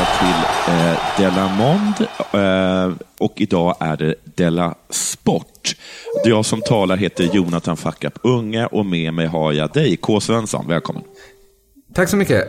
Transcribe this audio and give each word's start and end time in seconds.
Allihopa 0.00 0.18
till 0.18 0.74
eh, 0.74 0.98
Della 1.18 1.48
Mond 1.48 1.94
eh, 2.32 3.06
och 3.18 3.32
idag 3.36 3.76
är 3.80 3.96
det 3.96 4.14
Della 4.24 4.74
Sport. 4.90 5.76
Jag 6.24 6.44
som 6.44 6.60
talar 6.62 6.96
heter 6.96 7.24
Jonathan 7.32 7.76
Fackap 7.76 8.18
Unge 8.22 8.66
och 8.66 8.86
med 8.86 9.14
mig 9.14 9.26
har 9.26 9.52
jag 9.52 9.72
dig, 9.72 9.96
K. 9.96 10.20
Svensson. 10.20 10.68
Välkommen. 10.68 11.02
Tack 11.94 12.08
så 12.08 12.16
mycket. 12.16 12.44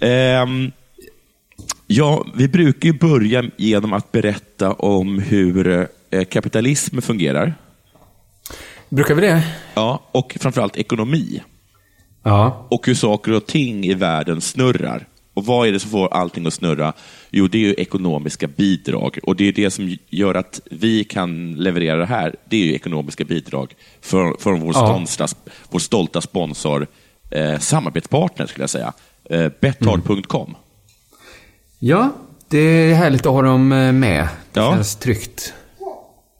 Ehm, 0.00 0.72
ja, 1.86 2.26
vi 2.34 2.48
brukar 2.48 2.88
ju 2.88 2.98
börja 2.98 3.44
genom 3.56 3.92
att 3.92 4.12
berätta 4.12 4.72
om 4.72 5.18
hur 5.18 5.88
eh, 6.10 6.24
kapitalism 6.24 7.00
fungerar. 7.00 7.54
Brukar 8.88 9.14
vi 9.14 9.20
det? 9.20 9.42
Ja, 9.74 10.02
och 10.12 10.36
framförallt 10.40 10.76
ekonomi. 10.76 11.42
Ja. 12.22 12.66
och 12.70 12.86
hur 12.86 12.94
saker 12.94 13.32
och 13.32 13.46
ting 13.46 13.84
i 13.84 13.94
världen 13.94 14.40
snurrar. 14.40 15.06
Och 15.38 15.44
vad 15.46 15.68
är 15.68 15.72
det 15.72 15.80
som 15.80 15.90
får 15.90 16.14
allting 16.14 16.46
att 16.46 16.54
snurra? 16.54 16.92
Jo, 17.30 17.48
det 17.48 17.58
är 17.58 17.62
ju 17.62 17.74
ekonomiska 17.74 18.46
bidrag. 18.48 19.18
Och 19.22 19.36
det 19.36 19.48
är 19.48 19.52
det 19.52 19.70
som 19.70 19.96
gör 20.08 20.34
att 20.34 20.60
vi 20.70 21.04
kan 21.04 21.54
leverera 21.54 21.96
det 21.96 22.06
här. 22.06 22.34
Det 22.44 22.56
är 22.56 22.64
ju 22.66 22.74
ekonomiska 22.74 23.24
bidrag 23.24 23.74
från, 24.00 24.34
från 24.38 24.60
vår, 24.60 24.72
Ja. 24.74 25.06
stolta, 25.06 25.34
vår 25.70 25.78
stolta 25.78 26.20
sponsor, 26.20 26.86
eh, 27.30 27.58
samarbetspartner 27.58 28.46
skulle 28.46 28.62
jag 28.62 28.70
säga, 28.70 28.92
eh, 29.30 29.48
Betthard.com. 29.60 30.54
Ja, 31.78 32.12
det 32.48 32.58
är 32.58 32.94
härligt 32.94 33.26
att 33.26 33.32
ha 33.32 33.42
dem 33.42 33.72
eh, 33.72 33.92
med. 33.92 34.28
Det 34.52 34.60
Ja. 34.60 34.72
känns 34.74 34.96
tryggt. 34.96 35.52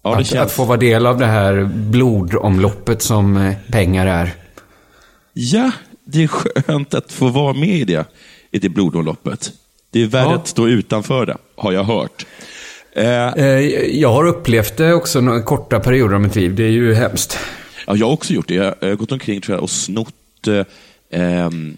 Ja, 0.03 0.11
det 0.11 0.17
Att, 0.21 0.27
känns... 0.27 0.41
att 0.43 0.53
få 0.53 0.65
vara 0.65 0.79
del 0.79 1.07
av 1.07 1.19
det 1.19 1.27
här 1.27 1.65
blodomloppet 1.75 3.03
som 3.03 3.37
eh, 3.37 3.55
pengar 3.71 4.07
är. 4.07 4.35
Ja, 5.33 5.71
det 6.05 6.23
är 6.25 6.29
skönt 6.29 6.95
att 6.95 7.13
få 7.13 7.29
vara 7.29 7.53
med 7.53 7.69
i 7.69 7.85
det, 7.85 8.05
i 8.51 8.59
det 8.59 8.69
blodomloppet. 8.69 9.53
Det 9.91 10.03
är 10.03 10.07
värre 10.07 10.25
Ja. 10.31 10.35
att 10.35 10.49
stå 10.49 10.69
utanför 10.69 11.27
det, 11.27 11.37
har 11.57 11.73
jag 11.73 11.85
hört. 11.85 12.27
Eh, 12.93 13.27
Eh, 13.29 13.45
Jag 14.01 14.13
har 14.13 14.27
upplevt 14.27 14.77
det 14.77 14.93
också 14.95 15.21
några 15.21 15.43
korta 15.43 15.81
perioder 15.81 16.15
av 16.15 16.21
mitt 16.21 16.37
liv. 16.37 16.55
Det 16.55 16.65
är 16.65 16.71
ju 16.71 16.95
hemskt. 16.95 17.39
Ja, 17.87 17.97
jag 17.97 18.07
har 18.07 18.13
också 18.13 18.33
gjort 18.33 18.49
det. 18.49 18.55
Jag 18.55 18.89
har 18.89 18.95
gått 18.95 19.13
omkring 19.13 19.41
tror 19.41 19.57
jag, 19.57 19.63
och 19.63 19.71
snott, 19.71 20.47
eh, 20.47 20.65
ehm, 21.21 21.77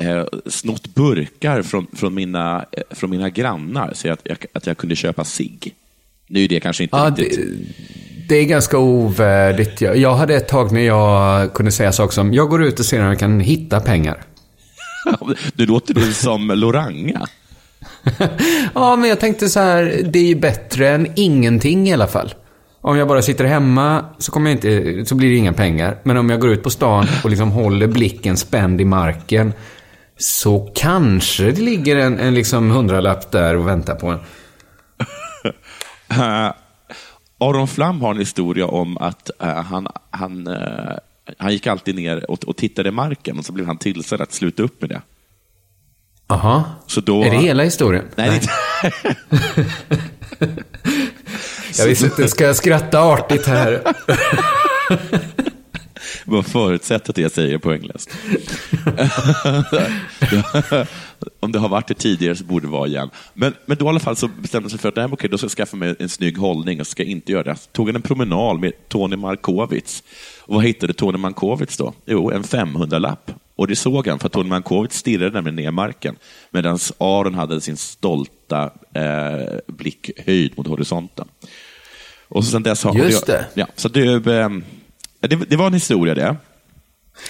eh, 0.00 0.24
snott 0.46 0.94
burkar 0.94 1.62
från, 1.62 1.86
från, 1.92 2.14
mina, 2.14 2.64
eh, 2.72 2.82
från 2.90 3.10
mina 3.10 3.30
grannar 3.30 3.90
så 3.94 4.12
att 4.12 4.20
jag, 4.24 4.36
att 4.52 4.66
jag 4.66 4.76
kunde 4.76 4.96
köpa 4.96 5.24
cigg. 5.24 5.74
Nu 6.28 6.44
är 6.44 6.48
det 6.48 6.60
kanske 6.60 6.82
inte 6.82 6.96
Ja, 6.96 7.14
riktigt... 7.16 7.38
det, 7.40 7.54
det 8.28 8.36
är 8.36 8.44
ganska 8.44 8.78
ovärdigt. 8.78 9.80
Jag, 9.80 9.96
jag 9.96 10.14
hade 10.16 10.34
ett 10.34 10.48
tag 10.48 10.72
när 10.72 10.80
jag 10.80 11.52
kunde 11.54 11.72
säga 11.72 11.92
saker 11.92 12.14
som, 12.14 12.34
jag 12.34 12.48
går 12.48 12.64
ut 12.64 12.78
och 12.80 12.86
ser 12.86 13.00
om 13.00 13.06
jag 13.06 13.18
kan 13.18 13.40
hitta 13.40 13.80
pengar. 13.80 14.22
Du 15.54 15.66
låter 15.66 15.94
du 15.94 16.12
som 16.12 16.48
Loranga. 16.48 17.26
Ja, 18.74 18.96
men 18.96 19.08
jag 19.08 19.20
tänkte 19.20 19.48
så 19.48 19.60
här, 19.60 20.00
det 20.04 20.18
är 20.18 20.26
ju 20.26 20.34
bättre 20.34 20.88
än 20.88 21.12
ingenting 21.16 21.88
i 21.88 21.92
alla 21.92 22.06
fall. 22.06 22.34
Om 22.80 22.96
jag 22.96 23.08
bara 23.08 23.22
sitter 23.22 23.44
hemma 23.44 24.04
så, 24.18 24.32
kommer 24.32 24.50
jag 24.50 24.56
inte, 24.56 25.04
så 25.06 25.14
blir 25.14 25.30
det 25.30 25.36
inga 25.36 25.52
pengar. 25.52 25.98
Men 26.02 26.16
om 26.16 26.30
jag 26.30 26.40
går 26.40 26.50
ut 26.50 26.62
på 26.62 26.70
stan 26.70 27.06
och 27.24 27.30
liksom 27.30 27.50
håller 27.50 27.86
blicken 27.86 28.36
spänd 28.36 28.80
i 28.80 28.84
marken 28.84 29.52
så 30.18 30.70
kanske 30.74 31.44
det 31.44 31.60
ligger 31.60 31.96
en, 31.96 32.18
en 32.18 32.34
liksom 32.34 32.70
hundralapp 32.70 33.30
där 33.30 33.56
och 33.56 33.68
väntar 33.68 33.94
på 33.94 34.06
en. 34.06 34.18
Eh, 36.10 36.52
Aron 37.40 37.68
Flam 37.68 38.00
har 38.00 38.10
en 38.10 38.18
historia 38.18 38.66
om 38.66 38.96
att 38.98 39.30
eh, 39.40 39.62
han, 39.62 39.88
han, 40.10 40.46
eh, 40.46 40.96
han 41.38 41.52
gick 41.52 41.66
alltid 41.66 41.94
ner 41.94 42.30
och, 42.30 42.44
och 42.44 42.56
tittade 42.56 42.88
i 42.88 42.92
marken 42.92 43.38
och 43.38 43.44
så 43.44 43.52
blev 43.52 43.66
han 43.66 43.78
tillsagd 43.78 44.22
att 44.22 44.32
sluta 44.32 44.62
upp 44.62 44.80
med 44.80 44.90
det. 44.90 45.02
Aha. 46.28 46.64
Så 46.86 47.00
då, 47.00 47.22
Är 47.22 47.30
det 47.30 47.36
hela 47.36 47.62
historien? 47.62 48.04
Nej, 48.16 48.34
inte... 48.34 48.48
Jag 51.78 51.86
visste 51.86 52.06
inte, 52.06 52.28
ska 52.28 52.44
jag 52.44 52.56
skratta 52.56 53.00
artigt 53.00 53.46
här? 53.46 53.82
Bara 56.24 56.42
förutsätter 56.42 57.10
att 57.10 57.18
jag 57.18 57.30
säger 57.30 57.58
poänglöst. 57.58 58.10
Om 61.40 61.52
det 61.52 61.58
har 61.58 61.68
varit 61.68 61.88
det 61.88 61.94
tidigare 61.94 62.36
så 62.36 62.44
borde 62.44 62.66
det 62.66 62.70
vara 62.70 62.88
igen. 62.88 63.10
Men, 63.34 63.54
men 63.66 63.76
då 63.76 63.84
i 63.84 63.88
alla 63.88 64.00
fall 64.00 64.16
så 64.16 64.28
bestämde 64.28 64.64
han 64.64 64.70
sig 64.70 64.78
för 64.78 64.88
att 64.88 64.96
nej, 64.96 65.08
okej, 65.12 65.30
då 65.30 65.38
ska 65.38 65.44
jag 65.44 65.50
skaffa 65.50 65.76
mig 65.76 65.94
en 65.98 66.08
snygg 66.08 66.38
hållning 66.38 66.80
och 66.80 66.86
ska 66.86 67.02
inte 67.02 67.32
göra 67.32 67.42
det. 67.42 67.56
Så 67.56 67.70
tog 67.72 67.86
han 67.86 67.96
en 67.96 68.02
promenad 68.02 68.60
med 68.60 68.72
Tony 68.88 69.16
Markovic. 69.16 70.02
Och 70.46 70.54
vad 70.54 70.64
hittade 70.64 70.92
Tony 70.92 71.18
Markovic 71.18 71.76
då? 71.76 71.92
Jo, 72.06 72.30
en 72.30 72.42
500-lapp. 72.42 73.30
Och 73.56 73.66
det 73.66 73.76
såg 73.76 74.08
han, 74.08 74.18
för 74.18 74.28
Tony 74.28 74.48
Markovic 74.48 74.92
stirrade 74.92 75.30
nämligen 75.30 75.56
ner 75.56 75.70
marken 75.70 76.16
medan 76.50 76.78
Aron 76.98 77.34
hade 77.34 77.60
sin 77.60 77.76
stolta 77.76 78.70
eh, 78.94 79.58
blick 79.66 80.10
höjd 80.26 80.52
mot 80.56 80.66
horisonten. 80.66 81.28
Och 82.28 82.44
så 82.44 82.50
sen 82.50 82.62
dess 82.62 82.84
har 82.84 82.94
Just 82.94 83.26
det. 83.26 83.46
Ja, 83.54 83.66
så 83.74 83.88
du, 83.88 84.14
eh, 84.14 84.48
det, 85.20 85.36
det 85.36 85.56
var 85.56 85.66
en 85.66 85.74
historia 85.74 86.14
det. 86.14 86.36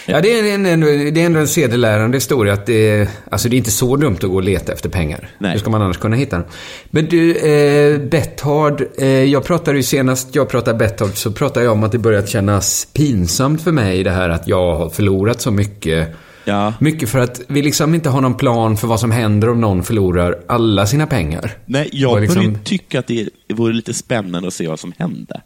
Ja, 0.07 0.21
det 0.21 0.39
är, 0.39 0.55
en, 0.55 0.67
en, 0.67 0.81
det 0.81 1.21
är 1.21 1.27
ändå 1.27 1.41
en 1.41 1.49
sedelärande 1.49 2.17
historia 2.17 2.53
att 2.53 2.67
det 2.67 2.91
är, 2.91 3.09
alltså 3.31 3.49
det 3.49 3.57
är 3.57 3.59
inte 3.59 3.71
så 3.71 3.97
dumt 3.97 4.15
att 4.15 4.23
gå 4.23 4.35
och 4.35 4.43
leta 4.43 4.73
efter 4.73 4.89
pengar. 4.89 5.29
Nej. 5.39 5.53
Hur 5.53 5.59
ska 5.59 5.71
man 5.71 5.83
annars 5.83 5.99
kunna 5.99 6.17
hitta 6.17 6.37
dem? 6.37 6.47
Men 6.91 7.07
du, 7.07 7.37
eh, 7.37 8.01
Betthard, 8.01 8.83
eh, 8.99 9.07
jag 9.09 9.45
pratade 9.45 9.77
ju 9.77 9.83
senast 9.83 10.35
jag 10.35 10.49
pratade 10.49 10.79
Betthard 10.79 11.11
så 11.15 11.33
pratade 11.33 11.65
jag 11.65 11.73
om 11.73 11.85
att 11.85 11.93
det 11.93 11.99
börjat 11.99 12.29
kännas 12.29 12.89
pinsamt 12.93 13.63
för 13.63 13.73
mig 13.73 14.05
det 14.05 14.11
här 14.11 14.29
att 14.29 14.49
jag 14.49 14.77
har 14.77 14.91
förlorat 14.91 15.41
så 15.41 15.51
mycket. 15.51 16.09
Ja. 16.45 16.73
Mycket 16.81 17.09
för 17.09 17.19
att 17.19 17.41
vi 17.49 17.63
liksom 17.63 17.95
inte 17.95 18.09
har 18.09 18.21
någon 18.21 18.35
plan 18.35 18.77
för 18.77 18.87
vad 18.87 19.01
som 19.01 19.11
händer 19.11 19.49
om 19.49 19.61
någon 19.61 19.83
förlorar 19.83 20.39
alla 20.47 20.87
sina 20.87 21.07
pengar. 21.07 21.59
Nej, 21.67 21.89
jag 21.93 22.13
Och 22.13 22.21
liksom- 22.21 22.59
tycka 22.65 22.99
att 22.99 23.07
det 23.07 23.29
vore 23.55 23.73
lite 23.73 23.95
spännande 23.95 24.49
att 24.49 24.55
se 24.55 24.69
vad 24.69 24.81
som 24.81 24.93
hände. 24.99 25.41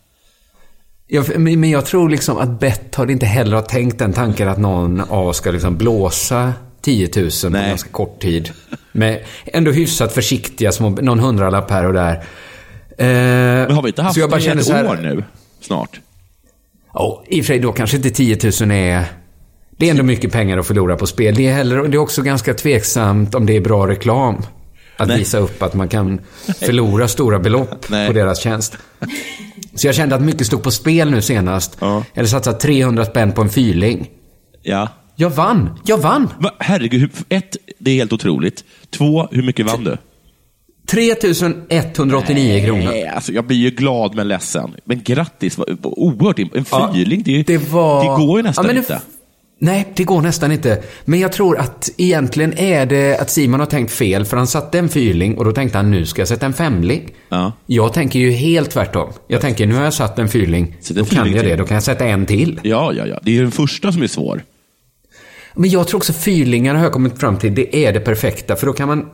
Jag, 1.13 1.39
men 1.39 1.71
jag 1.71 1.87
tror 1.87 2.09
liksom 2.09 2.39
att 2.39 2.61
Betthard 2.61 3.11
inte 3.11 3.27
heller 3.27 3.57
har 3.57 3.63
tänkt 3.63 3.99
den 3.99 4.13
tanken 4.13 4.49
att 4.49 4.59
någon 4.59 5.01
av 5.01 5.27
oss 5.29 5.37
ska 5.37 5.51
liksom 5.51 5.77
blåsa 5.77 6.53
10 6.81 7.09
000 7.17 7.31
på 7.43 7.49
Nej. 7.49 7.69
ganska 7.69 7.91
kort 7.91 8.21
tid. 8.21 8.51
Med 8.93 9.21
ändå 9.45 9.71
hyfsat 9.71 10.13
försiktiga 10.13 10.73
små, 10.73 10.91
någon 10.91 11.19
hundralapp 11.21 11.71
här 11.71 11.87
och 11.87 11.93
där. 11.93 12.13
Eh, 12.99 13.07
Men 13.07 13.71
har 13.71 13.83
vi 13.83 13.89
inte 13.89 14.03
haft 14.03 14.15
så 14.15 14.21
jag 14.21 14.31
bara 14.31 14.41
det 14.41 14.47
i 14.47 14.51
ett 14.51 14.69
här- 14.69 14.87
år 14.87 14.99
nu, 15.03 15.25
snart? 15.61 16.01
Ja, 16.95 17.23
i 17.29 17.41
och 17.41 17.45
för 17.45 17.53
sig 17.53 17.59
då 17.59 17.73
kanske 17.73 17.97
inte 17.97 18.11
10 18.11 18.39
000 18.61 18.71
är... 18.71 19.05
Det 19.71 19.87
är 19.87 19.91
ändå 19.91 20.03
mycket 20.03 20.33
pengar 20.33 20.59
att 20.59 20.67
förlora 20.67 20.97
på 20.97 21.07
spel. 21.07 21.35
Det 21.35 21.47
är, 21.49 21.53
heller, 21.53 21.83
det 21.89 21.97
är 21.97 21.99
också 21.99 22.23
ganska 22.23 22.55
tveksamt 22.55 23.35
om 23.35 23.47
det 23.47 23.57
är 23.57 23.61
bra 23.61 23.87
reklam. 23.89 24.43
Att 25.01 25.09
Nej. 25.09 25.19
visa 25.19 25.39
upp 25.39 25.63
att 25.63 25.75
man 25.75 25.89
kan 25.89 26.21
förlora 26.59 27.09
stora 27.09 27.39
belopp 27.39 27.91
Nej. 27.91 28.07
på 28.07 28.13
deras 28.13 28.41
tjänst. 28.43 28.77
Så 29.75 29.87
jag 29.87 29.95
kände 29.95 30.15
att 30.15 30.23
mycket 30.23 30.47
stod 30.47 30.63
på 30.63 30.71
spel 30.71 31.11
nu 31.11 31.23
senast. 31.23 31.77
Ja. 31.81 32.05
Hade 32.17 32.29
satsat 32.29 32.61
300 32.61 33.05
spänn 33.05 33.33
på 33.33 33.43
en 33.43 33.51
fyrling. 33.51 34.11
Ja. 34.63 34.89
Jag 35.17 35.31
vann! 35.31 35.79
Jag 35.85 35.99
vann! 35.99 36.29
Va, 36.39 36.51
herregud, 36.59 37.11
ett, 37.29 37.57
det 37.79 37.91
är 37.91 37.95
helt 37.95 38.13
otroligt. 38.13 38.65
Två, 38.91 39.29
hur 39.31 39.43
mycket 39.43 39.67
vann 39.67 39.85
du? 39.85 39.97
3189 40.91 42.65
kronor. 42.67 42.85
Nej, 42.85 43.07
alltså, 43.09 43.33
jag 43.33 43.47
blir 43.47 43.57
ju 43.57 43.71
glad 43.71 44.15
men 44.15 44.29
ledsen. 44.29 44.75
Men 44.85 45.03
grattis, 45.03 45.59
oerhört. 45.83 46.39
En 46.39 46.65
Ja, 46.71 46.91
fyrling, 46.95 47.23
det, 47.23 47.31
är 47.33 47.37
ju- 47.37 47.43
det 47.43 47.71
var... 47.71 48.03
det 48.19 48.25
går 48.27 48.39
ju 48.39 48.43
nästan 48.43 48.67
Ja, 48.67 48.73
det- 48.73 48.79
inte. 48.79 49.01
Nej, 49.63 49.89
det 49.97 50.05
går 50.05 50.23
nästan 50.23 50.53
inte. 50.53 50.83
Men 51.05 51.21
jag 51.21 51.33
tror 51.33 51.59
att 51.59 51.91
egentligen 51.97 52.59
är 52.59 52.87
det 52.87 53.19
att 53.19 53.31
Simon 53.31 53.61
har 53.61 53.67
tänkt 53.67 53.93
fel, 53.93 54.25
för 54.25 54.37
han 54.37 54.47
satte 54.47 54.79
en 54.79 54.89
fyrling 54.89 55.39
och 55.39 55.45
då 55.45 55.53
tänkte 55.53 55.79
han 55.79 55.91
nu 55.91 56.07
ska 56.07 56.21
jag 56.21 56.29
sätta 56.29 56.47
en 56.47 56.53
femling. 56.53 57.11
Ja. 57.29 57.53
Jag 57.67 57.93
tänker 57.93 58.19
ju 58.19 58.31
helt 58.31 58.71
tvärtom. 58.71 59.13
Jag 59.29 59.41
tänker 59.41 59.67
nu 59.67 59.75
har 59.75 59.85
jag 59.85 59.95
satt 59.95 60.19
en 60.19 60.29
fyrling, 60.29 60.77
Sätt 60.81 60.97
en 60.97 60.97
då 60.97 61.05
kan 61.05 61.17
fyrling 61.19 61.35
jag 61.37 61.45
det, 61.45 61.49
till. 61.49 61.59
då 61.59 61.65
kan 61.67 61.75
jag 61.75 61.83
sätta 61.85 62.05
en 62.05 62.27
till. 62.27 62.61
Ja, 62.63 62.93
ja, 62.93 63.07
ja. 63.07 63.21
Det 63.23 63.39
är 63.39 63.43
den 63.43 63.51
första 63.53 63.93
som 63.93 64.03
är 64.03 64.07
svår. 64.07 64.43
Men 65.55 65.71
jag 65.71 65.89
tror 65.89 65.99
också 65.99 66.13
fyrlingar 66.13 66.75
har 66.75 66.83
jag 66.83 66.93
kommit 66.93 67.19
fram 67.21 67.37
till, 67.37 67.55
det 67.55 67.77
är 67.87 67.93
det 67.93 68.01
perfekta, 68.01 68.57
för 68.57 68.67
då 68.67 68.73
kan 68.73 68.89
man 68.89 69.07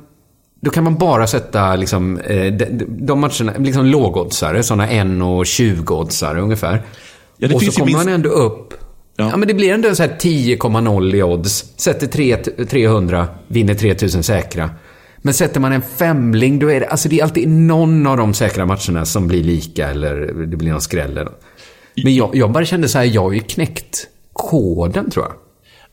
då 0.60 0.70
kan 0.70 0.84
man 0.84 0.94
bara 0.98 1.26
sätta 1.26 1.76
liksom, 1.76 2.18
eh, 2.18 2.52
de, 2.52 2.64
de 2.88 3.20
matcherna, 3.20 3.52
liksom 3.58 3.86
lågoddsare, 3.86 4.62
sådana 4.62 4.88
1 4.90 5.04
och 5.06 5.44
20-oddsare 5.44 6.38
ungefär. 6.40 6.82
Ja, 7.36 7.48
det 7.48 7.54
och 7.54 7.62
så 7.62 7.72
kommer 7.72 7.86
minst- 7.86 8.04
man 8.04 8.14
ändå 8.14 8.28
upp 8.28 8.74
Ja. 9.16 9.30
Ja. 9.30 9.36
men 9.36 9.48
det 9.48 9.54
blir 9.54 9.72
ändå 9.72 9.94
så 9.94 10.02
här 10.02 10.16
10,0 10.20 11.14
i 11.16 11.22
odds. 11.22 11.72
Sätter 11.76 12.06
3, 12.06 12.36
300, 12.36 13.28
vinner 13.48 13.74
3000 13.74 14.22
säkra. 14.22 14.70
Men 15.18 15.34
sätter 15.34 15.60
man 15.60 15.72
en 15.72 15.82
femling, 15.82 16.58
då 16.58 16.70
är 16.70 16.80
det, 16.80 16.86
alltså 16.86 17.08
det 17.08 17.18
är 17.18 17.22
alltid 17.22 17.48
någon 17.48 18.06
av 18.06 18.16
de 18.16 18.34
säkra 18.34 18.66
matcherna 18.66 19.04
som 19.04 19.28
blir 19.28 19.44
lika 19.44 19.88
eller 19.88 20.16
det 20.46 20.56
blir 20.56 20.70
någon 20.70 20.80
skräll. 20.80 21.10
eller. 21.10 21.32
Men 22.04 22.14
jag, 22.14 22.36
jag 22.36 22.52
bara 22.52 22.64
kände 22.64 22.88
så 22.88 22.98
här, 22.98 23.04
jag 23.04 23.22
har 23.22 23.32
ju 23.32 23.40
knäckt 23.40 24.08
koden 24.32 25.10
tror 25.10 25.24
jag. 25.24 25.34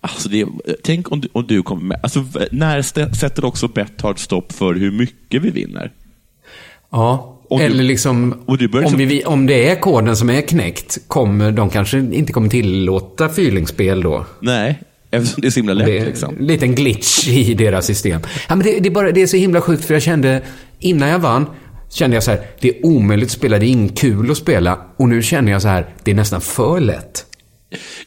Alltså 0.01 0.29
det, 0.29 0.47
tänk 0.83 1.11
om 1.11 1.21
du, 1.21 1.27
om 1.31 1.47
du 1.47 1.63
kommer 1.63 1.83
med. 1.83 1.99
Alltså, 2.03 2.25
när 2.51 2.81
sätter 3.15 3.45
också 3.45 3.67
Betthard 3.67 4.19
stopp 4.19 4.51
för 4.51 4.73
hur 4.73 4.91
mycket 4.91 5.41
vi 5.41 5.49
vinner? 5.49 5.91
Ja, 6.91 7.32
du- 7.59 7.65
eller 7.65 7.83
liksom, 7.83 8.33
om, 8.45 8.57
liksom- 8.59 8.97
vi, 8.97 9.23
om 9.25 9.45
det 9.45 9.69
är 9.69 9.75
koden 9.75 10.15
som 10.15 10.29
är 10.29 10.41
knäckt, 10.41 10.97
kommer 11.07 11.51
de 11.51 11.69
kanske 11.69 11.97
inte 11.99 12.33
kommer 12.33 12.49
tillåta 12.49 13.29
fyrlingsspel 13.29 14.01
då. 14.03 14.25
Nej, 14.39 14.79
eftersom 15.11 15.41
det 15.41 15.47
är 15.47 15.51
så 15.51 15.59
himla 15.59 15.73
lätt. 15.73 15.87
Det 15.87 15.97
är 15.97 16.05
liksom. 16.05 16.35
en 16.39 16.45
liten 16.45 16.75
glitch 16.75 17.27
i 17.27 17.53
deras 17.53 17.85
system. 17.85 18.21
Ja, 18.49 18.55
men 18.55 18.65
det, 18.65 18.79
det, 18.79 18.89
är 18.89 18.91
bara, 18.91 19.11
det 19.11 19.21
är 19.21 19.27
så 19.27 19.37
himla 19.37 19.61
sjukt 19.61 19.85
för 19.85 19.93
jag 19.93 20.03
kände, 20.03 20.41
innan 20.79 21.09
jag 21.09 21.19
vann, 21.19 21.45
kände 21.91 22.15
jag 22.15 22.23
så 22.23 22.31
här, 22.31 22.41
det 22.59 22.69
är 22.69 22.85
omöjligt 22.85 23.27
att 23.27 23.31
spela, 23.31 23.59
det 23.59 23.65
är 23.65 23.69
inte 23.69 23.95
kul 24.01 24.31
att 24.31 24.37
spela. 24.37 24.79
Och 24.97 25.09
nu 25.09 25.21
känner 25.21 25.51
jag 25.51 25.61
så 25.61 25.67
här, 25.67 25.89
det 26.03 26.11
är 26.11 26.15
nästan 26.15 26.41
för 26.41 26.79
lätt. 26.79 27.25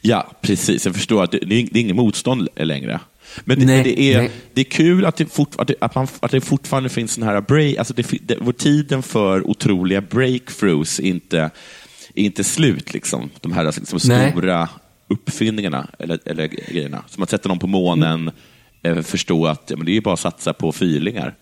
Ja, 0.01 0.31
precis. 0.41 0.85
Jag 0.85 0.95
förstår 0.95 1.23
att 1.23 1.31
det, 1.31 1.39
det 1.39 1.55
är 1.55 1.77
inget 1.77 1.95
motstånd 1.95 2.47
längre. 2.55 2.99
Men 3.45 3.59
det, 3.59 3.65
Nej, 3.65 3.83
det, 3.83 4.01
är, 4.01 4.17
nej. 4.17 4.31
det 4.53 4.61
är 4.61 4.65
kul 4.65 5.05
att 5.05 5.15
det, 5.15 5.25
fort, 5.25 5.55
att, 5.57 5.67
det, 5.67 5.75
att, 5.81 5.95
man, 5.95 6.07
att 6.19 6.31
det 6.31 6.41
fortfarande 6.41 6.89
finns 6.89 7.15
den 7.15 7.27
här 7.27 7.41
break, 7.41 7.77
alltså 7.77 7.93
det, 7.93 8.07
det, 8.21 8.37
vår 8.41 8.51
tiden 8.51 9.03
för 9.03 9.47
otroliga 9.47 10.01
breakthroughs 10.01 10.99
inte, 10.99 11.39
är 12.15 12.23
inte 12.23 12.43
slut. 12.43 12.93
Liksom. 12.93 13.29
De 13.41 13.51
här 13.51 13.63
liksom, 13.63 13.99
Nej. 14.05 14.31
stora 14.31 14.69
uppfinningarna 15.07 15.87
eller, 15.99 16.19
eller 16.25 16.47
grejerna. 16.47 17.03
Som 17.07 17.23
att 17.23 17.29
sätta 17.29 17.49
någon 17.49 17.59
på 17.59 17.67
månen, 17.67 18.31
eh, 18.83 19.01
förstå 19.01 19.47
att 19.47 19.63
ja, 19.69 19.77
men 19.77 19.85
det 19.85 19.97
är 19.97 20.01
bara 20.01 20.13
att 20.13 20.19
satsa 20.19 20.53
på 20.53 20.71
fyrlingar. 20.71 21.35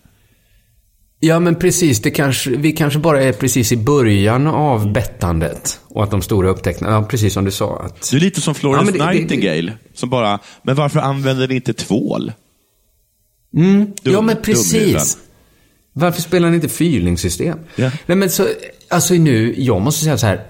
Ja, 1.20 1.40
men 1.40 1.54
precis. 1.54 2.00
Det 2.02 2.10
kanske, 2.10 2.50
vi 2.50 2.72
kanske 2.72 2.98
bara 2.98 3.22
är 3.22 3.32
precis 3.32 3.72
i 3.72 3.76
början 3.76 4.46
av 4.46 4.92
bettandet. 4.92 5.80
Och 5.88 6.04
att 6.04 6.10
de 6.10 6.22
stora 6.22 6.48
upptäckterna, 6.48 6.90
ja, 6.90 7.02
precis 7.02 7.32
som 7.34 7.44
du 7.44 7.50
sa. 7.50 7.78
Att, 7.82 8.10
Det 8.10 8.16
är 8.16 8.20
lite 8.20 8.40
som 8.40 8.54
Florence 8.54 8.80
Ja, 8.80 8.84
men 9.04 9.14
det- 9.14 9.18
det- 9.18 9.20
Nightingale, 9.20 9.72
som 9.94 10.10
bara, 10.10 10.38
men 10.62 10.74
varför 10.76 11.00
använder 11.00 11.48
ni 11.48 11.54
inte 11.54 11.72
tvål? 11.72 12.32
Mm, 13.56 13.92
ja, 14.02 14.10
Dum- 14.12 14.26
men 14.26 14.36
dumhuvuden. 14.42 14.42
precis. 14.42 15.18
Varför 15.92 16.22
spelar 16.22 16.48
ni 16.50 16.54
inte 16.54 16.68
fyrlingssystem? 16.68 17.58
Ja. 17.76 17.90
Nej, 18.06 18.16
men 18.18 18.30
så, 18.30 18.46
alltså 18.88 19.14
nu, 19.14 19.54
jag 19.58 19.80
måste 19.82 20.04
säga 20.04 20.18
så 20.18 20.26
här. 20.26 20.46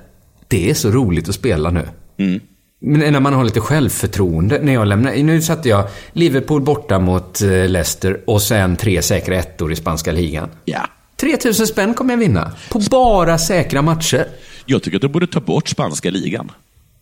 Det 0.49 0.71
är 0.71 0.75
så 0.75 0.91
roligt 0.91 1.29
att 1.29 1.35
spela 1.35 1.71
nu. 1.71 1.89
Mm. 2.19 2.41
Men 2.81 3.13
när 3.13 3.21
man 3.21 3.33
har 3.33 3.45
lite 3.45 3.61
självförtroende. 3.61 4.59
När 4.63 4.73
jag 4.73 4.87
lämnar, 4.87 5.13
nu 5.13 5.43
satte 5.43 5.69
jag 5.69 5.85
Liverpool 6.13 6.63
borta 6.63 6.99
mot 6.99 7.43
eh, 7.43 7.49
Leicester 7.69 8.21
och 8.27 8.43
sen 8.43 8.77
tre 8.77 9.03
säkra 9.03 9.37
ettor 9.37 9.73
i 9.73 9.77
spanska 9.77 10.13
ligan. 10.13 10.49
Ja. 10.65 10.87
3000 11.17 11.67
spänn 11.67 11.95
kommer 11.95 12.13
jag 12.13 12.19
vinna. 12.19 12.53
På 12.71 12.79
bara 12.91 13.39
säkra 13.39 13.83
matcher. 13.83 14.27
Jag 14.67 14.83
tycker 14.83 14.97
att 14.97 15.03
de 15.03 15.09
borde 15.13 15.27
ta 15.27 15.41
bort 15.41 15.69
spanska 15.69 16.11
ligan. 16.11 16.53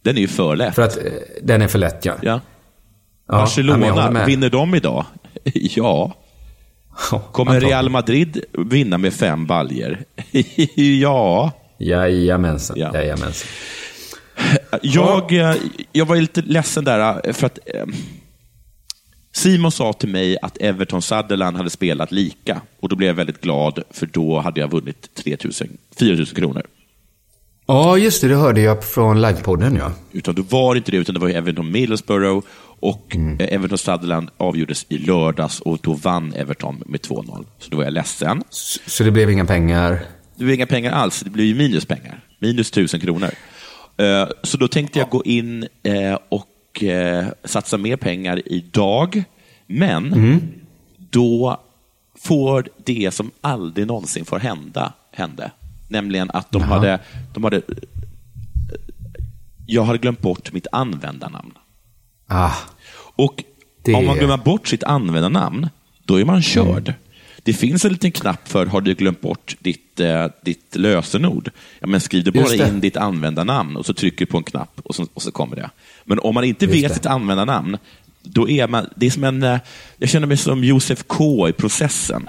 Den 0.03 0.17
är 0.17 0.21
ju 0.21 0.29
för 0.29 0.57
lätt. 0.57 0.75
För 0.75 0.83
att 0.83 0.97
eh, 0.97 1.03
den 1.43 1.63
är 1.63 1.69
för 1.69 1.79
lätt, 1.79 2.05
ja. 2.05 2.15
Ja. 2.23 2.41
Ja, 3.29 3.35
Barcelona, 3.35 4.25
vinner 4.27 4.51
de 4.51 4.75
idag? 4.75 5.05
ja. 5.55 6.13
Kommer. 7.33 7.61
Real 7.61 7.89
Madrid 7.89 8.45
vinna 8.53 8.99
med 8.99 9.15
fem 9.15 9.47
baljer? 9.47 10.05
ja. 11.01 11.53
Jajamensan, 11.79 12.77
Ja. 12.79 12.91
jajamensan. 12.95 13.49
Jag, 14.83 15.33
eh, 15.33 15.57
jag 15.93 16.07
var 16.07 16.17
lite 16.17 16.43
ledsen 16.43 16.85
där, 16.85 17.21
eh, 17.25 17.33
för 17.33 17.47
att 17.47 17.59
eh, 17.75 17.85
Simon 19.33 19.73
sa 19.73 19.93
till 19.93 20.09
mig 20.09 20.39
att 20.43 20.59
Everton 20.61 21.03
Sutherland 21.03 21.57
hade 21.57 21.71
spelat 21.71 22.13
lika. 22.13 22.61
Och 22.81 22.89
Då 22.89 22.97
blev 22.97 23.07
jag 23.07 23.15
väldigt 23.15 23.41
glad, 23.41 23.83
för 23.91 24.07
då 24.07 24.41
hade 24.41 24.61
jag 24.61 24.71
vunnit 24.71 25.15
3 25.15 25.37
000, 25.45 25.53
4 25.99 26.17
000 26.17 26.27
kronor. 26.27 26.63
Ja, 27.67 27.99
just 27.99 28.21
det. 28.21 28.29
Det 28.29 28.37
hörde 28.37 28.61
jag 28.61 28.85
från 28.85 29.21
livepodden, 29.23 29.77
ja. 29.77 29.93
Utan 30.13 30.35
då 30.35 30.43
var 30.43 30.75
det 30.75 30.79
inte 30.79 30.91
det, 30.91 30.97
utan 30.97 31.15
det 31.15 31.21
var 31.21 31.29
Everton 31.29 31.73
Middlesbrough 31.73 32.47
och 32.81 33.15
Mm. 33.15 33.37
Everton 33.41 33.79
Sutherland 33.79 34.31
avgjordes 34.37 34.87
i 34.89 34.99
lördags 34.99 35.61
och 35.61 35.79
då 35.83 35.93
vann 35.93 36.33
Everton 36.35 36.83
med 36.87 37.01
2-0. 37.01 37.45
Så 37.59 37.71
då 37.71 37.77
var 37.77 37.85
jag 37.85 37.93
ledsen. 37.93 38.43
Så, 38.51 38.81
så 38.87 39.05
det 39.05 39.11
blev 39.11 39.31
inga 39.31 39.45
pengar? 39.45 39.91
Det 40.37 40.45
blev 40.45 40.55
inga 40.55 40.67
pengar 40.67 40.93
alls, 40.93 41.21
det 41.21 41.31
blev 41.31 41.47
ju 41.47 41.55
minuspengar. 41.55 42.21
Minus 42.39 42.71
1000 42.71 43.01
kronor. 43.01 43.31
Eh, 43.97 44.29
Så 44.43 44.57
då 44.57 44.69
tänkte 44.69 44.99
jag 44.99 45.09
gå 45.11 45.23
in 45.25 45.69
eh, 45.83 46.19
och 46.29 46.83
eh, 46.83 47.27
satsa 47.45 47.77
mer 47.79 47.97
pengar 47.97 48.43
idag. 48.47 49.25
Men 49.67 50.13
Mm. 50.13 50.41
då 51.11 51.61
får 52.19 52.69
det 52.85 53.15
som 53.15 53.31
aldrig 53.41 53.87
någonsin 53.87 54.25
får 54.25 54.39
hända, 54.39 54.93
hände. 55.13 55.51
Nämligen 55.89 56.31
att 56.31 56.51
de 56.53 56.63
hade, 56.63 56.99
de 57.35 57.45
hade... 57.45 57.63
Jag 59.67 59.85
hade 59.85 59.99
glömt 59.99 60.21
bort 60.21 60.53
mitt 60.53 60.67
användarnamn. 60.73 61.53
Ah, 62.27 62.53
Och 63.17 63.45
Det- 63.83 63.95
om 63.95 64.07
man 64.07 64.17
glömmer 64.19 64.37
bort 64.37 64.69
sitt 64.69 64.85
användarnamn, 64.85 65.69
då 66.05 66.21
är 66.21 66.25
man 66.25 66.43
körd. 66.43 66.89
Mm. 66.89 67.01
Det 67.45 67.53
finns 67.53 67.85
en 67.85 67.93
liten 67.93 68.13
knapp 68.13 68.49
för 68.49 68.67
har 68.67 68.81
du 68.81 68.95
glömt 68.95 69.21
bort 69.21 69.57
ditt, 69.61 70.01
eh, 70.01 70.27
ditt 70.43 70.77
lösenord. 70.77 71.51
Ja, 71.81 71.87
men 71.87 72.01
skriv 72.01 72.33
bara 72.33 72.55
in 72.55 72.81
ditt 72.81 72.97
användarnamn 72.97 73.77
och 73.77 73.87
så 73.87 73.95
trycker 73.95 74.19
du 74.19 74.31
på 74.31 74.37
en 74.39 74.45
knapp 74.45 74.81
och 74.85 74.95
så, 74.95 75.07
och 75.15 75.23
så 75.23 75.31
kommer 75.33 75.57
det. 75.57 75.71
Men 76.05 76.19
om 76.19 76.35
man 76.35 76.45
inte 76.45 76.65
Just 76.65 76.77
vet 76.77 76.89
det. 76.89 76.95
sitt 76.95 77.07
användarnamn, 77.07 77.79
då 78.23 78.49
är 78.49 78.69
man... 78.69 78.87
Det 78.97 79.07
är 79.07 79.11
som 79.11 79.25
en... 79.25 79.43
eh, 79.43 79.59
Jag 79.99 80.09
känner 80.09 80.27
mig 80.27 80.37
som 80.37 80.65
Josef 80.65 81.05
K 81.07 81.49
i 81.49 81.53
processen. 81.53 82.29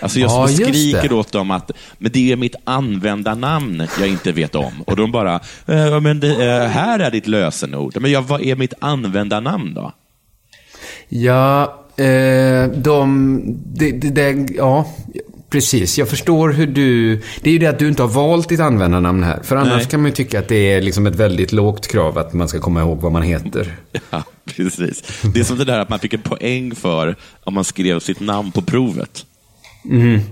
Alltså 0.00 0.20
jag 0.20 0.30
Ja, 0.30 0.48
skriker 0.48 1.08
det. 1.08 1.14
åt 1.14 1.32
dem 1.32 1.50
att 1.50 1.70
men 1.98 2.12
det 2.12 2.32
är 2.32 2.36
mitt 2.36 2.54
användarnamn 2.64 3.86
jag 3.98 4.08
inte 4.08 4.32
vet 4.32 4.54
om. 4.54 4.82
Och 4.86 4.96
de 4.96 5.12
bara, 5.12 5.34
eh, 5.66 6.00
men 6.00 6.20
det, 6.20 6.46
eh, 6.46 6.68
här 6.68 6.98
är 6.98 7.10
ditt 7.10 7.26
lösenord. 7.26 7.96
Men 8.00 8.10
jag, 8.10 8.22
vad 8.22 8.42
är 8.42 8.56
mitt 8.56 8.74
användarnamn 8.78 9.74
då? 9.74 9.92
ja, 11.08 11.82
eh, 11.96 12.68
de... 12.68 13.40
Det, 13.66 13.92
det, 13.92 14.10
det, 14.10 14.54
ja, 14.56 14.94
precis. 15.50 15.98
Jag 15.98 16.08
förstår 16.08 16.48
hur 16.48 16.66
du... 16.66 17.16
Det 17.40 17.50
är 17.50 17.52
ju 17.52 17.58
det 17.58 17.66
att 17.66 17.78
du 17.78 17.88
inte 17.88 18.02
har 18.02 18.10
valt 18.10 18.48
ditt 18.48 18.60
användarnamn 18.60 19.22
här. 19.22 19.42
För 19.42 19.56
annars 19.56 19.76
Nej. 19.76 19.86
kan 19.86 20.00
man 20.00 20.10
ju 20.10 20.14
tycka 20.14 20.38
att 20.38 20.48
det 20.48 20.72
är 20.72 20.82
liksom 20.82 21.06
ett 21.06 21.14
väldigt 21.14 21.52
lågt 21.52 21.86
krav 21.86 22.18
att 22.18 22.32
man 22.32 22.48
ska 22.48 22.60
komma 22.60 22.80
ihåg 22.80 23.00
vad 23.00 23.12
man 23.12 23.22
heter. 23.22 23.76
Ja, 24.10 24.22
precis. 24.44 25.02
Det 25.34 25.40
är 25.40 25.44
som 25.44 25.58
det 25.58 25.64
där 25.64 25.78
att 25.78 25.88
man 25.88 25.98
fick 25.98 26.14
en 26.14 26.22
poäng 26.22 26.74
för 26.74 27.16
om 27.44 27.54
man 27.54 27.64
skrev 27.64 28.00
sitt 28.00 28.20
namn 28.20 28.52
på 28.52 28.62
provet. 28.62 29.26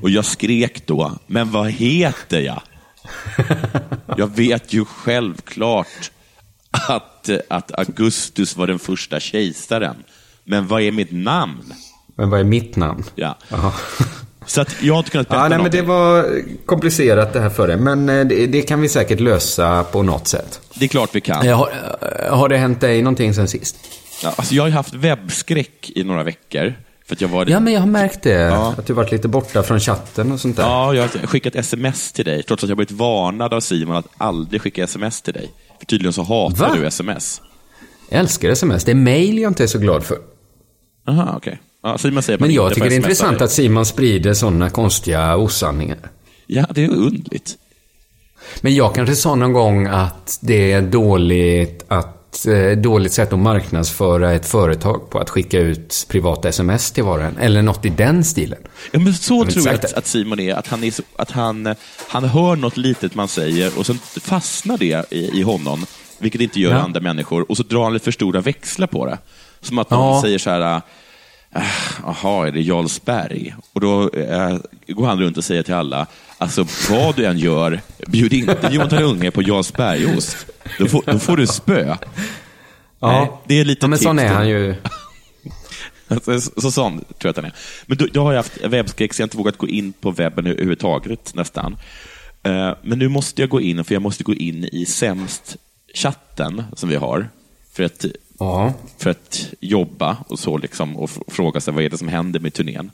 Och 0.03 0.11
jag 0.11 0.25
skrek 0.25 0.87
då, 0.87 1.13
men 1.27 1.51
vad 1.51 1.71
heter 1.71 2.41
jag? 2.41 2.63
Jag 4.17 4.37
vet 4.37 4.73
ju 4.73 4.85
självklart 4.85 6.11
att, 6.71 7.31
att 7.49 7.79
Augustus 7.79 8.57
var 8.57 8.67
den 8.67 8.79
första 8.79 9.21
kejsaren. 9.21 9.97
Men 10.45 10.67
vad 10.69 10.83
är 10.83 10.93
mitt 10.93 11.13
namn? 11.13 11.73
Men 12.17 12.31
vad 12.31 12.41
är 12.41 12.45
mitt 12.45 12.77
namn? 12.77 13.05
Ja. 13.15 13.37
Så 14.47 14.61
att 14.61 14.83
jag 14.83 14.95
har 14.95 14.99
inte 14.99 15.11
kunnat 15.11 15.29
berätta 15.29 15.45
Ja, 15.45 15.49
nej, 15.49 15.59
men 15.59 15.71
det 15.71 15.83
var 15.83 16.27
komplicerat 16.67 17.33
det 17.33 17.41
här 17.41 17.51
för 17.51 17.69
dig. 17.69 17.77
Men 17.77 18.09
eh, 18.09 18.27
det, 18.27 18.47
det 18.47 18.63
kan 18.63 18.81
vi 18.81 18.89
säkert 18.89 19.21
lösa 19.21 19.85
på 19.85 20.03
något 20.03 20.29
sätt. 20.29 20.61
Det 20.75 20.85
är 20.85 20.89
klart 20.89 21.11
vi 21.13 21.21
kan. 21.21 21.47
Eh, 21.47 21.59
Har, 21.59 21.69
eh, 22.27 22.37
har 22.37 22.49
det 22.49 22.57
hänt 22.57 22.81
dig 22.81 23.03
någonting 23.03 23.35
sen 23.35 23.49
sist? 23.49 23.77
Ja, 24.23 24.33
alltså 24.37 24.55
jag 24.55 24.63
har 24.63 24.71
haft 24.71 24.95
webbskräck 24.95 25.91
i 25.95 26.05
några 26.05 26.23
veckor. 26.23 26.75
För 27.09 27.17
jag 27.21 27.29
var... 27.29 27.47
Ja, 27.47 27.61
men 27.61 27.73
jag 27.73 27.81
har 27.81 27.87
märkt 27.87 28.23
det. 28.23 28.31
Ja. 28.31 28.75
Att 28.79 28.87
du 28.87 28.93
varit 28.93 29.13
lite 29.13 29.29
borta 29.29 29.63
från 29.63 29.81
chatten 29.81 30.33
och 30.33 30.41
sånt 30.41 30.57
där. 30.57 30.63
Ja, 30.63 30.95
jag 30.95 31.03
har 31.03 31.09
skickat 31.27 31.55
sms 31.57 32.13
till 32.13 32.25
dig, 32.25 32.43
trots 32.43 32.63
att 32.65 32.69
jag 32.69 32.77
blivit 32.77 32.93
varnad 32.93 33.55
av 33.55 33.61
Simon 33.61 33.97
att 33.97 34.09
aldrig 34.19 34.63
skicka 34.63 34.85
sms 34.85 35.23
till 35.23 35.35
dig. 35.35 35.51
För 35.79 35.87
tydligen 35.87 36.13
så 36.13 36.23
hatar 36.23 36.69
Va? 36.69 36.75
du 36.77 36.87
sms. 36.87 37.41
Jag 38.11 38.21
älskar 38.21 38.51
sms. 38.51 38.85
Det 38.85 38.93
är 38.93 38.97
mail 38.97 39.39
jag 39.39 39.51
inte 39.51 39.63
är 39.63 39.67
så 39.67 39.79
glad 39.79 40.05
för. 40.05 40.19
Aha, 41.07 41.35
okej. 41.37 41.61
Ja, 41.83 41.99
Simon 41.99 42.23
säger 42.23 42.39
Men 42.39 42.51
jag 42.51 42.75
tycker 42.75 42.89
det 42.89 42.95
är 42.95 42.97
intressant 42.97 43.41
att 43.41 43.51
Simon 43.51 43.87
sprider 43.87 44.35
sådana 44.35 44.71
konstiga 44.71 45.37
osanningar. 45.37 45.99
Ja, 46.47 46.67
det 46.71 46.85
är 46.85 46.89
undligt. 46.91 47.57
Men 48.61 48.75
jag 48.75 48.95
kanske 48.95 49.17
sa 49.17 49.35
någon 49.35 49.53
gång 49.53 49.87
att 49.87 50.39
det 50.43 50.73
är 50.73 50.83
dåligt 50.83 51.85
att 51.89 52.47
eh, 52.47 52.79
dåligt 52.79 53.13
sätt 53.13 53.33
att 53.33 53.39
marknadsföra 53.39 54.33
ett 54.33 54.47
företag 54.47 55.11
på 55.11 55.19
att 55.19 55.31
skicka 55.31 55.59
ut 55.59 56.07
privata 56.09 56.49
sms 56.49 56.91
till 56.91 57.05
var 57.05 57.19
och 57.19 57.25
en. 57.25 57.37
Eller 57.37 57.63
något 57.63 57.85
i 57.85 57.89
den 57.89 58.25
stilen. 58.25 58.59
Ja, 58.93 58.99
men 58.99 59.15
så 59.15 59.41
inte 59.41 59.53
tror 59.53 59.67
jag 59.67 59.75
att, 59.75 59.93
att 59.93 60.07
Simon 60.07 60.41
är, 60.41 60.55
att, 60.55 60.67
han, 60.67 60.85
är 60.85 60.91
så, 60.91 61.03
att 61.17 61.31
han, 61.31 61.75
han 62.09 62.25
hör 62.25 62.57
något 62.57 62.77
litet 62.77 63.15
man 63.15 63.29
säger 63.29 63.79
och 63.79 63.87
sen 63.87 63.99
fastnar 64.21 64.79
det 64.79 65.13
i, 65.13 65.39
i 65.39 65.43
honom, 65.43 65.87
vilket 66.19 66.41
inte 66.41 66.61
gör 66.61 66.71
Ja. 66.71 66.79
andra 66.79 67.01
människor, 67.01 67.51
och 67.51 67.57
så 67.57 67.63
drar 67.63 67.83
han 67.85 67.93
lite 67.93 68.05
för 68.05 68.13
stora 68.13 68.41
växlar 68.41 68.87
på 68.87 69.07
det. 69.07 69.19
Som 69.65 69.79
att 69.79 69.91
någon 69.91 70.15
Ja. 70.15 70.23
säger 70.23 70.39
så 70.39 70.51
här, 70.51 70.83
jaha, 72.03 72.49
är 72.49 72.53
det 72.53 72.61
Jarlsberg? 72.63 73.55
Och 73.73 73.81
då 73.81 74.11
eh, 74.11 74.57
går 74.89 75.07
han 75.07 75.21
runt 75.21 75.37
och 75.37 75.45
säger 75.45 75.63
till 75.63 75.75
alla, 75.75 76.07
alltså 76.39 76.67
vad 76.91 77.17
du 77.17 77.25
än 77.27 77.39
gör, 77.39 77.81
bjud 78.07 78.33
inte 78.33 78.69
Jonathan 78.73 79.03
Unge 79.03 79.31
på 79.31 79.43
Jarlsbergost. 79.43 80.47
Då 80.79 80.87
får, 80.87 81.03
då 81.07 81.19
får 81.19 81.37
du 81.37 81.47
spö. 81.47 81.97
Nej, 83.01 83.31
det 83.47 83.61
är 83.61 83.65
lite 83.65 83.85
ja, 83.85 83.89
men 83.89 83.99
sån 83.99 84.17
tips 84.17 84.25
är 84.25 84.31
då. 84.31 84.35
han 84.35 84.49
ju. 84.49 84.75
Så, 86.25 86.41
så 86.41 86.71
sån 86.71 86.99
tror 86.99 87.09
jag 87.19 87.31
att 87.31 87.37
han 87.37 87.45
är. 87.45 87.53
Men 87.87 87.97
då, 87.99 88.07
då 88.13 88.23
har 88.23 88.33
jag 88.33 88.39
haft 88.39 88.65
webbskräck 88.65 89.15
så 89.15 89.21
jag 89.21 89.25
har 89.25 89.27
inte 89.27 89.37
vågat 89.37 89.59
gå 89.59 89.69
in 89.69 89.93
på 89.93 90.11
webben 90.11 90.47
överhuvudtaget 90.47 91.35
nästan. 91.35 91.77
Eh, 92.43 92.73
men 92.83 92.99
nu 92.99 93.09
måste 93.09 93.43
jag 93.43 93.49
gå 93.51 93.61
in, 93.61 93.85
för 93.85 93.95
jag 93.95 94.03
måste 94.03 94.25
gå 94.25 94.35
in 94.35 94.65
i 94.65 94.87
sämst-chatten 94.87 96.63
som 96.73 96.89
vi 96.89 96.97
har. 96.97 97.29
För 97.73 97.83
att, 97.85 98.05
Ja. 98.39 98.73
för 98.99 99.11
att 99.11 99.49
jobba 99.61 100.17
och 100.29 100.39
så 100.39 100.59
liksom, 100.59 100.97
och 100.97 101.11
fråga 101.29 101.61
sig 101.61 101.75
vad 101.75 101.85
är 101.85 101.91
det 101.91 101.99
som 101.99 102.09
händer 102.09 102.41
med 102.41 102.55
turnén. 102.55 102.91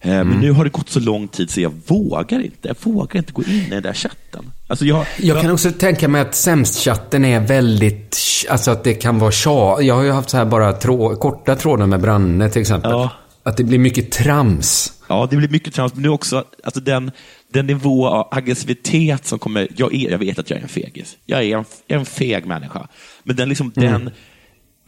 Eh, 0.00 0.10
Mm. 0.10 0.28
Men 0.28 0.40
nu 0.40 0.52
har 0.52 0.64
det 0.64 0.70
gått 0.70 0.88
så 0.88 1.00
lång 1.00 1.28
tid 1.28 1.50
så 1.50 1.60
jag 1.60 1.72
vågar 1.86 2.40
inte. 2.40 2.68
Jag 2.68 2.76
vågar 2.82 3.16
inte 3.18 3.32
gå 3.32 3.42
in 3.42 3.50
i 3.50 3.70
den 3.70 3.82
där 3.82 3.92
chatten. 3.94 4.52
Alltså 4.66 4.84
jag, 4.84 5.06
Jag 5.18 5.42
kan 5.42 5.50
också 5.50 5.70
tänka 5.72 6.08
mig 6.08 6.20
att 6.20 6.34
sämst-chatten 6.34 7.24
är 7.24 7.40
väldigt, 7.40 8.18
alltså 8.48 8.70
att 8.70 8.84
det 8.84 8.94
kan 8.94 9.18
vara 9.18 9.30
tja. 9.30 9.78
Jag 9.80 9.94
har 9.94 10.02
ju 10.02 10.10
haft 10.10 10.30
så 10.30 10.36
här 10.36 10.44
bara 10.44 10.72
trå, 10.72 11.16
korta 11.16 11.56
trådar 11.56 11.86
med 11.86 12.00
Branne 12.00 12.50
till 12.50 12.60
exempel. 12.60 12.90
Ja. 12.90 13.10
Att 13.42 13.56
det 13.56 13.64
blir 13.64 13.78
mycket 13.78 14.10
trams. 14.12 14.92
Ja, 15.08 15.28
det 15.30 15.36
blir 15.36 15.48
mycket 15.48 15.74
trams, 15.74 15.94
men 15.94 16.04
är 16.04 16.08
också 16.08 16.44
alltså 16.64 16.80
den, 16.80 17.10
den 17.52 17.66
nivå 17.66 18.08
av 18.08 18.28
aggressivitet 18.30 19.26
som 19.26 19.38
kommer... 19.38 19.68
Jag, 19.76 19.94
är, 19.94 20.10
jag 20.10 20.18
vet 20.18 20.38
att 20.38 20.50
jag 20.50 20.58
är 20.58 20.62
en 20.62 20.68
fegis. 20.68 21.16
Jag 21.26 21.44
är 21.44 21.56
en, 21.56 21.64
jag 21.86 21.98
en 21.98 22.06
feg 22.06 22.46
människa. 22.46 22.88
Men 23.22 23.36
den, 23.36 23.48
liksom, 23.48 23.72
den 23.74 24.10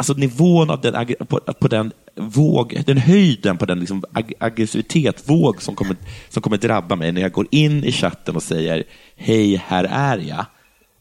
alltså 0.00 0.12
nivån 0.12 0.70
av 0.70 0.80
den, 0.80 1.14
på, 1.28 1.40
på 1.40 1.68
den 1.68 1.92
våg, 2.16 2.82
den 2.86 2.96
höjden 2.96 3.58
på 3.58 3.66
den 3.66 3.80
liksom 3.80 4.04
ag, 4.12 4.32
aggressivitet-våg 4.38 5.62
som 5.62 5.74
kommer, 5.74 5.96
som 6.28 6.42
kommer 6.42 6.56
drabba 6.56 6.96
mig 6.96 7.12
när 7.12 7.20
jag 7.20 7.32
går 7.32 7.46
in 7.50 7.84
i 7.84 7.92
chatten 7.92 8.36
och 8.36 8.42
säger 8.42 8.84
hej, 9.16 9.62
här 9.66 9.84
är 9.84 10.18
jag. 10.18 10.46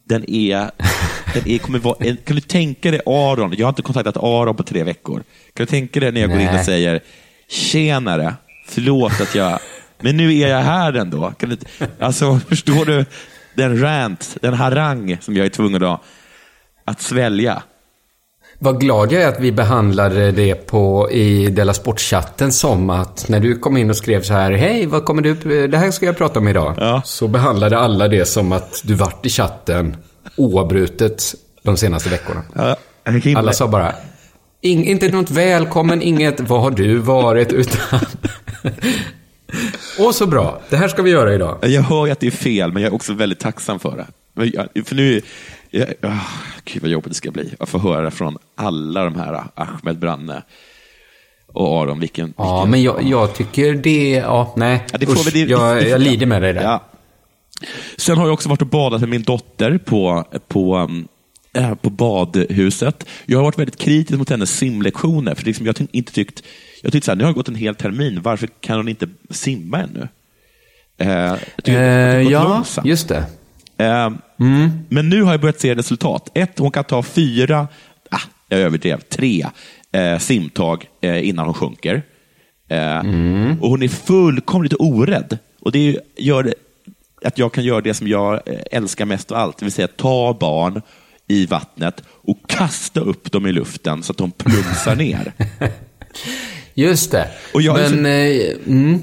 Den 0.04 0.30
är, 0.30 0.72
den 1.34 1.48
är, 1.48 1.58
kommer 1.58 1.80
vara, 1.80 2.16
kan 2.16 2.36
du 2.36 2.42
tänka 2.42 2.92
dig 2.92 3.02
Aron, 3.06 3.54
jag 3.58 3.66
har 3.66 3.70
inte 3.70 3.82
kontaktat 3.82 4.18
Aron 4.18 4.56
på 4.56 4.64
tre 4.64 4.84
veckor. 4.84 5.24
Kan 5.54 5.66
du 5.66 5.70
tänka 5.70 6.00
dig 6.00 6.12
när 6.12 6.22
jag 6.22 6.30
går 6.30 6.40
in 6.40 6.60
och 6.60 6.66
säger 6.66 7.00
tjenare, 7.48 8.34
förlåt 8.68 9.22
att 9.22 9.36
jag, 9.36 9.60
men 10.02 10.18
nu 10.18 10.38
är 10.38 10.48
jag 10.48 10.62
här 10.62 10.94
ändå. 10.94 11.32
Kan 11.32 11.50
du, 11.50 11.58
alltså, 12.00 12.40
förstår 12.50 12.86
du 12.86 13.06
den 13.56 13.82
rant, 13.82 14.38
den 14.42 14.54
harang 14.54 15.18
som 15.22 15.36
jag 15.36 15.46
är 15.46 15.50
tvungen 15.50 15.84
att, 15.84 16.02
att 16.86 17.02
svälja? 17.02 17.64
Vad 18.62 18.80
glad 18.80 19.12
jag 19.12 19.22
är 19.24 19.28
att 19.28 19.40
vi 19.40 19.52
behandlade 19.52 20.32
det 20.32 20.56
på, 20.56 21.12
i 21.12 21.48
Della 21.48 21.74
Sport-chatten 21.74 22.52
som 22.52 22.90
att 22.90 23.26
när 23.30 23.40
du 23.40 23.56
kom 23.60 23.78
in 23.78 23.90
och 23.90 23.96
skrev 23.98 24.22
så 24.22 24.34
här, 24.34 24.52
hej, 24.52 24.86
vad 24.86 25.06
kommer 25.06 25.22
du, 25.22 25.68
det 25.68 25.78
här 25.78 25.92
ska 25.92 26.06
jag 26.06 26.18
prata 26.18 26.40
om 26.40 26.48
idag. 26.48 26.74
Ja. 26.78 27.02
Så 27.06 27.28
behandlade 27.28 27.78
alla 27.78 28.08
det 28.08 28.26
som 28.26 28.52
att 28.52 28.82
du 28.84 28.94
varit 28.94 29.26
i 29.26 29.30
chatten 29.30 29.98
oavbrutet 30.36 31.24
de 31.64 31.78
senaste 31.78 32.10
veckorna. 32.10 32.42
Ja, 32.56 32.76
Alla 33.38 33.54
sa 33.54 33.68
bara, 33.68 33.94
"Ing- 34.64 34.84
inte 34.86 35.10
något 35.10 35.32
välkommen, 35.32 36.02
inget 36.02 36.40
vad 36.40 36.62
har 36.62 36.72
du 36.72 36.96
varit, 36.98 37.54
utan... 37.54 38.00
Och 40.00 40.16
så 40.16 40.26
bra, 40.26 40.62
det 40.70 40.76
här 40.78 40.88
ska 40.88 41.02
vi 41.02 41.12
göra 41.12 41.34
idag. 41.34 41.58
Jag 41.62 41.82
hör 41.82 42.12
att 42.12 42.20
det 42.20 42.28
är 42.28 42.32
fel, 42.32 42.72
men 42.72 42.84
jag 42.84 42.90
är 42.92 42.96
också 42.96 43.14
väldigt 43.14 43.40
tacksam 43.40 43.80
för 43.80 43.98
det. 43.98 44.84
För 44.84 44.96
nu, 44.96 45.22
jag, 45.70 45.94
ah, 46.02 46.20
gud 46.66 46.82
vad 46.82 46.92
jobbigt 46.92 47.10
det 47.10 47.16
ska 47.16 47.32
bli. 47.32 47.54
att 47.60 47.70
få 47.70 47.78
höra 47.78 48.12
från 48.12 48.38
alla 48.56 49.04
de 49.04 49.16
här, 49.16 49.44
Ahmed 49.56 50.00
Branne 50.00 50.42
och 51.48 51.82
Aron, 51.82 52.00
vilken... 52.00 52.34
Ja, 52.38 52.56
vilken 52.56 52.72
men 52.72 52.84
jag, 52.84 53.04
jag 53.04 53.36
tycker 53.36 53.74
det, 53.74 54.10
ja, 54.12 54.54
nej. 54.58 54.86
Ja, 54.92 54.98
det 54.98 55.06
får 55.06 55.14
Usch, 55.14 55.36
vi- 55.36 55.44
det- 55.46 55.52
jag, 55.52 55.88
jag 55.88 56.02
lider 56.10 56.26
med 56.26 56.42
dig 56.42 56.54
där. 56.54 56.64
Ja. 56.64 56.84
Sen 57.98 58.18
har 58.18 58.26
jag 58.26 58.34
också 58.34 58.50
varit 58.50 58.62
och 58.62 58.68
badat 58.68 59.00
med 59.02 59.10
min 59.10 59.24
dotter 59.24 59.78
på, 59.78 60.24
på, 60.48 60.90
äh, 61.54 61.76
på 61.76 61.90
badhuset. 61.90 63.06
Jag 63.26 63.38
har 63.38 63.44
varit 63.44 63.60
väldigt 63.60 63.78
kritisk 63.80 64.18
mot 64.20 64.30
hennes 64.30 64.58
simlektioner, 64.58 65.36
för 65.36 65.46
liksom 65.46 65.66
jag 65.66 65.80
har 65.80 65.88
inte 65.92 66.14
tyckt, 66.14 66.44
jag 66.82 66.92
tyckte 66.92 67.06
så 67.06 67.12
här, 67.12 67.16
nu 67.18 67.24
har 67.24 67.32
det 67.32 67.36
gått 67.38 67.48
en 67.48 67.56
hel 67.56 67.76
termin, 67.76 68.22
varför 68.22 68.48
kan 68.60 68.78
hon 68.78 68.88
inte 68.88 69.08
simma 69.30 69.80
ännu? 69.80 70.08
Eh, 70.98 71.10
jag 71.12 71.40
tycker 71.64 71.82
Eh, 71.82 72.14
har 72.16 72.24
gått 72.24 72.32
ja, 72.32 72.44
långsamt. 72.48 72.88
just 72.88 73.08
det. 73.08 73.26
Eh, 73.80 74.10
Men 74.90 75.10
nu 75.10 75.22
har 75.24 75.32
jag 75.32 75.42
börjat 75.42 75.60
se 75.60 75.76
resultat. 75.76 76.32
Ett, 76.34 76.60
hon 76.60 76.72
kan 76.72 76.84
ta 76.84 77.04
fyra, 77.04 77.68
ah, 78.12 78.20
jag 78.50 78.60
överdrev, 78.60 79.00
tre 79.02 79.46
eh, 79.92 80.18
simtag 80.20 80.86
eh, 81.02 81.28
innan 81.30 81.46
hon 81.46 81.54
sjunker. 81.54 82.02
Eh, 82.70 83.00
Och 83.62 83.70
hon 83.70 83.84
är 83.84 83.88
fullkomligt 83.88 84.74
orädd. 84.80 85.38
Och 85.62 85.72
det 85.72 85.98
gör 86.18 86.54
att 87.26 87.38
jag 87.38 87.54
kan 87.54 87.64
göra 87.64 87.82
det 87.82 87.94
som 87.94 88.08
jag 88.08 88.34
eh, 88.34 88.60
älskar 88.72 89.06
mest 89.06 89.32
av 89.32 89.38
allt, 89.38 89.58
det 89.58 89.66
vill 89.66 89.72
säga 89.74 89.88
ta 89.88 90.38
barn 90.40 90.82
i 91.28 91.46
vattnet 91.46 92.04
och 92.10 92.38
kasta 92.48 93.00
upp 93.00 93.32
dem 93.32 93.48
i 93.48 93.52
luften 93.52 94.04
så 94.04 94.12
att 94.12 94.18
de 94.18 94.32
plumsar 94.32 94.96
ner. 94.96 95.34
Just 96.74 97.12
det. 97.12 97.28
Och 97.54 97.62
jag 97.62 97.76
men, 97.92 98.06
eh, 98.06 98.52
mm, 98.68 99.00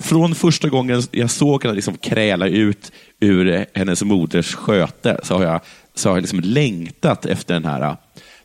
Från 0.00 0.34
första 0.34 0.68
gången 0.68 1.02
jag 1.10 1.30
såg 1.30 1.62
henne 1.64 1.74
liksom 1.74 1.96
kräla 1.96 2.46
ut 2.46 2.92
ur 3.22 3.66
hennes 3.74 4.02
moders 4.02 4.54
sköte 4.54 5.20
så 5.22 5.34
har 5.34 5.44
jag, 5.44 5.60
så 5.94 6.08
har 6.08 6.16
jag 6.16 6.22
liksom 6.22 6.40
längtat 6.40 7.26
efter 7.26 7.54
den 7.54 7.64
här, 7.64 7.96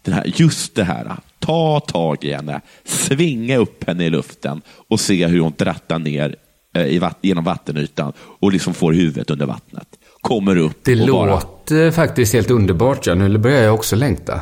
den 0.01 0.13
här, 0.13 0.23
just 0.35 0.75
det 0.75 0.83
här. 0.83 1.15
Ta 1.39 1.79
tag 1.79 2.23
i 2.23 2.33
henne, 2.33 2.61
svinga 2.83 3.57
upp 3.57 3.87
henne 3.87 4.05
i 4.05 4.09
luften 4.09 4.61
och 4.87 4.99
se 4.99 5.27
hur 5.27 5.39
hon 5.39 5.53
drattar 5.57 5.99
ner 5.99 6.35
eh, 6.75 6.85
i 6.85 6.99
vatt, 6.99 7.17
genom 7.21 7.43
vattenytan 7.43 8.13
och 8.19 8.51
liksom 8.51 8.73
får 8.73 8.93
huvudet 8.93 9.29
under 9.29 9.45
vattnet. 9.45 9.87
Kommer 10.21 10.57
upp 10.57 10.77
det 10.83 11.01
och 11.01 11.07
bara... 11.07 11.31
låter 11.31 11.91
faktiskt 11.91 12.33
helt 12.33 12.51
underbart. 12.51 13.07
Ja. 13.07 13.15
Nu 13.15 13.37
börjar 13.37 13.63
jag 13.63 13.73
också 13.73 13.95
längta. 13.95 14.41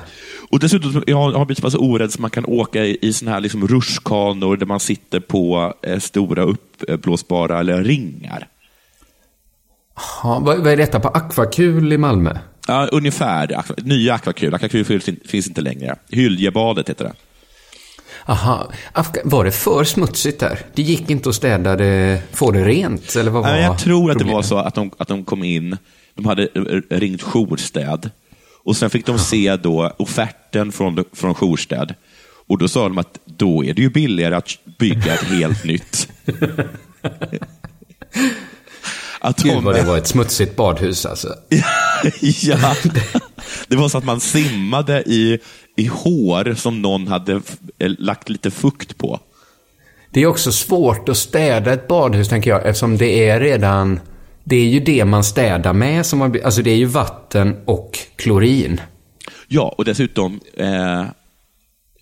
Och 0.50 0.60
dessutom, 0.60 1.04
jag 1.08 1.18
har 1.18 1.32
har 1.32 1.46
blivit 1.46 1.58
så 1.58 1.62
pass 1.62 1.76
orädd 1.76 2.12
så 2.12 2.22
man 2.22 2.32
kan 2.32 2.46
åka 2.46 2.86
i, 2.86 2.98
i 3.02 3.14
såna 3.14 3.32
här 3.32 3.40
liksom 3.40 3.68
rutschkanor 3.68 4.58
där 4.58 4.66
man 4.66 4.80
sitter 4.80 5.20
på 5.20 5.74
eh, 5.82 6.00
stora 6.00 6.44
uppblåsbara 6.44 7.60
eller 7.60 7.84
ringar. 7.84 8.48
Ja, 10.24 10.40
vad, 10.44 10.58
vad 10.58 10.68
är 10.74 10.78
detta 10.78 11.00
på 11.00 11.08
Aquakul 11.08 11.94
i 11.94 11.98
Malmö? 11.98 12.38
Ja, 12.68 12.88
ungefär. 12.92 13.64
Nya 13.78 14.14
Aquakul. 14.14 14.54
Aquakul 14.54 14.86
finns, 14.86 15.10
in- 15.10 15.20
finns 15.26 15.48
inte 15.48 15.62
längre. 15.62 15.96
Hyljebadet 16.10 16.90
heter 16.90 17.06
det. 17.06 17.14
Aha, 18.26 18.72
Afga- 18.94 19.22
var 19.24 19.44
det 19.46 19.52
för 19.52 19.84
smutsigt 19.84 20.40
där? 20.40 20.60
Det 20.74 20.82
gick 20.82 21.10
inte 21.10 21.30
att 21.30 21.36
städa 21.36 21.76
det, 21.76 22.22
få 22.32 22.52
det 22.52 22.66
rent? 22.66 23.16
Eller 23.16 23.32
vad 23.32 23.44
var 23.44 23.56
jag 23.56 23.80
tror 23.80 24.12
att 24.12 24.18
det 24.18 24.24
var 24.24 24.30
problemet? 24.32 24.46
så 24.46 24.58
att 24.58 24.76
de, 24.76 24.92
att 24.98 25.08
de 25.08 25.24
kom 25.26 25.44
in, 25.44 25.78
de 26.16 26.26
hade 26.26 26.46
ringt 26.90 27.22
jourstäd 27.22 28.10
och 28.64 28.78
sen 28.78 28.90
fick 28.90 29.06
de 29.06 29.20
se 29.20 29.56
då 29.56 29.94
offerten 29.98 30.72
från, 30.72 31.04
från 31.14 31.34
jourstäd. 31.36 31.94
Och 32.48 32.58
då 32.58 32.68
sa 32.68 32.84
de 32.84 32.98
att 32.98 33.20
då 33.26 33.64
är 33.66 33.74
det 33.74 33.82
ju 33.82 33.90
billigare 33.90 34.36
att 34.36 34.50
bygga 34.80 35.14
ett 35.14 35.24
helt 35.24 35.64
nytt. 35.64 36.10
Att 39.26 39.44
Gud 39.44 39.54
de- 39.54 39.64
vad 39.64 39.76
det 39.76 39.84
var 39.84 39.98
ett 39.98 40.08
smutsigt 40.08 40.56
badhus 40.56 41.06
alltså. 41.06 41.36
ja. 42.42 42.76
Det 43.68 43.76
var 43.76 43.90
så 43.90 43.98
att 43.98 44.04
man 44.06 44.20
simmade 44.20 45.04
i, 45.06 45.40
i 45.78 45.86
hår 45.86 46.54
som 46.56 46.82
någon 46.82 47.08
hade 47.08 47.34
eh, 47.80 47.92
lagt 48.00 48.30
lite 48.30 48.52
fukt 48.52 48.98
på. 48.98 49.20
Det 50.12 50.22
är 50.22 50.26
också 50.28 50.52
svårt 50.52 51.10
att 51.10 51.18
städa 51.18 51.74
ett 51.74 51.88
badhus, 51.88 52.30
tänker 52.30 52.50
jag, 52.50 52.66
eftersom 52.68 52.98
det 52.98 53.30
är 53.30 53.40
redan... 53.40 54.00
Det 54.44 54.56
är 54.56 54.66
ju 54.66 54.80
det 54.80 55.06
man 55.06 55.24
städar 55.24 55.74
med, 55.74 56.06
som 56.06 56.20
man, 56.20 56.36
alltså 56.46 56.62
det 56.62 56.72
är 56.72 56.76
ju 56.76 56.86
vatten 56.86 57.56
och 57.66 58.00
klorin. 58.16 58.82
Ja, 59.48 59.76
och 59.78 59.86
dessutom, 59.86 60.40
eh, 60.58 61.04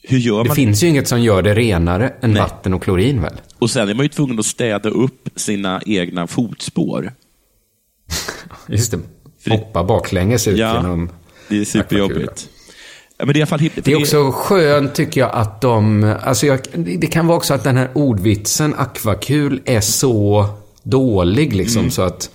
hur 0.03 0.17
gör 0.17 0.43
Det 0.43 0.47
man? 0.49 0.55
finns 0.55 0.83
ju 0.83 0.87
inget 0.87 1.07
som 1.07 1.21
gör 1.21 1.41
det 1.41 1.53
renare 1.55 2.13
än 2.21 2.31
Nej. 2.31 2.41
vatten 2.41 2.73
och 2.73 2.83
klorin 2.83 3.21
väl? 3.21 3.33
Och 3.63 3.69
sen 3.69 3.89
är 3.89 3.93
man 3.93 4.05
ju 4.05 4.09
tvungen 4.09 4.39
att 4.39 4.45
städa 4.45 4.89
upp 4.89 5.29
sina 5.35 5.81
egna 5.85 6.27
fotspår. 6.27 7.11
Just 8.67 8.91
det. 8.91 8.99
Hoppa 9.49 9.83
baklänges 9.83 10.47
ut 10.47 10.57
Ja, 10.57 10.75
genom... 10.75 11.09
det 11.49 11.57
är 11.57 11.65
superjobbigt. 11.65 12.49
Ja, 13.17 13.25
men 13.25 13.27
det 13.27 13.37
är 13.37 13.39
i 13.39 13.41
alla 13.41 13.47
fall 13.47 13.69
Det 13.75 13.91
är 13.91 13.99
också 13.99 14.31
skönt 14.31 14.95
tycker 14.95 15.21
jag 15.21 15.31
att 15.33 15.61
de, 15.61 16.03
alltså 16.23 16.45
jag, 16.45 16.59
det 16.73 17.07
kan 17.07 17.27
vara 17.27 17.37
också 17.37 17.53
att 17.53 17.63
den 17.63 17.77
här 17.77 17.89
ordvitsen 17.93 18.75
akvakul 18.77 19.61
är 19.65 19.81
så 19.81 20.45
dålig 20.83 21.55
liksom 21.55 21.79
Mm. 21.79 21.91
så 21.91 22.01
att, 22.01 22.29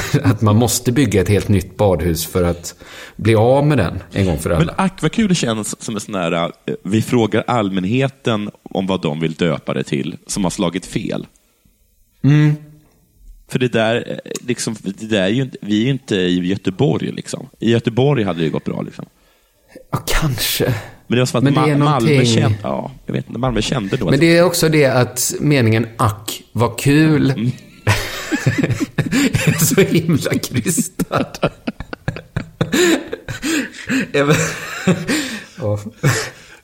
att 0.22 0.42
man 0.42 0.56
måste 0.56 0.92
bygga 0.92 1.20
ett 1.20 1.28
helt 1.28 1.48
nytt 1.48 1.76
badhus 1.76 2.26
för 2.26 2.42
att 2.42 2.74
bli 3.16 3.34
av 3.34 3.66
med 3.66 3.78
den 3.78 3.98
en 4.12 4.26
gång 4.26 4.38
för 4.38 4.50
alla. 4.50 4.58
Men 4.64 4.74
akvakul 4.78 5.34
känns 5.34 5.82
som 5.82 5.94
en 5.94 6.00
sån 6.00 6.14
här, 6.14 6.32
eh, 6.32 6.74
vi 6.82 7.02
frågar 7.02 7.44
allmänheten 7.46 8.50
om 8.62 8.86
vad 8.86 9.02
de 9.02 9.20
vill 9.20 9.32
döpa 9.32 9.74
det 9.74 9.82
till, 9.84 10.16
som 10.26 10.44
har 10.44 10.50
slagit 10.50 10.86
fel. 10.86 11.26
Mm. 12.24 12.54
För 13.48 13.58
det 13.58 13.68
där, 13.72 13.96
eh, 14.24 14.46
liksom, 14.46 14.76
det 14.82 15.06
där 15.06 15.22
är 15.22 15.28
ju 15.28 15.42
inte, 15.42 15.58
vi 15.60 15.80
är 15.80 15.84
ju 15.84 15.90
inte 15.90 16.16
i 16.16 16.46
Göteborg. 16.46 17.12
Liksom. 17.12 17.48
I 17.60 17.70
Göteborg 17.72 18.24
hade 18.24 18.42
det 18.42 18.48
gått 18.48 18.64
bra. 18.64 18.82
Liksom. 18.82 19.04
Ja, 19.92 19.98
kanske. 20.06 20.74
Men 21.06 21.16
det 21.16 21.20
var 21.20 21.26
som 21.26 21.38
att 21.38 21.44
Men 21.44 21.54
det 21.54 21.60
är 21.60 21.64
Ma- 21.64 21.78
Malmö, 21.78 22.10
någonting- 22.10 22.34
kände, 22.34 22.58
ja, 22.62 22.90
jag 23.06 23.14
vet, 23.14 23.26
inte, 23.28 23.38
Malmö 23.38 23.62
kände 23.62 23.96
då 23.96 24.10
Men 24.10 24.20
det 24.20 24.36
är 24.36 24.44
också 24.44 24.68
det 24.68 24.86
att 24.86 25.34
meningen 25.40 25.86
ack, 25.96 26.42
vad 26.52 26.78
kul, 26.78 27.30
Mm. 27.30 27.50
Är 29.46 29.64
så 29.64 29.80
himla 29.80 30.30
krystad. 30.38 31.26
Ja. 35.58 35.78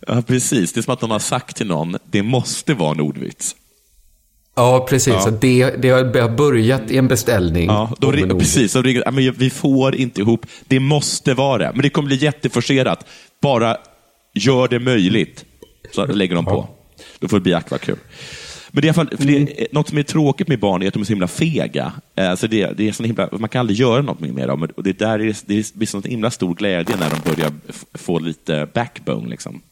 Ja, 0.06 0.22
precis. 0.22 0.72
Det 0.72 0.80
är 0.80 0.82
som 0.82 0.94
att 0.94 1.00
någon 1.00 1.10
har 1.10 1.18
sagt 1.18 1.56
till 1.56 1.66
någon, 1.66 1.96
det 2.10 2.22
måste 2.22 2.74
vara 2.74 2.90
en 2.90 3.00
ordvits. 3.00 3.56
Ja, 4.56 4.86
precis. 4.88 5.14
Ja. 5.14 5.30
Det, 5.40 5.70
det 5.70 5.88
har 5.90 6.28
börjat 6.28 6.90
i 6.90 6.96
en 6.96 7.08
beställning. 7.08 7.66
Ja, 7.66 7.94
då 7.98 8.12
ring, 8.12 8.38
precis. 8.38 8.76
Ringer, 8.76 9.02
ja, 9.04 9.10
men 9.10 9.32
vi 9.32 9.50
får 9.50 9.94
inte 9.94 10.20
ihop. 10.20 10.46
Det 10.68 10.80
måste 10.80 11.34
vara 11.34 11.58
det. 11.58 11.70
Men 11.74 11.82
det 11.82 11.90
kommer 11.90 12.06
bli 12.06 12.16
jätteforcerat. 12.16 13.06
Bara 13.42 13.76
gör 14.34 14.68
det 14.68 14.78
möjligt. 14.78 15.44
Så 15.94 16.06
lägger 16.06 16.34
de 16.34 16.44
på. 16.44 16.68
Då 17.18 17.28
får 17.28 17.36
det 17.36 17.40
bli 17.42 17.54
akvakul. 17.54 17.98
Men 18.72 18.82
det 18.82 18.88
är 18.88 18.88
i 18.88 18.88
alla 18.88 18.94
fall, 18.94 19.16
det 19.18 19.36
är, 19.36 19.66
något 19.72 19.88
som 19.88 19.98
är 19.98 20.02
tråkigt 20.02 20.48
med 20.48 20.60
barn 20.60 20.82
är 20.82 20.88
att 20.88 20.94
de 20.94 21.00
är 21.00 21.06
så 21.06 21.12
himla 21.12 21.28
fega. 21.28 21.92
Eh, 22.16 22.34
Så 22.34 22.46
det, 22.46 22.72
det 22.76 22.88
är 22.88 22.92
så 22.92 23.02
himla, 23.02 23.28
man 23.32 23.48
kan 23.48 23.60
aldrig 23.60 23.78
göra 23.78 24.02
något 24.02 24.20
med 24.20 24.48
dem. 24.48 24.68
Och 24.76 24.82
det, 24.82 24.98
där 24.98 25.18
är, 25.18 25.36
det 25.46 25.74
blir 25.74 25.86
sån 25.86 26.02
himla 26.02 26.30
stor 26.30 26.54
glädje 26.54 26.96
när 26.96 27.10
de 27.10 27.30
börjar 27.30 27.52
få 27.94 28.18
lite 28.18 28.68
backbone. 28.74 29.28
Liksom. 29.28 29.62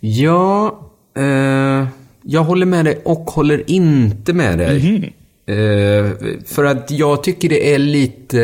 Ja, 0.00 0.80
eh, 1.16 1.86
jag 2.22 2.44
håller 2.44 2.66
med 2.66 2.84
dig 2.84 3.00
och 3.04 3.30
håller 3.30 3.70
inte 3.70 4.32
med 4.32 4.58
dig. 4.58 4.92
Mhm. 4.92 5.04
Eh, 5.46 6.12
för 6.46 6.64
att 6.64 6.90
jag 6.90 7.22
tycker 7.22 7.48
det 7.48 7.74
är 7.74 7.78
lite... 7.78 8.38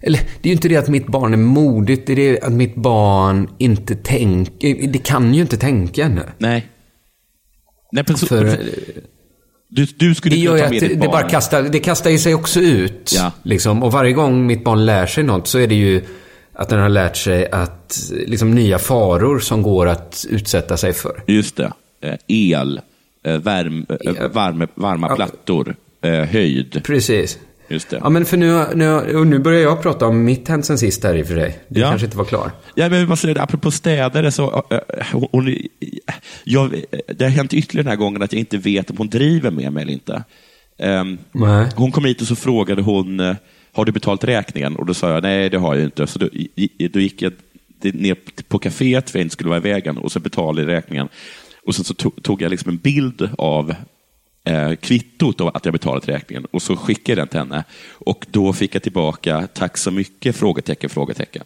Eller, 0.00 0.18
det 0.18 0.48
är 0.48 0.50
ju 0.50 0.52
inte 0.52 0.68
det 0.68 0.76
att 0.76 0.88
mitt 0.88 1.06
barn 1.06 1.32
är 1.32 1.36
modigt, 1.36 2.06
det 2.06 2.12
är 2.12 2.16
det 2.16 2.40
att 2.40 2.52
mitt 2.52 2.74
barn 2.74 3.48
inte 3.58 3.94
tänker... 3.94 4.88
Det 4.88 4.98
kan 4.98 5.34
ju 5.34 5.42
inte 5.42 5.56
tänka 5.56 6.04
ännu. 6.04 6.22
Nej. 6.38 6.66
Nej, 7.92 8.04
så, 8.16 8.26
För, 8.26 8.44
eh, 8.44 8.54
du, 9.68 9.86
du 9.96 10.14
skulle 10.14 10.36
det 10.36 10.46
kunna 10.46 10.58
ta 10.58 10.64
med 10.64 10.72
det, 10.72 10.88
ditt 10.88 10.90
det 10.90 10.96
barn. 10.96 11.10
bara 11.10 11.28
kastar, 11.28 11.62
det 11.62 11.80
kastar 11.80 12.10
ju 12.10 12.18
sig 12.18 12.34
också 12.34 12.60
ut. 12.60 13.12
Ja. 13.16 13.32
Liksom. 13.42 13.82
Och 13.82 13.92
varje 13.92 14.12
gång 14.12 14.46
mitt 14.46 14.64
barn 14.64 14.86
lär 14.86 15.06
sig 15.06 15.24
något 15.24 15.48
så 15.48 15.58
är 15.58 15.66
det 15.66 15.74
ju 15.74 16.02
att 16.52 16.68
den 16.68 16.80
har 16.80 16.88
lärt 16.88 17.16
sig 17.16 17.50
att, 17.50 18.02
liksom 18.26 18.50
nya 18.50 18.78
faror 18.78 19.38
som 19.38 19.62
går 19.62 19.86
att 19.86 20.26
utsätta 20.28 20.76
sig 20.76 20.92
för. 20.92 21.22
Just 21.26 21.56
det. 21.56 21.72
Eh, 22.00 22.14
El, 22.26 22.80
eh, 23.24 23.38
värm, 23.38 23.86
eh, 23.88 24.28
varme, 24.28 24.66
varma 24.74 25.16
plattor, 25.16 25.76
eh, 26.02 26.12
höjd. 26.12 26.80
Precis. 26.84 27.38
Just 27.68 27.90
det. 27.90 28.00
Ja, 28.02 28.08
men 28.10 28.24
för 28.24 28.36
nu, 28.36 28.64
nu, 28.74 29.24
nu 29.24 29.38
börjar 29.38 29.60
jag 29.60 29.82
prata 29.82 30.06
om 30.06 30.24
mitt 30.24 30.48
hänt 30.48 30.66
sen 30.66 30.78
sist 30.78 31.04
här 31.04 31.14
i 31.14 31.22
och 31.22 31.26
för 31.26 31.34
sig. 31.34 31.58
Det 31.68 31.80
Ja. 31.80 31.88
kanske 31.88 32.04
inte 32.06 32.16
var 32.18 32.24
klar. 32.24 32.50
Ja, 32.74 32.88
men 32.88 33.06
vad 33.06 33.18
säger 33.18 33.34
du, 33.34 33.40
apropå 33.40 33.70
städare, 33.70 34.30
så, 34.32 34.64
äh, 34.70 34.78
hon, 35.12 35.28
hon, 35.32 35.56
jag, 36.44 36.82
det 37.16 37.24
har 37.24 37.30
hänt 37.30 37.54
ytterligare 37.54 37.84
den 37.84 37.90
här 37.90 37.96
gången 37.96 38.22
att 38.22 38.32
jag 38.32 38.40
inte 38.40 38.58
vet 38.58 38.90
om 38.90 38.96
hon 38.96 39.08
driver 39.08 39.50
med 39.50 39.72
mig 39.72 39.82
eller 39.82 39.92
inte. 39.92 40.24
Nej. 41.32 41.68
hon 41.76 41.92
kom 41.92 42.04
hit 42.04 42.20
och 42.20 42.26
så 42.26 42.36
frågade 42.36 42.82
hon, 42.82 43.20
eh, 43.20 43.36
har 43.72 43.84
du 43.84 43.92
betalt 43.92 44.24
räkningen? 44.24 44.76
Och 44.76 44.86
då 44.86 44.94
sa 44.94 45.10
jag, 45.10 45.22
nej 45.22 45.50
det 45.50 45.58
har 45.58 45.74
jag 45.74 45.84
inte. 45.84 46.06
Så 46.06 46.18
då, 46.18 46.28
då 46.92 47.00
gick 47.00 47.22
jag 47.22 47.32
ner 47.82 48.16
på 48.48 48.58
kaféet 48.58 49.10
för 49.10 49.18
jag 49.18 49.24
inte 49.24 49.32
skulle 49.32 49.48
vara 49.48 49.58
i 49.58 49.62
vägen 49.72 49.98
och 49.98 50.12
så 50.12 50.20
betalade 50.20 50.60
jag 50.62 50.76
räkningen. 50.78 51.08
Och 51.66 51.74
sen 51.74 51.84
så 51.84 51.94
tog 51.94 52.42
jag 52.42 52.50
liksom 52.50 52.70
en 52.70 52.76
bild 52.76 53.28
av 53.38 53.74
eh, 54.48 54.74
kvittot 54.74 55.40
av 55.40 55.56
att 55.56 55.64
jag 55.64 55.72
betalat 55.72 56.08
räkningen 56.08 56.46
och 56.50 56.62
så 56.62 56.76
skickade 56.76 57.10
jag 57.10 57.18
den 57.18 57.28
till 57.28 57.38
henne. 57.38 57.64
Och 57.92 58.26
då 58.30 58.52
fick 58.52 58.74
jag 58.74 58.82
tillbaka, 58.82 59.48
tack 59.54 59.76
så 59.76 59.90
mycket, 59.90 60.36
frågetecken, 60.36 60.90
frågetecken. 60.90 61.44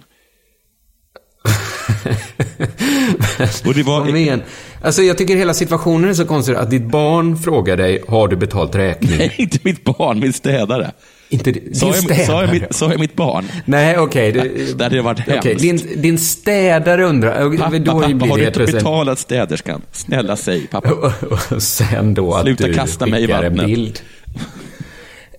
Och 3.64 3.74
det 3.74 3.82
var-. 3.82 4.42
Alltså 4.82 5.02
jag 5.02 5.18
tycker 5.18 5.36
hela 5.36 5.54
situationen 5.54 6.10
är 6.10 6.14
så 6.14 6.24
konstig 6.24 6.54
att 6.54 6.70
ditt 6.70 6.82
barn 6.82 7.36
frågar 7.36 7.76
dig, 7.76 8.02
har 8.08 8.28
du 8.28 8.36
betalt 8.36 8.74
räkning? 8.74 9.18
Nej, 9.18 9.34
inte 9.38 9.58
mitt 9.62 9.84
barn, 9.84 10.20
min 10.20 10.32
städare. 10.32 10.90
Inte 11.28 11.52
din 11.52 11.74
Sa 11.74 11.86
jag, 11.86 11.94
städare. 11.96 12.26
sa, 12.26 12.42
jag, 12.42 12.52
mitt- 12.52 12.74
sa 12.74 12.90
jag 12.90 13.00
mitt 13.00 13.14
barn? 13.16 13.44
Nej, 13.64 13.98
okej. 13.98 14.32
Det 14.32 14.48
det- 14.78 14.84
hade 14.84 15.02
varit 15.02 15.18
hemskt. 15.20 15.58
din, 15.62 15.80
din 16.02 16.18
städare 16.18 17.04
undrar... 17.04 17.56
Pappa, 17.58 17.78
då 17.78 17.92
pappa, 18.00 18.26
har 18.26 18.38
du 18.38 18.46
inte 18.46 18.60
betalat 18.72 19.18
städerskan? 19.18 19.82
Snälla 19.92 20.36
säg, 20.36 20.66
pappa. 20.66 20.90
Och 21.54 21.62
sen 21.62 22.14
då 22.14 22.34
att 22.34 22.42
Sluta 22.42 22.66
du 22.66 22.74
kasta 22.74 23.06
mig 23.06 23.22
i 23.22 23.26
skickar 23.26 23.42
en 23.42 23.52
vattnet. 23.56 23.66
bild. 23.66 24.00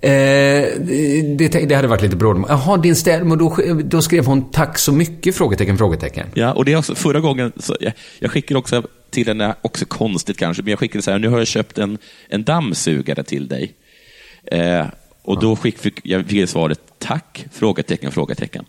Eh, 0.03 0.09
det, 1.37 1.65
det 1.67 1.75
hade 1.75 1.87
varit 1.87 2.01
lite 2.01 2.15
bråd. 2.15 2.45
Jaha, 2.49 2.77
din 2.77 2.95
städ... 2.95 3.25
Men 3.25 3.37
då, 3.37 3.57
då 3.83 4.01
skrev 4.01 4.25
hon 4.25 4.51
tack 4.51 4.77
så 4.77 4.91
mycket? 4.91 5.35
Frågetecken, 5.35 5.77
frågetecken. 5.77 6.27
Ja, 6.33 6.53
och 6.53 6.65
det 6.65 6.73
är 6.73 6.77
också, 6.77 6.95
förra 6.95 7.19
gången, 7.19 7.51
så, 7.57 7.77
jag, 7.79 7.93
jag 8.19 8.31
skickade 8.31 8.57
också 8.57 8.83
till 9.09 9.27
henne, 9.27 9.55
också 9.61 9.85
konstigt 9.85 10.37
kanske, 10.37 10.63
men 10.63 10.69
jag 10.69 10.79
skickade 10.79 11.01
så 11.01 11.11
här, 11.11 11.19
nu 11.19 11.27
har 11.27 11.37
jag 11.37 11.47
köpt 11.47 11.77
en, 11.77 11.97
en 12.29 12.43
dammsugare 12.43 13.23
till 13.23 13.47
dig. 13.47 13.71
Eh, 14.51 14.85
och 15.21 15.39
då 15.39 15.55
fick, 15.55 15.77
fick 15.77 15.99
jag 16.03 16.25
fick 16.25 16.49
svaret, 16.49 16.79
tack? 16.99 17.45
Frågetecken, 17.51 18.11
frågetecken. 18.11 18.65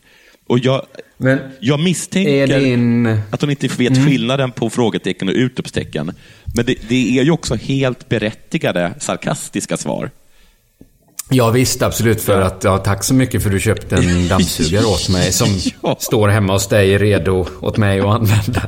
Och 0.46 0.58
jag, 0.58 0.82
Men 1.16 1.38
jag 1.60 1.80
misstänker 1.80 2.46
din- 2.60 3.18
att 3.30 3.40
hon 3.40 3.50
inte 3.50 3.68
vet 3.68 4.06
skillnaden 4.06 4.52
på 4.52 4.70
frågetecken 4.70 5.28
och 5.28 5.34
utropstecken. 5.34 6.12
Men 6.56 6.66
det, 6.66 6.76
det 6.88 7.18
är 7.18 7.22
ju 7.22 7.30
också 7.30 7.54
helt 7.54 8.08
berättigade 8.08 8.94
sarkastiska 8.98 9.76
svar. 9.76 10.10
Ja 11.30 11.50
visst, 11.50 11.82
absolut. 11.82 12.22
För 12.22 12.40
att, 12.40 12.64
ja, 12.64 12.78
tack 12.78 13.04
så 13.04 13.14
mycket 13.14 13.42
för 13.42 13.48
att 13.50 13.54
du 13.54 13.60
köpte 13.60 13.96
en 13.96 14.28
dammsugare 14.28 14.84
åt 14.84 15.08
mig 15.08 15.32
som 15.32 15.48
Ja. 15.82 15.96
står 16.00 16.28
hemma 16.28 16.52
hos 16.52 16.68
dig 16.68 16.98
redo 16.98 17.46
åt 17.60 17.76
mig 17.76 18.00
att 18.00 18.06
använda. 18.06 18.62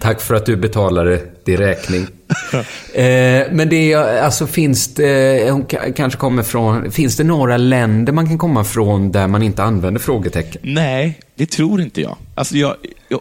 Tack 0.00 0.20
för 0.20 0.34
att 0.34 0.46
du 0.46 0.56
betalade 0.56 1.22
din 1.44 1.56
räkning. 1.56 2.02
eh, 2.94 3.46
men 3.52 3.68
det 3.68 3.92
är, 3.92 4.22
alltså 4.22 4.46
finns 4.46 4.94
det, 4.94 5.50
hon 5.50 5.64
ka- 5.66 5.92
kanske 5.92 6.18
kommer 6.18 6.42
från, 6.42 6.92
finns 6.92 7.16
det 7.16 7.24
några 7.24 7.56
länder 7.56 8.12
man 8.12 8.26
kan 8.28 8.38
komma 8.38 8.64
från 8.64 9.12
där 9.12 9.26
man 9.28 9.42
inte 9.42 9.62
använder 9.62 10.00
frågetecken? 10.00 10.60
Nej, 10.64 11.20
det 11.34 11.46
tror 11.46 11.80
inte 11.80 12.00
jag. 12.00 12.16
Alltså 12.34 12.56
jag, 12.56 12.76
jag, 13.08 13.20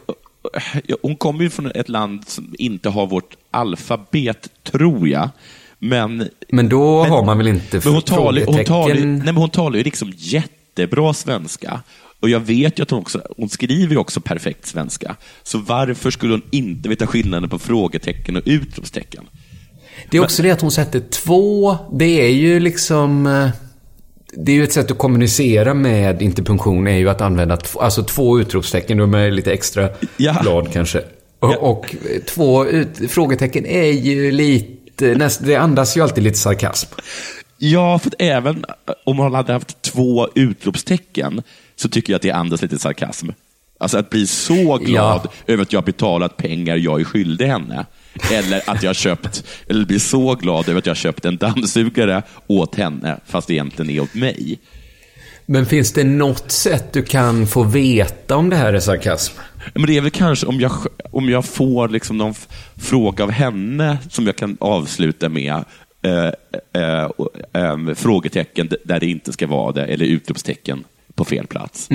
jag 0.88 0.98
hon 1.02 1.16
kommer 1.16 1.44
ju 1.44 1.50
från 1.50 1.72
ett 1.76 1.90
land 1.90 2.24
som 2.28 2.56
inte 2.58 2.90
har 2.90 3.08
vårt 3.08 3.34
alfabet, 3.52 4.48
tror 4.72 5.08
jag. 5.08 5.30
Men, 5.84 6.28
Men 6.50 6.70
då 6.70 7.04
har 7.04 7.26
man 7.26 7.38
väl 7.38 7.48
inte 7.48 7.82
men 7.84 7.94
hon, 7.94 8.02
talar, 8.02 8.46
hon, 8.46 8.65
talar, 8.65 8.96
nej, 8.96 9.06
men 9.06 9.38
hon 9.38 9.50
talar 9.50 9.78
ju 9.78 9.84
liksom 9.84 10.13
jättebra 10.15 11.13
svenska. 11.13 11.82
Och 12.20 12.30
jag 12.30 12.39
vet 12.39 12.80
ju 12.80 12.84
att 12.84 12.89
hon 12.91 13.00
också, 13.00 13.22
hon 13.38 13.50
skriver 13.50 13.91
ju 13.94 13.98
också 13.98 14.22
perfekt 14.22 14.65
svenska. 14.65 15.15
Så 15.44 15.58
varför 15.58 16.12
skulle 16.12 16.34
hon 16.34 16.41
inte 16.52 16.89
veta 16.89 17.08
skillnaden 17.08 17.50
på 17.50 17.60
frågetecken 17.60 18.36
och 18.36 18.41
utropstecken? 18.46 19.24
Det 20.10 20.17
är 20.17 20.22
också 20.24 20.44
det 20.44 20.52
att 20.52 20.62
hon 20.62 20.72
sätter 20.72 21.00
två. 21.00 21.78
Det 21.94 22.22
är 22.26 22.30
ju 22.32 22.60
liksom... 22.60 23.28
eh, 23.28 23.50
Det 24.38 24.52
är 24.52 24.56
ju 24.56 24.63
ett 24.63 24.74
sätt 24.74 24.91
att 24.91 24.98
kommunicera 24.98 25.74
med 25.74 26.22
interpunktion 26.22 26.88
är 26.88 26.98
ju 26.98 27.10
att 27.10 27.22
använda 27.22 27.58
två, 27.58 27.80
alltså 27.80 28.04
två 28.04 28.39
utropstecken. 28.39 28.98
Då 28.98 29.04
är 29.04 29.08
man 29.08 29.36
lite 29.36 29.52
extra 29.54 29.89
Ja. 30.17 30.38
glad 30.41 30.74
kanske. 30.74 31.00
Och, 31.39 31.52
Ja. 31.54 31.58
och 31.58 31.96
två 32.28 32.65
ut, 32.65 33.12
frågetecken 33.12 33.65
är 33.65 33.91
ju 33.91 34.32
lite... 34.32 34.81
Näst, 35.02 35.46
det 35.46 35.56
andas 35.56 35.98
ju 35.98 36.02
alltid 36.02 36.24
lite 36.24 36.38
sarkasm. 36.38 36.90
Ja, 37.58 38.00
för 38.00 38.08
att 38.10 38.16
även 38.20 38.66
om 39.06 39.18
hon 39.18 39.34
hade 39.34 39.54
haft 39.54 39.82
två 39.82 40.30
utropstecken 40.36 41.42
så 41.76 41.90
tycker 41.90 42.14
jag 42.14 42.16
att 42.16 42.22
det 42.22 42.32
andas 42.32 42.62
lite 42.62 42.80
sarkasm. 42.80 43.30
Alltså 43.80 43.98
att 43.98 44.10
bli 44.10 44.28
så 44.28 44.78
glad 44.78 45.22
Ja. 45.24 45.32
över 45.54 45.64
att 45.64 45.74
jag 45.74 45.84
betalat 45.84 46.38
pengar 46.38 46.76
jag 46.76 47.00
är 47.02 47.06
skyldig 47.06 47.46
henne. 47.46 47.86
Eller 48.32 48.70
att 48.70 48.84
jag 48.84 48.96
köpt, 48.96 49.44
eller 49.70 49.86
bli 49.86 50.00
så 50.00 50.36
glad 50.36 50.70
över 50.70 50.80
att 50.80 50.86
jag 50.86 50.98
köpt 50.98 51.26
en 51.26 51.38
dammsugare 51.38 52.24
åt 52.48 52.76
henne, 52.76 53.20
fast 53.26 53.48
det 53.48 53.54
egentligen 53.54 53.92
är 53.92 54.00
åt 54.00 54.14
mig. 54.14 54.60
Men 55.52 55.66
finns 55.66 55.94
det 55.94 56.04
något 56.04 56.52
sätt 56.52 56.94
du 56.94 57.04
kan 57.04 57.48
få 57.48 57.64
veta 57.64 58.36
om 58.36 58.50
det 58.50 58.56
här 58.56 58.74
är 58.74 58.80
sarkasm? 58.80 59.34
Men 59.74 59.86
det 59.86 59.98
är 59.98 60.02
väl 60.02 60.12
kanske 60.12 60.46
om 60.46 60.60
jag, 60.60 60.72
om 61.12 61.30
jag 61.30 61.46
får 61.46 61.88
liksom 61.88 62.18
någon 62.18 62.34
fråga 62.76 63.24
av 63.24 63.32
henne 63.32 63.98
som 64.10 64.26
jag 64.26 64.36
kan 64.36 64.58
avsluta 64.60 65.30
med 65.30 65.64
eh, 66.02 66.32
eh, 66.82 67.10
eh, 67.54 67.94
frågetecken 67.96 68.70
där 68.84 69.00
det 69.00 69.06
inte 69.06 69.34
ska 69.34 69.48
vara 69.48 69.72
det, 69.72 69.86
eller 69.86 70.06
utropstecken 70.06 70.84
på 71.16 71.26
fel 71.26 71.48
plats. 71.48 71.88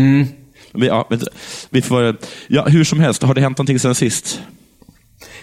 Men, 0.73 0.89
ja, 0.89 1.07
men, 1.11 1.21
vi 1.71 1.83
får, 1.83 2.17
ja, 2.47 2.67
hur 2.67 2.85
som 2.85 3.01
helst, 3.01 3.23
har 3.23 3.35
det 3.35 3.41
hänt 3.41 3.59
någonting 3.59 3.79
sen 3.79 3.95
sist? 3.95 4.41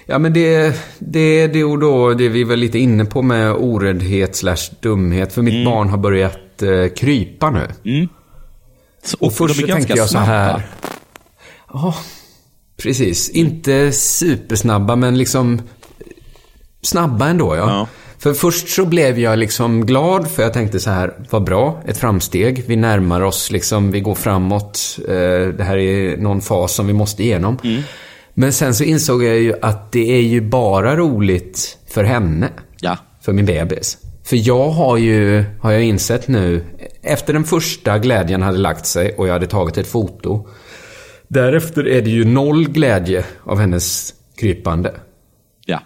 Ja, 0.05 0.19
men 0.19 0.33
det, 0.33 0.75
det, 0.99 1.47
det 1.47 1.63
och 1.63 1.79
då, 1.79 2.13
det 2.13 2.29
vi 2.29 2.43
var 2.43 2.55
lite 2.55 2.79
inne 2.79 3.05
på 3.05 3.21
med 3.21 3.51
oräddhet 3.51 4.35
slash 4.35 4.71
dumhet. 4.79 5.33
För 5.33 5.41
mitt 5.41 5.65
barn 5.65 5.89
har 5.89 5.97
börjat 5.97 6.61
eh, 6.61 6.93
krypa 6.95 7.49
nu. 7.49 7.67
Så, 9.03 9.17
Och 9.19 9.33
först 9.33 9.55
så 9.55 9.63
är 9.63 9.67
tänkte 9.67 9.93
jag 9.93 10.09
så 10.09 10.17
här. 10.17 10.67
Ja, 11.73 11.95
precis. 12.83 13.29
Inte 13.29 13.91
supersnabba, 13.91 14.95
men 14.95 15.17
liksom 15.17 15.61
snabba 16.81 17.27
ändå, 17.27 17.55
ja. 17.55 17.69
Ja. 17.69 17.87
För 18.19 18.33
först 18.33 18.69
så 18.69 18.85
blev 18.85 19.19
jag 19.19 19.39
liksom 19.39 19.85
glad, 19.85 20.31
för 20.31 20.43
jag 20.43 20.53
tänkte 20.53 20.79
så 20.79 20.89
här, 20.89 21.13
vad 21.29 21.43
bra, 21.43 21.81
ett 21.85 21.97
framsteg. 21.97 22.63
Vi 22.67 22.75
närmar 22.75 23.21
oss, 23.21 23.51
liksom, 23.51 23.91
vi 23.91 23.99
går 23.99 24.15
framåt. 24.15 24.99
Eh, 25.07 25.47
det 25.57 25.63
här 25.63 25.77
är 25.77 26.17
någon 26.17 26.41
fas 26.41 26.73
som 26.73 26.87
vi 26.87 26.93
måste 26.93 27.23
igenom. 27.23 27.57
Mm. 27.63 27.81
Men 28.33 28.53
sen 28.53 28.75
så 28.75 28.83
insåg 28.83 29.23
jag 29.23 29.39
ju 29.39 29.53
att 29.61 29.91
det 29.91 30.11
är 30.11 30.21
ju 30.21 30.41
bara 30.41 30.95
roligt 30.95 31.77
för 31.87 32.03
henne. 32.03 32.49
Ja. 32.79 32.97
För 33.21 33.33
min 33.33 33.45
bebis. 33.45 33.97
För 34.23 34.47
jag 34.47 34.69
har 34.69 34.97
ju, 34.97 35.45
har 35.61 35.71
jag 35.71 35.83
insett 35.83 36.27
nu, 36.27 36.63
efter 37.01 37.33
den 37.33 37.43
första 37.43 37.99
glädjen 37.99 38.41
hade 38.41 38.57
lagt 38.57 38.85
sig 38.85 39.13
och 39.13 39.27
jag 39.27 39.33
hade 39.33 39.47
tagit 39.47 39.77
ett 39.77 39.87
foto 39.87 40.47
Därefter 41.33 41.87
är 41.87 42.01
det 42.01 42.09
ju 42.09 42.25
noll 42.25 42.69
glädje 42.69 43.25
av 43.43 43.59
hennes 43.59 44.13
krypande. 44.37 44.93
Ja. 45.65 45.79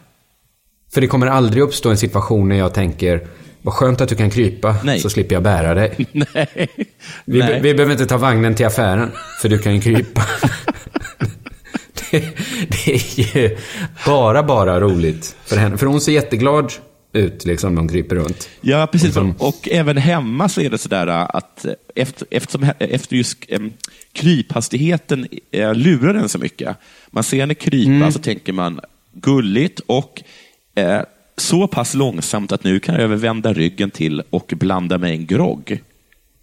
För 0.94 1.02
det 1.02 1.08
kommer 1.08 1.28
aldrig 1.28 1.64
uppstå 1.64 1.90
en 1.90 1.98
situation 1.98 2.50
när 2.50 2.56
jag 2.56 2.74
tänker 2.74 3.28
vad 3.62 3.74
skönt 3.74 4.02
att 4.02 4.10
du 4.10 4.16
kan 4.16 4.30
krypa, 4.30 4.76
Nej. 4.84 5.00
så 5.00 5.10
slipper 5.10 5.36
jag 5.36 5.44
bära 5.44 5.74
dig. 5.74 5.96
Nej. 6.12 6.70
Vi, 7.26 7.40
Nej. 7.40 7.62
vi 7.62 7.74
behöver 7.74 7.92
inte 7.92 8.06
ta 8.06 8.18
vagnen 8.18 8.56
till 8.56 8.66
affären, 8.66 9.12
för 9.42 9.50
du 9.50 9.60
kan 9.60 9.76
ju 9.76 9.82
krypa. 9.82 10.22
det, 12.68 12.88
är 12.88 13.20
ju 13.36 13.58
bara, 14.06 14.44
bara 14.44 14.80
roligt 14.80 15.36
för 15.46 15.58
henne. 15.58 15.78
För 15.78 15.86
hon 15.86 16.02
ser 16.02 16.12
jätteglad 16.12 16.74
ut, 17.14 17.46
liksom, 17.46 17.78
hon 17.78 17.88
kryper 17.90 18.16
runt. 18.16 18.50
Ja, 18.62 18.88
precis. 18.92 19.14
Som- 19.14 19.36
Och 19.40 19.70
även 19.72 19.98
hemma 19.98 20.50
så 20.50 20.62
är 20.62 20.70
det 20.70 20.78
sådär 20.78 21.08
att 21.08 21.66
eh, 21.66 21.72
efter, 21.96 22.28
eftersom, 22.32 22.66
efter 22.80 23.16
just 23.16 23.38
em, 23.48 23.74
kryphastigheten 24.14 25.28
lurar 25.76 26.14
den 26.14 26.30
så 26.30 26.38
mycket. 26.40 26.78
Man 27.12 27.24
ser 27.24 27.40
henne 27.40 27.54
krypa 27.54 28.12
så 28.12 28.20
tänker 28.20 28.54
man 28.54 28.80
gulligt 29.14 29.80
och 29.86 30.24
eh, 30.76 31.02
så 31.38 31.68
pass 31.68 31.94
långsamt 31.94 32.52
att 32.52 32.64
nu 32.64 32.80
kan 32.80 32.96
jag 32.96 33.08
vända 33.08 33.54
ryggen 33.54 33.92
till 33.92 34.24
och 34.30 34.54
blanda 34.56 34.98
mig 34.98 35.12
en 35.12 35.26
grogg. 35.26 35.82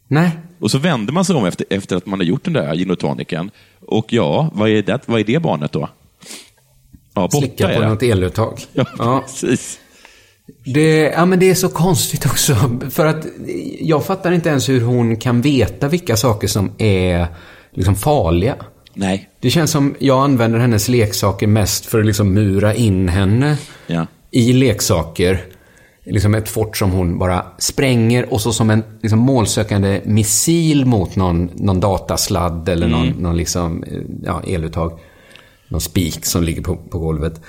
Nej, 0.08 0.30
Och 0.58 0.70
så 0.70 0.78
vänder 0.78 1.12
man 1.12 1.24
sig 1.24 1.36
om 1.36 1.44
efter, 1.44 1.66
efter 1.70 1.96
att 1.96 2.06
man 2.06 2.18
har 2.18 2.24
gjort 2.26 2.44
den 2.44 2.52
där 2.52 2.74
gin 2.74 2.90
och. 2.90 3.04
Och 3.86 4.12
ja, 4.12 4.50
vad 4.54 4.68
är 4.68 4.82
det, 4.82 5.00
vad 5.06 5.20
är 5.20 5.24
det 5.24 5.38
barnet 5.38 5.72
då? 5.72 5.88
Ja, 7.14 7.28
slicka 7.30 7.68
på 7.68 7.80
något 7.88 8.02
eluttag. 8.02 8.60
Ja, 8.72 8.84
Ja. 8.98 9.22
precis. 9.26 9.78
Det, 10.64 10.96
ja, 11.00 11.26
men 11.26 11.38
det 11.38 11.50
är 11.50 11.54
så 11.54 11.68
konstigt 11.68 12.26
också. 12.26 12.78
För 12.90 13.06
att 13.06 13.26
jag 13.80 14.06
fattar 14.06 14.32
inte 14.32 14.48
ens 14.48 14.68
hur 14.68 14.80
hon 14.80 15.16
kan 15.16 15.40
veta 15.40 15.88
vilka 15.88 16.16
saker 16.16 16.48
som 16.48 16.70
är 16.78 17.26
liksom 17.72 17.96
farliga. 17.96 18.54
Nej. 18.94 19.28
Det 19.40 19.50
känns 19.50 19.70
som 19.70 19.94
jag 19.98 20.24
använder 20.24 20.58
hennes 20.58 20.88
leksaker 20.88 21.46
mest 21.46 21.86
för 21.86 22.00
att 22.00 22.06
liksom 22.06 22.34
mura 22.34 22.74
in 22.74 23.08
henne 23.08 23.56
Ja. 23.86 24.06
i 24.30 24.52
leksaker. 24.52 25.44
Liksom 26.06 26.34
ett 26.34 26.48
fort 26.48 26.76
som 26.76 26.90
hon 26.90 27.18
bara 27.18 27.46
spränger 27.58 28.32
och 28.32 28.40
så 28.40 28.52
som 28.52 28.70
en 28.70 28.82
liksom 29.02 29.18
målsökande 29.18 30.00
missil 30.04 30.84
mot 30.84 31.16
någon, 31.16 31.50
någon 31.54 31.80
datasladd 31.80 32.68
eller 32.68 32.88
någon, 32.88 33.06
Mm. 33.08 33.22
någon 33.22 33.36
liksom, 33.36 33.82
eh, 33.82 34.00
ja, 34.24 34.42
eluttag. 34.46 34.98
Någon 35.68 35.80
spik 35.80 36.24
som 36.26 36.42
ligger 36.44 36.62
på, 36.62 36.76
på 36.76 36.98
golvet. 36.98 37.40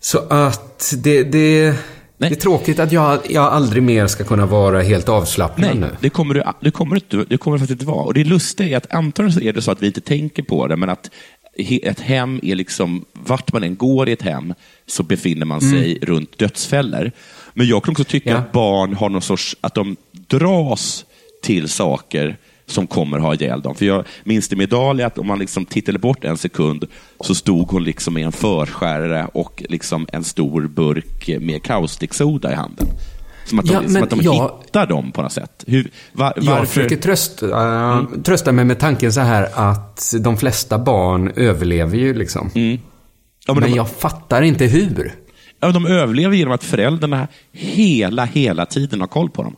Så 0.00 0.18
att 0.30 0.94
det, 0.96 1.22
det, 1.22 1.74
det 2.18 2.26
är 2.26 2.34
tråkigt 2.34 2.78
att 2.78 2.92
jag, 2.92 3.18
jag 3.28 3.44
aldrig 3.44 3.82
mer 3.82 4.06
ska 4.06 4.24
kunna 4.24 4.46
vara 4.46 4.82
helt 4.82 5.08
avslappnad 5.08 5.70
Nej, 5.70 5.78
nu. 5.80 5.96
det 6.00 6.10
kommer, 6.10 6.34
du, 6.34 6.42
det, 6.60 6.70
kommer 6.70 6.96
inte, 6.96 7.24
det 7.28 7.36
kommer 7.36 7.58
faktiskt 7.58 7.80
inte 7.80 7.92
vara. 7.92 8.04
Och 8.04 8.14
det 8.14 8.24
lustiga 8.24 8.68
är 8.68 8.76
att 8.76 8.94
antagligen 8.94 9.32
så 9.40 9.40
är 9.40 9.52
det 9.52 9.62
så 9.62 9.70
att 9.70 9.82
vi 9.82 9.86
inte 9.86 10.00
tänker 10.00 10.42
på 10.42 10.66
det, 10.66 10.76
men 10.76 10.88
att 10.90 11.10
ett 11.82 12.00
hem 12.00 12.40
är 12.42 12.54
liksom, 12.54 13.04
vart 13.12 13.52
man 13.52 13.62
än 13.64 13.76
går 13.76 14.08
i 14.08 14.12
ett 14.12 14.22
hem, 14.22 14.54
så 14.86 15.02
befinner 15.02 15.46
man 15.46 15.60
sig 15.60 15.98
runt 16.02 16.38
dödsfällor. 16.38 17.12
Men 17.58 17.66
jag 17.66 17.82
kan 17.84 17.92
också 17.92 18.04
tycka 18.04 18.30
Ja. 18.30 18.36
att 18.36 18.52
barn 18.52 18.94
har 18.94 19.08
någon 19.08 19.22
sorts, 19.22 19.56
att 19.60 19.74
de 19.74 19.96
dras 20.12 21.04
till 21.42 21.68
saker 21.68 22.36
som 22.66 22.86
kommer 22.86 23.18
ha 23.18 23.34
ihjäl 23.34 23.60
dem. 23.60 23.74
För 23.74 23.84
jag 23.86 24.04
minns 24.24 24.48
det 24.48 24.56
med 24.56 24.68
Dahlia, 24.68 25.06
att 25.06 25.18
om 25.18 25.26
man 25.26 25.38
liksom 25.38 25.64
tittade 25.66 25.98
bort 25.98 26.24
en 26.24 26.36
sekund 26.38 26.84
så 27.20 27.34
stod 27.34 27.68
hon 27.70 27.84
liksom 27.84 28.14
med 28.14 28.24
en 28.26 28.32
förskärare 28.32 29.28
och 29.34 29.62
liksom 29.68 30.06
en 30.12 30.24
stor 30.24 30.66
burk 30.66 31.28
med 31.40 31.62
kaustiksoda 31.62 32.52
i 32.52 32.54
handen. 32.54 32.86
Som 33.46 33.58
att 33.58 33.66
de, 33.66 33.72
Ja, 33.72 33.82
som 33.88 34.02
att 34.02 34.10
de 34.10 34.20
jag- 34.22 34.50
hittar 34.64 34.86
dem 34.86 35.12
på 35.12 35.22
något 35.22 35.32
sätt. 35.32 35.64
Hur, 35.66 35.90
var, 36.12 36.32
Jag 36.36 36.44
varför? 36.44 36.66
försöker 36.66 36.96
trösta, 36.96 37.46
äh, 37.92 38.04
trösta 38.24 38.52
mig 38.52 38.64
med 38.64 38.78
tanken 38.78 39.12
så 39.12 39.20
här 39.20 39.48
att 39.54 40.14
de 40.20 40.36
flesta 40.36 40.78
barn 40.78 41.32
överlever 41.36 41.96
ju 41.98 42.14
liksom. 42.14 42.50
Ja, 42.54 42.60
men 43.54 43.60
men 43.60 43.70
de, 43.70 43.76
jag 43.76 43.90
fattar 43.90 44.42
inte 44.42 44.64
hur. 44.66 45.14
De 45.60 45.86
överlever 45.86 46.36
genom 46.36 46.54
att 46.54 46.64
föräldrarna 46.64 47.28
hela, 47.52 48.24
hela 48.24 48.66
tiden 48.66 49.00
har 49.00 49.08
koll 49.08 49.30
på 49.30 49.42
dem. 49.42 49.56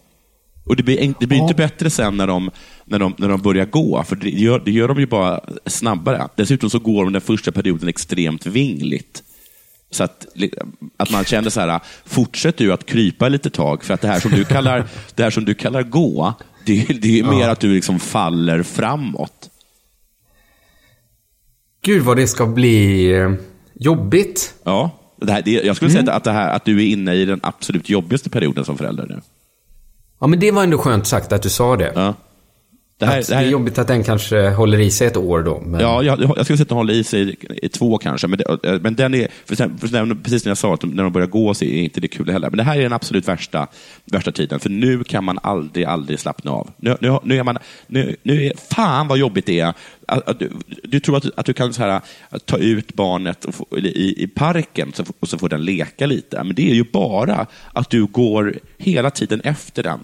Och 0.67 0.77
Det 0.77 0.83
blir, 0.83 1.15
det 1.21 1.27
blir 1.27 1.39
inte 1.39 1.55
bättre 1.55 1.91
sen 1.91 2.17
när 2.17 2.27
de, 2.27 2.51
när, 2.85 2.99
de, 2.99 3.15
när 3.19 3.29
de 3.29 3.41
börjar 3.43 3.65
gå, 3.67 4.03
för 4.03 4.17
det 4.17 4.31
gör, 4.31 4.63
det 4.65 4.71
gör 4.71 4.89
de 4.89 5.01
ju 5.01 5.07
bara 5.07 5.41
snabbare. 5.67 6.29
Dessutom 6.37 6.71
så 6.71 6.79
går 6.79 7.05
de 7.05 7.13
den 7.13 7.23
första 7.23 7.53
perioden 7.53 7.89
extremt 7.89 8.47
vingligt. 8.47 9.23
Så 9.91 10.05
att, 10.05 10.27
att 10.97 11.11
man 11.11 11.25
känner 11.25 11.51
så 11.51 11.61
här, 11.61 11.81
fortsätt 12.05 12.57
du 12.57 12.73
att 12.73 12.87
krypa 12.87 13.29
lite 13.29 13.51
tag, 13.51 13.85
för 13.85 13.95
att 13.95 14.01
det 14.01 14.09
här 14.09 14.21
som 14.21 14.31
du 14.31 14.45
kallar, 14.45 14.85
det 15.15 15.23
här 15.23 15.31
som 15.31 15.45
du 15.45 15.55
kallar 15.55 15.83
gå, 15.83 16.35
det, 16.67 16.81
är- 16.91 16.95
det 16.95 17.19
är 17.21 17.25
mer 17.25 17.49
att 17.49 17.61
du 17.61 17.75
liksom 17.75 18.01
faller 18.01 18.63
framåt. 18.63 19.51
Gud 21.83 22.03
vad 22.03 22.17
det 22.17 22.27
ska 22.27 22.47
bli 22.47 23.11
eh, 23.13 23.33
jobbigt. 23.75 24.55
Ja, 24.65 24.91
det 25.21 25.33
här, 25.33 25.43
det, 25.43 25.51
jag 25.51 25.77
skulle 25.77 25.91
säga 25.91 26.13
att, 26.13 26.25
det 26.25 26.33
här, 26.33 26.51
att 26.51 26.65
du 26.65 26.83
är 26.83 26.87
inne 26.87 27.15
i 27.15 27.25
den 27.25 27.41
absolut 27.43 27.89
jobbigaste 27.89 28.31
perioden 28.31 28.65
som 28.65 28.79
förälder 28.79 29.07
nu. 29.07 29.21
Ja, 30.21 30.27
men 30.27 30.41
det 30.41 30.51
var 30.51 30.63
ändå 30.63 30.79
skönt 30.79 31.07
sagt 31.07 31.33
att 31.33 31.43
du 31.43 31.51
sa 31.51 31.77
det. 31.77 31.93
Ja. 31.95 32.15
Det 33.01 33.07
här, 33.07 33.25
det 33.29 33.35
här, 33.35 33.43
det 33.43 33.49
är 33.49 33.53
jobbigt 33.53 33.79
att 33.79 33.89
den 33.89 34.05
kanske 34.05 34.51
håller 34.51 34.81
i 34.81 34.91
sig 34.91 35.07
ett 35.07 35.17
år 35.17 35.43
då. 35.43 35.61
Men... 35.61 35.81
Ja, 35.81 36.03
jag, 36.03 36.21
jag 36.21 36.31
skulle 36.31 36.57
säga 36.57 36.63
att 36.63 36.69
den 36.69 36.77
håller 36.77 36.95
i 36.95 37.05
sig 37.05 37.37
i, 37.63 37.69
två 37.69 37.99
kanske, 37.99 38.27
men, 38.27 38.39
det, 38.39 38.81
men 38.83 38.95
den 38.95 39.15
är, 39.15 39.29
för 39.45 39.57
sen, 39.57 39.79
för 39.79 39.89
sen, 39.89 40.23
precis 40.23 40.43
som 40.43 40.49
jag 40.49 40.59
sa, 40.59 40.75
att 40.75 40.83
när 40.83 41.03
de 41.03 41.13
börjar 41.13 41.29
gå 41.29 41.55
så 41.55 41.65
är 41.65 41.83
inte 41.83 42.01
det 42.01 42.09
kul 42.09 42.31
heller. 42.31 42.51
Men 42.51 42.57
det 42.57 42.63
här 42.63 42.79
är 42.79 42.83
den 42.83 42.93
absolut 42.93 43.29
värsta, 43.29 43.67
värsta 44.05 44.33
tiden, 44.33 44.61
för 44.61 44.71
nu 44.71 45.05
kan 45.05 45.25
man 45.25 45.39
aldrig, 45.43 45.85
aldrig 45.85 46.21
slappna 46.21 46.51
av. 46.51 46.71
Nu, 46.77 46.97
nu, 47.01 47.19
nu 47.23 47.39
är 47.39 47.43
man, 47.43 47.59
nu, 47.87 48.17
nu 48.23 48.47
är, 48.47 48.53
fan 48.75 49.09
vad 49.09 49.19
jobbigt 49.19 49.47
det 49.47 49.61
är. 49.61 49.75
Du, 50.39 50.51
du 50.85 51.01
tror 51.01 51.17
att, 51.17 51.27
att 51.37 51.47
du 51.47 51.53
kan 51.53 51.73
så 51.73 51.83
här, 51.83 52.01
ta 52.45 52.57
ut 52.57 52.95
barnet 52.95 53.47
få, 53.51 53.79
i, 53.79 54.23
i 54.23 54.27
parken 54.27 54.93
och 55.21 55.29
så 55.29 55.39
får 55.39 55.49
den 55.49 55.65
leka 55.65 56.07
lite, 56.07 56.45
men 56.45 56.55
det 56.55 56.71
är 56.71 56.75
ju 56.75 56.85
bara 56.93 57.47
att 57.73 57.91
du 57.91 58.07
går 58.07 58.59
hela 58.79 59.11
tiden 59.11 59.41
efter 59.41 59.83
den. 59.83 60.01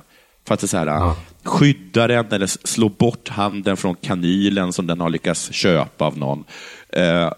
För 0.46 0.54
att 0.54 0.60
det 0.60 0.68
så 0.68 0.76
här, 0.76 0.86
Ja. 0.86 1.16
skydda 1.44 2.06
den 2.06 2.26
eller 2.32 2.46
slå 2.46 2.88
bort 2.88 3.28
handen 3.28 3.76
från 3.76 3.94
kanylen 3.94 4.72
som 4.72 4.86
den 4.86 5.00
har 5.00 5.10
lyckats 5.10 5.52
köpa 5.52 6.04
av 6.04 6.18
någon. 6.18 6.44
Eh, 6.92 7.26
och, 7.26 7.32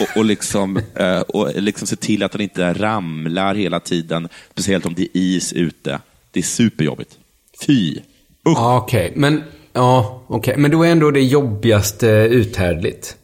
och, 0.00 0.16
och, 0.16 0.24
liksom, 0.24 0.80
eh, 0.94 1.20
och 1.20 1.62
liksom 1.62 1.86
se 1.86 1.96
till 1.96 2.22
att 2.22 2.32
den 2.32 2.40
inte 2.40 2.72
ramlar 2.72 3.54
hela 3.54 3.80
tiden, 3.80 4.28
speciellt 4.52 4.86
om 4.86 4.94
det 4.94 5.02
är 5.02 5.08
is 5.12 5.52
ute. 5.52 6.00
Det 6.30 6.40
är 6.40 6.44
superjobbigt. 6.44 7.10
Fy! 7.66 7.90
Usch! 7.94 8.02
Ja, 8.44 8.76
okej. 8.76 9.12
Men, 9.16 9.42
ja, 9.72 10.24
okej. 10.28 10.54
Men 10.56 10.70
då 10.70 10.82
är 10.82 10.88
ändå 10.92 11.10
det 11.10 11.20
jobbigaste 11.22 12.06
uthärdligt. 12.30 13.16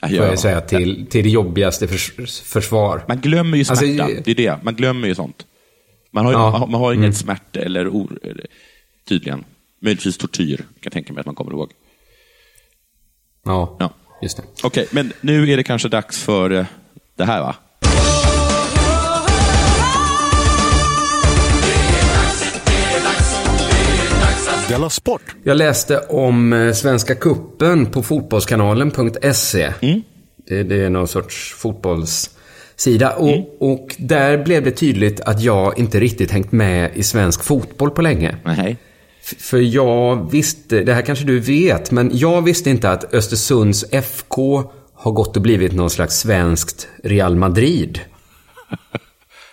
Ja, 0.00 0.08
Får 0.08 0.16
jag 0.26 0.38
säga 0.38 0.60
till, 0.60 1.06
till 1.10 1.24
det 1.24 1.30
jobbigaste 1.30 1.88
förs 1.88 2.12
försvar. 2.44 3.04
Man 3.08 3.20
glömmer 3.20 3.58
ju 3.58 3.64
smärta. 3.64 3.80
Alltså, 4.04 4.22
det 4.24 4.30
är 4.30 4.34
det. 4.34 4.58
Man 4.62 4.74
glömmer 4.74 5.08
ju 5.08 5.14
sånt. 5.14 5.46
Man 6.14 6.24
har, 6.26 6.32
Ja. 6.32 6.38
man 6.50 6.60
har, 6.60 6.66
man 6.66 6.80
har 6.80 6.92
ingen 6.92 7.04
Mm. 7.04 7.12
smärta 7.14 7.60
eller 7.60 7.88
or, 7.88 8.18
tydligen. 9.08 9.44
Möjligtvis 9.80 10.16
tortyr, 10.18 10.56
kan 10.56 10.66
jag 10.80 10.92
tänka 10.92 11.12
mig 11.12 11.20
att 11.20 11.26
man 11.26 11.34
kommer 11.34 11.52
ihåg. 11.52 11.72
Ja, 13.44 13.76
Ja. 13.80 13.90
just 14.22 14.36
det. 14.36 14.42
Okej, 14.62 14.86
men 14.90 15.12
nu 15.20 15.50
är 15.52 15.56
det 15.56 15.62
kanske 15.62 15.88
dags 15.88 16.22
för 16.22 16.50
eh, 16.50 16.66
det 17.16 17.24
här, 17.24 17.40
va? 17.40 17.54
Della 24.68 24.90
Sport! 24.90 25.34
Jag 25.42 25.56
läste 25.56 25.98
om 25.98 26.52
eh, 26.52 26.72
Svenska 26.72 27.14
Kuppen 27.14 27.86
på 27.86 28.02
fotbollskanalen.se. 28.02 29.72
Det, 30.48 30.62
det 30.62 30.76
är 30.84 30.90
någon 30.90 31.08
sorts 31.08 31.52
fotbollssida. 32.76 33.12
Och, 33.16 33.56
och 33.72 33.96
där 33.98 34.44
blev 34.44 34.64
det 34.64 34.70
tydligt 34.70 35.20
att 35.20 35.40
jag 35.40 35.78
inte 35.78 36.00
riktigt 36.00 36.30
hängt 36.30 36.52
med 36.52 36.90
i 36.94 37.02
svensk 37.02 37.44
fotboll 37.44 37.90
på 37.90 38.02
länge. 38.02 38.36
Nej. 38.44 38.76
För 39.38 39.58
jag 39.58 40.30
visste, 40.30 40.84
det 40.84 40.94
här 40.94 41.02
kanske 41.02 41.24
du 41.24 41.40
vet, 41.40 41.90
men 41.90 42.10
jag 42.12 42.42
visste 42.42 42.70
inte 42.70 42.90
att 42.90 43.14
Östersunds 43.14 43.84
FK 43.90 44.70
har 44.94 45.12
gått 45.12 45.36
och 45.36 45.42
blivit 45.42 45.72
någon 45.72 45.90
slags 45.90 46.18
svenskt 46.18 46.88
Real 47.04 47.36
Madrid. 47.36 48.00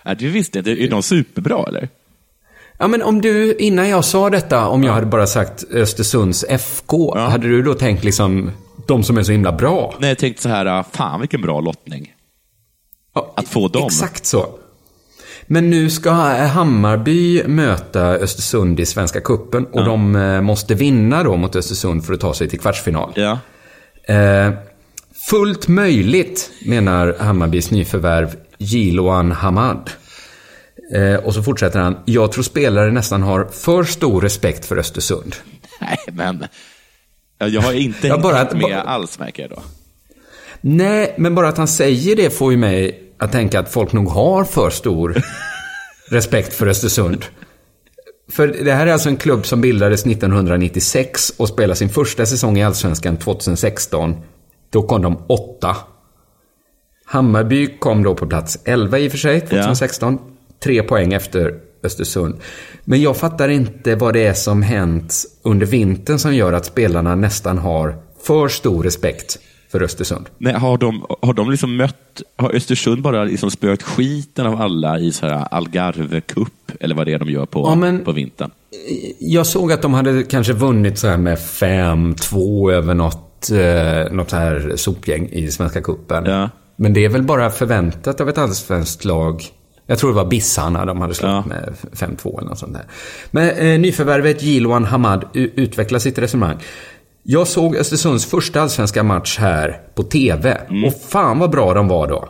Ja, 0.04 0.14
du 0.14 0.30
visste 0.30 0.58
inte. 0.58 0.70
Är 0.70 0.90
de 0.90 1.02
superbra, 1.02 1.64
eller? 1.68 1.88
Ja, 2.78 2.88
men 2.88 3.02
om 3.02 3.20
du, 3.20 3.54
innan 3.54 3.88
jag 3.88 4.04
sa 4.04 4.30
detta, 4.30 4.68
om 4.68 4.84
jag 4.84 4.92
hade 4.92 5.06
bara 5.06 5.26
sagt 5.26 5.64
Östersunds 5.70 6.44
FK, 6.48 7.14
hade 7.18 7.48
du 7.48 7.62
då 7.62 7.74
tänkt 7.74 8.04
liksom, 8.04 8.50
de 8.86 9.02
som 9.02 9.18
är 9.18 9.22
så 9.22 9.32
himla 9.32 9.52
bra? 9.52 9.94
Nej, 9.98 10.08
jag 10.08 10.18
tänkte 10.18 10.42
så 10.42 10.48
här, 10.48 10.84
fan 10.92 11.20
vilken 11.20 11.40
bra 11.42 11.60
lottning. 11.60 12.12
Ja, 13.14 13.32
Att 13.36 13.48
få 13.48 13.68
dem. 13.68 13.86
Exakt 13.86 14.26
så. 14.26 14.58
Men 15.46 15.70
nu 15.70 15.90
ska 15.90 16.10
Hammarby 16.10 17.44
möta 17.46 18.02
Östersund 18.08 18.80
i 18.80 18.86
Svenska 18.86 19.20
Kuppen 19.20 19.66
och 19.66 19.84
de 19.84 20.16
eh, 20.16 20.40
måste 20.40 20.74
vinna 20.74 21.22
då 21.22 21.36
mot 21.36 21.56
Östersund 21.56 22.06
för 22.06 22.12
att 22.14 22.20
ta 22.20 22.34
sig 22.34 22.48
till 22.48 22.60
kvartsfinal. 22.60 23.12
Ja. 23.16 23.38
Eh, 24.14 24.52
fullt 25.30 25.68
möjligt, 25.68 26.50
menar 26.66 27.16
Hammarbys 27.18 27.70
nyförvärv 27.70 28.36
Jiloan 28.58 29.32
Hamad. 29.32 29.90
Eh, 30.94 31.14
och 31.14 31.34
så 31.34 31.42
fortsätter 31.42 31.80
han. 31.80 31.96
Jag 32.04 32.32
tror 32.32 32.42
spelare 32.44 32.90
nästan 32.92 33.22
har 33.22 33.44
för 33.44 33.84
stor 33.84 34.20
respekt 34.20 34.64
för 34.64 34.76
Östersund. 34.76 35.34
Nej, 35.80 35.98
men... 36.12 36.44
Ja, 37.38 37.46
Jag 37.46 37.60
har 37.62 37.72
inte 37.72 38.08
Ja, 38.08 38.18
bara 38.18 38.36
hängt 38.36 38.52
med 38.52 38.60
bara- 38.62 38.80
alls, 38.82 39.18
märker 39.18 39.42
jag 39.42 39.50
då. 39.50 39.62
Nej, 40.60 41.14
men 41.18 41.34
bara 41.34 41.48
att 41.48 41.56
han 41.58 41.68
säger 41.68 42.16
det 42.16 42.30
får 42.30 42.52
ju 42.52 42.58
mig 42.58 43.01
att 43.22 43.32
tänka 43.32 43.60
att 43.60 43.72
folk 43.72 43.92
nog 43.92 44.08
har 44.08 44.44
för 44.44 44.70
stor 44.70 45.22
respekt 46.10 46.52
för 46.54 46.66
Östersund. 46.66 47.24
För 48.30 48.46
det 48.48 48.72
här 48.72 48.86
är 48.86 48.92
alltså 48.92 49.08
en 49.08 49.16
klubb 49.16 49.46
som 49.46 49.60
bildades 49.60 50.06
1996 50.06 51.32
och 51.36 51.48
spelade 51.48 51.76
sin 51.76 51.88
första 51.88 52.26
säsong 52.26 52.58
i 52.58 52.64
Allsvenskan 52.64 53.16
2016. 53.16 54.16
Då 54.70 54.82
kom 54.82 55.02
de 55.02 55.24
åtta. 55.26 55.76
Hammarby 57.04 57.78
kom 57.78 58.02
då 58.02 58.14
på 58.14 58.26
plats 58.26 58.58
11 58.64 58.98
i 58.98 59.08
och 59.08 59.10
för 59.10 59.18
sig, 59.18 59.40
2016. 59.40 60.18
Tre 60.64 60.82
poäng 60.82 61.12
efter 61.12 61.54
Östersund. 61.84 62.40
Men 62.84 63.02
jag 63.02 63.16
fattar 63.16 63.48
inte 63.48 63.94
vad 63.94 64.14
det 64.14 64.26
är 64.26 64.34
som 64.34 64.62
hänt 64.62 65.14
under 65.42 65.66
vintern 65.66 66.18
som 66.18 66.34
gör 66.34 66.52
att 66.52 66.64
spelarna 66.64 67.14
nästan 67.14 67.58
har 67.58 67.96
för 68.26 68.48
stor 68.48 68.82
respekt 68.82 69.38
för 69.72 69.82
Östersund. 69.82 70.26
Nej, 70.38 70.54
har 70.54 70.78
de, 70.78 71.06
har 71.22 71.32
de 71.34 71.50
liksom 71.50 71.76
mött, 71.76 72.22
har 72.36 72.54
Östersund 72.56 73.02
bara 73.02 73.24
liksom 73.24 73.50
spöat 73.50 73.82
skiten 73.82 74.46
av 74.46 74.60
alla 74.62 74.98
i 74.98 75.12
så 75.12 75.26
här 75.26 75.46
Algarve 75.54 76.20
Cup, 76.20 76.48
eller 76.80 76.94
vad 76.94 77.06
det 77.06 77.12
är 77.12 77.18
de 77.18 77.30
gör 77.30 77.46
på, 77.46 77.60
Ja, 77.60 77.74
men- 77.74 78.04
på 78.04 78.12
vintern? 78.12 78.50
Jag 79.18 79.46
såg 79.46 79.72
att 79.72 79.82
de 79.82 79.94
hade 79.94 80.22
kanske 80.22 80.52
vunnit 80.52 80.98
så 80.98 81.08
här 81.08 81.16
med 81.16 81.38
5-2 81.38 82.72
över 82.72 82.94
något, 82.94 83.50
eh, 83.50 84.12
något 84.12 84.32
här 84.32 84.72
sopgäng 84.76 85.28
i 85.32 85.50
Svenska 85.50 85.80
Cupen. 85.82 86.24
Ja. 86.24 86.50
Men 86.76 86.92
det 86.94 87.04
är 87.04 87.08
väl 87.08 87.22
bara 87.22 87.50
förväntat 87.50 88.20
av 88.20 88.28
ett 88.28 88.38
allsvenskt 88.38 89.04
lag. 89.04 89.42
Jag 89.86 89.98
tror 89.98 90.10
det 90.10 90.16
var 90.16 90.24
Bissarna 90.26 90.84
de 90.84 91.00
hade 91.00 91.14
slått 91.14 91.30
Ja. 91.30 91.44
med 91.46 91.74
5-2 91.92 92.38
eller 92.38 92.48
något 92.48 92.58
sånt 92.58 92.72
där. 92.72 92.84
Men 93.30 93.50
eh, 93.50 93.80
nyförvärvet 93.80 94.42
Jiloan 94.42 94.84
Hamad 94.84 95.24
utvecklar 95.32 95.98
sitt 95.98 96.18
resonemang. 96.18 96.56
Jag 97.22 97.46
såg 97.48 97.76
Östersunds 97.76 98.26
första 98.26 98.60
allsvenska 98.62 99.02
match 99.02 99.38
här 99.38 99.80
på 99.94 100.02
TV. 100.02 100.58
Och 100.86 100.94
fan 101.08 101.38
vad 101.38 101.50
bra 101.50 101.74
de 101.74 101.88
var 101.88 102.06
då. 102.08 102.18
Mm. 102.18 102.28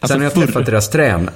Alltså, 0.00 0.08
Sen 0.14 0.16
har 0.18 0.24
jag 0.24 0.32
förr- 0.32 0.42
träffat 0.46 0.66
deras 0.66 0.88
tränare. 0.90 1.34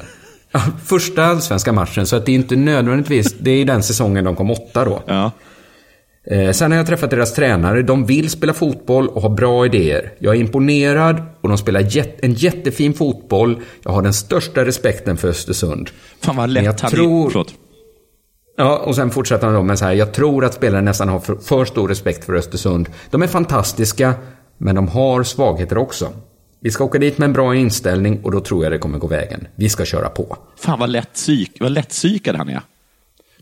Första 0.85 1.25
allsvenska 1.25 1.73
matchen, 1.73 2.07
så 2.07 2.17
att 2.17 2.27
det 2.27 2.33
är 2.33 2.37
inte 2.37 2.57
nödvändigtvis... 2.57 3.35
Det 3.39 3.51
är 3.51 3.65
den 3.65 3.83
säsongen 3.83 4.25
de 4.25 4.37
kom 4.37 4.51
åtta 4.51 4.85
då. 4.85 5.03
Ja. 5.07 5.31
Eh, 6.31 6.51
sen 6.53 6.71
har 6.71 6.79
jag 6.79 6.87
träffat 6.87 7.11
deras 7.11 7.35
tränare. 7.35 7.83
De 7.83 8.07
vill 8.07 8.31
spela 8.31 8.53
fotboll 8.55 9.09
och 9.09 9.23
har 9.23 9.31
bra 9.31 9.67
idéer. 9.67 10.13
Jag 10.19 10.37
är 10.37 10.41
imponerad 10.41 11.23
och 11.41 11.49
de 11.49 11.59
spelar 11.59 11.81
jät- 11.81 12.19
en 12.23 12.33
jättefin 12.35 12.95
fotboll. 12.95 13.61
Jag 13.83 13.93
har 13.93 14.03
den 14.03 14.15
största 14.15 14.65
respekten 14.65 15.17
för 15.17 15.29
Östersund. 15.29 15.91
Fan 16.21 16.37
vad 16.37 16.43
Men 16.47 16.53
lätt 16.55 16.65
jag 16.65 16.75
han 16.81 16.91
tror- 16.91 17.31
Förlåt. 17.31 17.55
Ja, 18.57 18.79
och 18.79 18.95
sen 18.95 19.11
fortsätter 19.11 19.47
han 19.47 19.55
då 19.57 19.63
med 19.63 19.79
så 19.79 19.85
här. 19.85 19.93
Jag 19.93 20.13
tror 20.13 20.45
att 20.45 20.55
spelare 20.55 20.83
nästan 20.83 21.09
har 21.09 21.19
för, 21.21 21.37
för 21.37 21.65
stor 21.65 21.89
respekt 21.89 22.25
för 22.25 22.35
Östersund. 22.35 22.89
De 23.11 23.23
är 23.23 23.27
fantastiska, 23.27 24.15
men 24.59 24.75
de 24.75 24.89
har 24.89 25.23
svagheter 25.23 25.79
också. 25.79 26.13
Vi 26.61 26.71
ska 26.71 26.85
åka 26.85 26.99
dit 26.99 27.19
med 27.19 27.27
en 27.27 27.33
bra 27.33 27.55
inställning 27.55 28.21
och 28.25 28.31
då 28.33 28.41
tror 28.41 28.65
jag 28.65 28.73
det 28.73 28.79
kommer 28.79 28.99
gå 28.99 29.07
vägen. 29.07 29.47
Vi 29.55 29.69
ska 29.69 29.85
köra 29.85 30.09
på. 30.09 30.37
Fan 30.57 30.79
vad, 30.79 30.91
lätt 30.91 31.13
psyk, 31.15 31.57
vad 31.61 31.73
lättpsykad 31.73 32.37
han 32.37 32.49
är. 32.49 32.61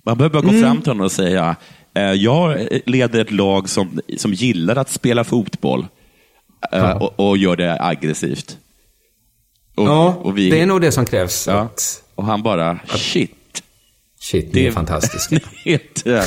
Man 0.07 0.19
behöver 0.19 0.33
bara 0.33 0.43
gå 0.43 0.49
Mm. 0.49 0.63
fram 0.63 0.83
till 0.83 0.91
honom 0.91 1.05
och 1.05 1.13
säga, 1.13 1.57
eh, 1.95 2.03
jag 2.13 2.69
leder 2.87 3.21
ett 3.21 3.31
lag 3.31 3.69
som, 3.69 4.01
som 4.17 4.33
gillar 4.33 4.77
att 4.77 4.91
spela 4.91 5.25
fotboll 5.25 5.87
eh, 6.73 6.91
och, 6.91 7.29
och 7.31 7.37
gör 7.39 7.57
det 7.57 7.77
aggressivt. 7.81 8.59
Och, 9.77 9.87
Ja, 9.87 10.15
och 10.23 10.39
vi, 10.39 10.51
det 10.51 10.61
är 10.61 10.67
nog 10.67 10.81
det 10.81 10.93
som 10.93 11.05
krävs. 11.07 11.47
ja, 11.47 11.69
och 12.15 12.25
han 12.25 12.43
bara, 12.43 12.79
shit. 12.89 13.35
Shit, 14.23 14.55
ni 14.55 14.67
är 14.67 14.71
fantastiska. 14.71 15.39
Eh, 16.07 16.25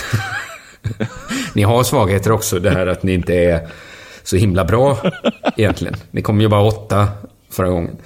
Ni 1.53 1.63
har 1.63 1.83
svagheter 1.83 2.31
också, 2.31 2.59
det 2.59 2.69
här 2.69 2.87
att 2.87 3.03
ni 3.03 3.13
inte 3.13 3.33
är 3.33 3.67
så 4.23 4.35
himla 4.35 4.65
bra 4.65 4.97
egentligen. 5.57 5.95
Ni 6.11 6.21
kom 6.21 6.41
ju 6.41 6.47
bara 6.47 6.61
åtta 6.61 7.07
förra 7.51 7.69
gången. 7.69 7.97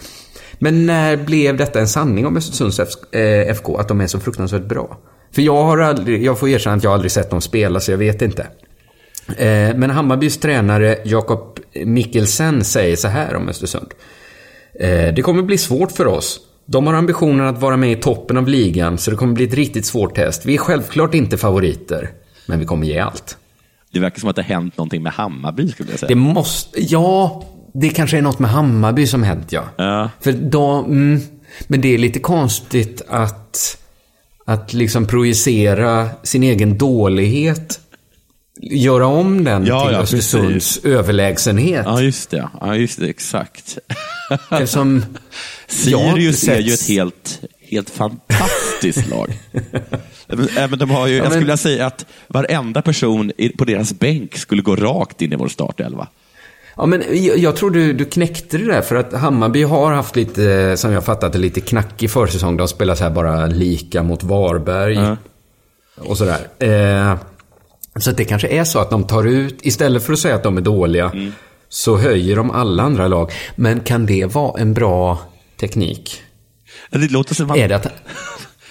Men 0.59 0.85
när 0.85 1.17
blev 1.17 1.57
detta 1.57 1.79
en 1.79 1.87
sanning 1.87 2.25
om 2.25 2.37
Östersunds 2.37 2.79
F- 2.79 3.13
eh, 3.19 3.47
FK, 3.51 3.77
att 3.77 3.87
de 3.87 4.01
är 4.01 4.07
så 4.07 4.19
fruktansvärt 4.19 4.63
bra? 4.65 4.97
För 5.31 5.41
jag 5.41 5.63
har 5.63 5.77
aldrig, 5.77 6.23
jag 6.23 6.39
får 6.39 6.49
erkänna 6.49 6.75
att 6.75 6.83
jag 6.83 6.93
aldrig 6.93 7.11
sett 7.11 7.29
dem 7.29 7.41
spela, 7.41 7.79
så 7.79 7.91
jag 7.91 7.97
vet 7.97 8.21
inte. 8.21 8.47
Eh, 9.37 9.75
Men 9.75 9.89
Hammarbys 9.89 10.37
tränare 10.37 10.97
Jakob 11.03 11.59
Mikkelsen 11.85 12.63
säger 12.63 12.95
så 12.95 13.07
här 13.07 13.35
om 13.35 13.49
Östersund. 13.49 13.93
Eh, 14.79 15.13
Det 15.13 15.21
kommer 15.21 15.41
bli 15.43 15.57
svårt 15.57 15.91
för 15.91 16.07
oss. 16.07 16.39
De 16.71 16.87
har 16.87 16.93
ambitionen 16.93 17.47
att 17.47 17.61
vara 17.61 17.77
med 17.77 17.91
i 17.91 17.95
toppen 17.95 18.37
av 18.37 18.47
ligan, 18.47 18.97
så 18.97 19.11
det 19.11 19.17
kommer 19.17 19.33
bli 19.33 19.45
ett 19.45 19.53
riktigt 19.53 19.85
svårt 19.85 20.15
test. 20.15 20.45
Vi 20.45 20.53
är 20.53 20.57
självklart 20.57 21.13
inte 21.13 21.37
favoriter, 21.37 22.11
men 22.45 22.59
vi 22.59 22.65
kommer 22.65 22.87
ge 22.87 22.99
allt. 22.99 23.37
det 23.91 23.99
verkar 23.99 24.19
som 24.19 24.29
att 24.29 24.35
det 24.35 24.41
har 24.41 24.49
hänt 24.49 24.77
någonting 24.77 25.03
med 25.03 25.13
Hammarby, 25.13 25.69
skulle 25.69 25.89
jag 25.89 25.99
säga. 25.99 26.07
Det 26.07 26.15
måste... 26.15 26.83
Ja, 26.83 27.43
det 27.73 27.89
kanske 27.89 28.17
är 28.17 28.21
något 28.21 28.39
med 28.39 28.49
Hammarby 28.49 29.07
som 29.07 29.23
hänt, 29.23 29.51
ja. 29.51 29.63
Ja. 29.75 30.09
För 30.19 30.31
då... 30.31 30.85
Mm, 30.87 31.19
men 31.67 31.81
det 31.81 31.93
är 31.93 31.97
lite 31.97 32.19
konstigt 32.19 33.01
att... 33.07 33.77
Att 34.45 34.73
liksom 34.73 35.07
projicera 35.07 36.09
sin 36.23 36.43
egen 36.43 36.77
dålighet. 36.77 37.79
Göra 38.61 39.05
om 39.07 39.43
den 39.43 39.65
Ja, 39.65 39.85
till 39.85 39.93
ja, 39.95 40.01
Östersunds 40.01 40.79
överlägsenhet. 40.85 41.83
Ja, 41.85 42.01
just 42.01 42.29
det. 42.29 42.49
Ja, 42.61 42.75
just 42.75 42.99
det. 42.99 43.07
Exakt. 43.09 43.77
Eftersom... 44.51 45.05
Sirius 45.67 46.43
Ja, 46.43 46.53
är 46.53 46.59
ju 46.59 46.73
ett 46.73 46.87
helt, 46.87 47.41
helt 47.61 47.89
fantastiskt 47.89 49.09
lag. 49.09 49.39
Även 50.57 50.79
de 50.79 50.89
har 50.89 51.07
ju, 51.07 51.15
jag 51.15 51.21
men- 51.23 51.31
skulle 51.31 51.39
vilja 51.45 51.57
säga 51.57 51.85
att 51.85 52.05
varenda 52.27 52.81
person 52.81 53.31
på 53.57 53.65
deras 53.65 53.93
bänk 53.93 54.37
skulle 54.37 54.61
gå 54.61 54.75
rakt 54.75 55.21
in 55.21 55.33
i 55.33 55.35
vår 55.35 55.47
startelva. 55.47 56.07
Ja, 56.75 56.85
men 56.85 57.03
jag, 57.11 57.37
jag 57.37 57.55
tror 57.55 57.71
du, 57.71 57.93
du 57.93 58.05
knäckte 58.05 58.57
det 58.57 58.65
där, 58.65 58.81
för 58.81 58.95
att 58.95 59.13
Hammarby 59.13 59.63
har 59.63 59.91
haft 59.93 60.15
lite, 60.15 60.77
som 60.77 60.91
jag 60.91 61.05
fattat 61.05 61.33
det, 61.33 61.39
lite 61.39 61.61
knackig 61.61 62.11
försäsong. 62.11 62.57
De 62.57 62.67
spelar 62.67 62.95
så 62.95 63.03
här 63.03 63.11
bara 63.11 63.45
lika 63.45 64.03
mot 64.03 64.23
Varberg. 64.23 65.15
Och 65.95 66.17
sådär. 66.17 66.47
Eh, 66.59 67.15
så 68.01 68.09
att 68.09 68.17
det 68.17 68.25
kanske 68.25 68.47
är 68.47 68.63
så 68.63 68.79
att 68.79 68.89
de 68.89 69.03
tar 69.03 69.23
ut, 69.27 69.59
istället 69.61 70.03
för 70.05 70.13
att 70.13 70.19
säga 70.19 70.35
att 70.35 70.43
de 70.43 70.57
är 70.57 70.61
dåliga, 70.61 71.11
så 71.69 71.97
höjer 71.97 72.35
de 72.35 72.51
alla 72.51 72.83
andra 72.83 73.07
lag. 73.07 73.31
Men 73.55 73.79
kan 73.79 74.05
det 74.05 74.25
vara 74.25 74.61
en 74.61 74.73
bra 74.73 75.19
teknik? 75.59 76.21
Det 76.91 77.11
låter 77.11 77.35
som 77.35 77.49
Är 77.51 77.67
det 77.67 77.75
att... 77.75 77.87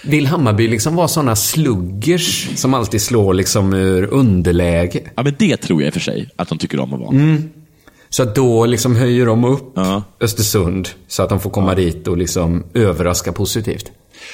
Vill 0.05 0.27
Hammarby 0.27 0.69
liksom 0.69 0.97
vara 0.97 1.09
sådana 1.09 1.37
sluggers 1.37 2.49
som 2.57 2.75
alltid 2.75 3.03
slår 3.03 3.35
liksom 3.35 3.73
ur 3.75 4.05
underläge? 4.13 5.01
Ja, 5.15 5.23
men 5.23 5.35
det 5.39 5.57
tror 5.57 5.83
jag 5.83 5.87
i 5.87 5.91
och 5.91 5.95
för 5.95 6.01
sig 6.01 6.29
att 6.37 6.49
de 6.49 6.59
tycker 6.59 6.81
om 6.81 6.95
att 6.95 7.01
vara. 7.01 7.37
Så 8.11 8.23
att 8.23 8.35
då 8.35 8.67
liksom 8.67 8.97
höjer 8.97 9.27
de 9.27 9.45
upp 9.45 9.73
Ja. 9.75 10.03
Östersund 10.21 10.89
så 11.09 11.23
att 11.23 11.29
de 11.29 11.41
får 11.41 11.51
komma 11.51 11.75
dit 11.75 12.09
och 12.09 12.17
liksom 12.17 12.65
överraska 12.75 13.33
positivt. 13.33 13.91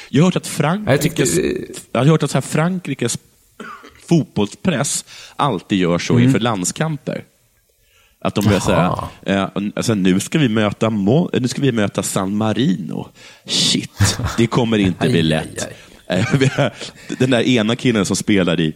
Jag 0.09 0.22
har 0.22 0.26
hört 0.26 0.37
att 0.37 0.46
Frankrikes, 0.46 1.04
Jag 1.37 1.37
tycker- 1.37 1.64
jag 1.92 2.00
har 2.00 2.07
hört 2.07 2.22
att 2.22 2.30
så 2.30 2.37
här 2.37 2.42
Frankrikes 2.42 3.18
fotbollspress 4.08 5.04
alltid 5.36 5.78
gör 5.78 5.98
så 5.98 6.12
Mm. 6.12 6.24
inför 6.24 6.40
landskamper. 6.40 7.24
Att 8.20 8.34
de 8.34 8.44
börjar 8.44 8.60
säga, 8.60 8.98
eh, 9.26 9.48
alltså, 9.76 9.94
nu, 9.94 10.20
ska 10.20 10.38
vi 10.38 10.48
möta 10.48 10.86
Mo- 10.90 11.40
nu 11.40 11.48
ska 11.48 11.62
vi 11.62 11.72
möta 11.72 12.02
San 12.02 12.36
Marino. 12.36 13.08
Shit, 13.46 14.18
det 14.38 14.46
kommer 14.46 14.78
inte 14.78 15.08
bli 15.08 15.22
lätt. 15.22 15.68
Eh, 16.06 16.26
Den 17.18 17.30
där 17.30 17.40
ena 17.42 17.76
killen 17.76 18.04
som 18.06 18.16
spelar 18.16 18.60
i 18.60 18.72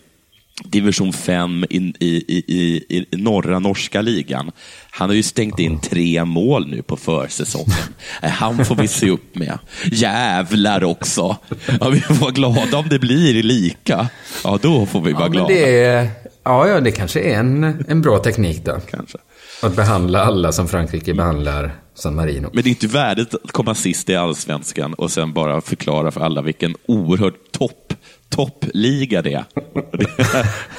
division 0.64 1.12
5 1.12 1.64
i, 1.70 1.76
i, 1.98 2.34
i, 2.46 2.84
i, 2.88 3.06
norra 3.16 3.58
norska 3.58 4.00
ligan. 4.00 4.50
Han 4.90 5.08
har 5.08 5.16
ju 5.16 5.22
stängt 5.22 5.58
in 5.58 5.80
tre 5.80 6.24
mål 6.24 6.68
nu 6.68 6.82
på 6.82 6.96
försäsongen. 6.96 7.94
Han 8.22 8.64
får 8.64 8.74
vi 8.74 8.88
se 8.88 9.10
upp 9.10 9.34
med. 9.34 9.58
Jävlar 9.92 10.84
också. 10.84 11.36
Ja, 11.80 11.88
vi 11.88 12.00
får 12.00 12.14
vara 12.14 12.30
glada 12.30 12.78
om 12.78 12.88
det 12.88 12.98
blir 12.98 13.42
lika. 13.42 14.08
Ja, 14.44 14.58
då 14.62 14.86
får 14.86 15.00
vi 15.00 15.12
vara 15.12 15.24
Ja, 15.24 15.28
glada. 15.28 15.48
det 15.48 16.10
ja, 16.44 16.68
ja, 16.68 16.80
det 16.80 16.90
kanske 16.90 17.20
är 17.20 17.38
en, 17.38 17.84
en 17.88 18.02
bra 18.02 18.18
teknik 18.18 18.64
då. 18.64 18.80
Kanske. 18.90 19.18
Att 19.62 19.76
behandla 19.76 20.24
alla 20.24 20.52
som 20.52 20.68
Frankrike 20.68 21.14
behandlar 21.14 21.74
San 21.94 22.14
Marino. 22.14 22.50
Men 22.52 22.62
det 22.62 22.68
är 22.68 22.70
inte 22.70 22.86
värdigt 22.86 23.34
att 23.34 23.52
komma 23.52 23.74
sist 23.74 24.10
i 24.10 24.16
allsvenskan 24.16 24.94
och 24.94 25.10
sen 25.10 25.32
bara 25.32 25.60
förklara 25.60 26.10
för 26.10 26.20
alla 26.20 26.42
vilken 26.42 26.74
oerhörd 26.86 27.34
topp 27.52 27.94
toppliga 28.30 29.22
det 29.22 29.36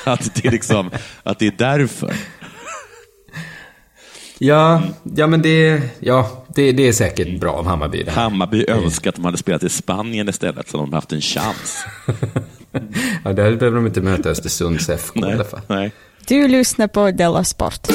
att, 0.04 0.36
det 0.36 0.48
är 0.48 0.52
liksom, 0.52 0.92
att 1.24 1.40
det 1.40 1.48
är 1.48 1.54
därför. 1.58 2.14
Ja, 4.38 4.82
ja 5.16 5.28
men 5.28 5.42
det, 5.42 5.82
ja, 6.00 6.46
det, 6.56 6.72
det 6.72 6.88
är 6.88 6.94
säkert 6.94 7.40
bra 7.40 7.52
av 7.52 7.66
Hammarby. 7.68 8.04
Det 8.04 8.12
här. 8.12 8.22
Hammarby 8.22 8.66
önskar 8.68 9.10
att 9.10 9.16
de 9.16 9.26
hade 9.26 9.38
spelat 9.38 9.64
i 9.64 9.70
Spanien 9.70 10.30
istället 10.30 10.70
så 10.70 10.78
de 10.78 10.86
hade 10.86 10.98
haft 10.98 11.12
en 11.14 11.22
chans. 11.22 11.86
Ja, 13.24 13.34
där 13.34 13.56
behöver 13.56 13.76
de 13.76 13.88
inte 13.88 14.02
möta 14.02 14.30
Östersunds 14.30 14.90
FK 14.90 15.20
i 15.20 15.24
alla 15.24 15.44
fall. 15.44 15.62
nej. 15.68 15.92
Du 16.28 16.48
lyssnar 16.48 16.88
på 16.88 17.12
Della 17.12 17.44
Sport. 17.44 17.88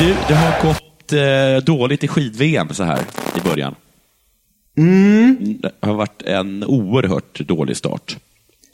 Du, 0.00 0.16
det 0.28 0.34
har 0.34 0.62
gått 0.62 1.12
eh, 1.12 1.64
dåligt 1.64 2.04
i 2.04 2.08
skid-VM 2.08 2.68
så 2.68 2.84
här 2.84 3.00
i 3.36 3.40
början. 3.40 3.74
Det 5.62 5.72
har 5.80 5.94
varit 5.94 6.22
en 6.22 6.64
oerhört 6.64 7.40
dålig 7.40 7.76
start. 7.76 8.16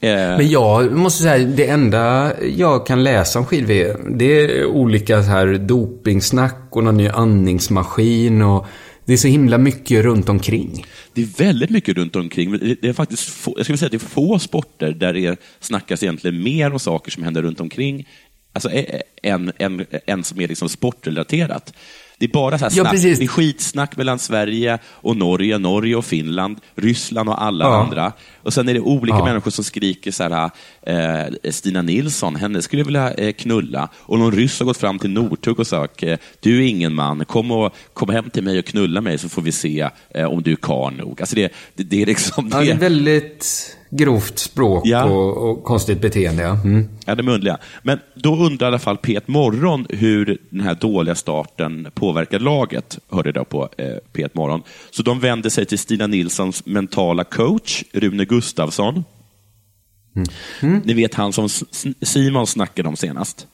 Eh, 0.00 0.10
Men 0.10 0.48
jag 0.50 0.92
måste 0.92 1.22
säga, 1.22 1.46
det 1.48 1.66
enda 1.66 2.32
jag 2.44 2.86
kan 2.86 3.04
läsa 3.04 3.38
om 3.38 3.44
skid-VM, 3.44 4.18
det 4.18 4.40
är 4.40 4.66
olika 4.66 5.20
här 5.20 5.46
dopingsnack 5.46 6.68
och 6.70 6.84
någon 6.84 6.96
ny 6.96 7.08
andningsmaskin 7.08 8.42
och 8.42 8.66
det 9.04 9.12
är 9.12 9.16
så 9.16 9.28
himla 9.28 9.58
mycket 9.58 10.04
runt 10.04 10.28
omkring. 10.28 10.84
Det 11.12 11.22
är 11.22 11.44
väldigt 11.44 11.70
mycket 11.70 11.96
runt 11.96 12.16
omkring. 12.16 12.52
Det 12.80 12.88
är 12.88 12.92
faktiskt 12.92 13.28
få, 13.28 13.54
jag 13.56 13.66
skulle 13.66 13.78
säga 13.78 13.86
att 13.86 13.92
det 13.92 13.96
är 13.96 14.08
få 14.08 14.38
sporter 14.38 14.92
där 14.92 15.12
det 15.12 15.40
snackas 15.60 16.02
egentligen 16.02 16.42
mer 16.42 16.72
om 16.72 16.78
saker 16.78 17.10
som 17.10 17.22
händer 17.22 17.42
runt 17.42 17.60
omkring 17.60 18.08
alltså, 18.56 18.70
ä- 18.70 19.02
än, 19.22 19.52
än, 19.58 19.86
än 20.06 20.24
som 20.24 20.40
är 20.40 20.48
liksom 20.48 20.68
sportrelaterat. 20.68 21.74
Det 22.18 22.24
är 22.26 22.28
bara 22.32 22.58
så 22.58 22.64
här 22.64 22.72
Ja, 22.76 22.82
snack. 22.82 22.92
precis. 22.92 23.18
det 23.18 23.24
är 23.24 23.28
skitsnack 23.28 23.96
mellan 23.96 24.18
Sverige 24.18 24.78
och 24.86 25.16
Norge, 25.16 25.58
Norge 25.58 25.96
och 25.96 26.04
Finland, 26.04 26.58
Ryssland 26.74 27.28
och 27.28 27.42
alla 27.42 27.64
Ja. 27.64 27.82
andra. 27.82 28.12
Och 28.42 28.52
sen 28.52 28.68
är 28.68 28.74
det 28.74 28.80
olika 28.80 29.18
Ja. 29.18 29.24
människor 29.24 29.50
som 29.50 29.64
skriker 29.64 30.10
så 30.10 30.22
här, 30.22 30.50
eh, 30.82 31.50
Stina 31.50 31.82
Nilsson, 31.82 32.36
henne 32.36 32.62
skulle 32.62 32.80
jag 32.80 32.86
vilja 32.86 33.14
eh, 33.14 33.32
knulla. 33.32 33.88
Och 33.96 34.18
någon 34.18 34.32
ryss 34.32 34.58
har 34.58 34.66
gått 34.66 34.76
fram 34.76 34.98
till 34.98 35.10
Northug 35.10 35.60
och 35.60 35.66
sagt, 35.66 36.02
eh, 36.02 36.16
du 36.40 36.56
är 36.64 36.68
ingen 36.68 36.94
man, 36.94 37.24
kom, 37.24 37.50
och, 37.50 37.74
kom 37.94 38.08
hem 38.08 38.30
till 38.30 38.42
mig 38.42 38.58
och 38.58 38.64
knulla 38.64 39.00
mig 39.00 39.18
så 39.18 39.28
får 39.28 39.42
vi 39.42 39.52
se 39.52 39.88
eh, 40.14 40.24
om 40.24 40.42
du 40.42 40.52
är 40.52 40.56
karl 40.56 40.92
nog. 40.96 41.20
Alltså 41.20 41.36
det, 41.36 41.52
det, 41.74 41.82
det 41.82 42.02
är 42.02 42.06
liksom 42.06 42.48
Ja, 42.52 42.60
det 42.60 42.70
är 42.70 42.76
väldigt 42.76 43.75
grovt 43.90 44.38
språk 44.38 44.82
Ja. 44.86 45.04
och, 45.04 45.50
och 45.50 45.64
konstigt 45.64 46.00
beteende. 46.00 46.42
Ja. 46.42 46.60
Mm. 46.64 46.88
Ja, 47.06 47.14
det 47.14 47.22
muntliga. 47.22 47.58
Men 47.82 47.98
då 48.14 48.36
undrar 48.36 48.66
i 48.66 48.68
alla 48.68 48.78
fall 48.78 48.96
P1 48.96 49.22
Morgon 49.26 49.86
hur 49.90 50.38
den 50.50 50.60
här 50.60 50.74
dåliga 50.74 51.14
starten 51.14 51.88
påverkar 51.94 52.38
laget, 52.38 52.98
hörde 53.10 53.32
jag 53.34 53.48
på 53.48 53.68
eh, 53.78 53.86
P1 54.12 54.30
Morgon. 54.32 54.62
Så 54.90 55.02
de 55.02 55.20
vände 55.20 55.50
sig 55.50 55.66
till 55.66 55.78
Stina 55.78 56.06
Nilssons 56.06 56.66
mentala 56.66 57.24
coach, 57.24 57.84
Rune 57.92 58.24
Gustavsson. 58.24 59.04
Ni 60.84 60.94
vet 60.94 61.14
han 61.14 61.32
som 61.32 61.48
Simon 62.02 62.46
snackade 62.46 62.88
om 62.88 62.96
senast. 62.96 63.46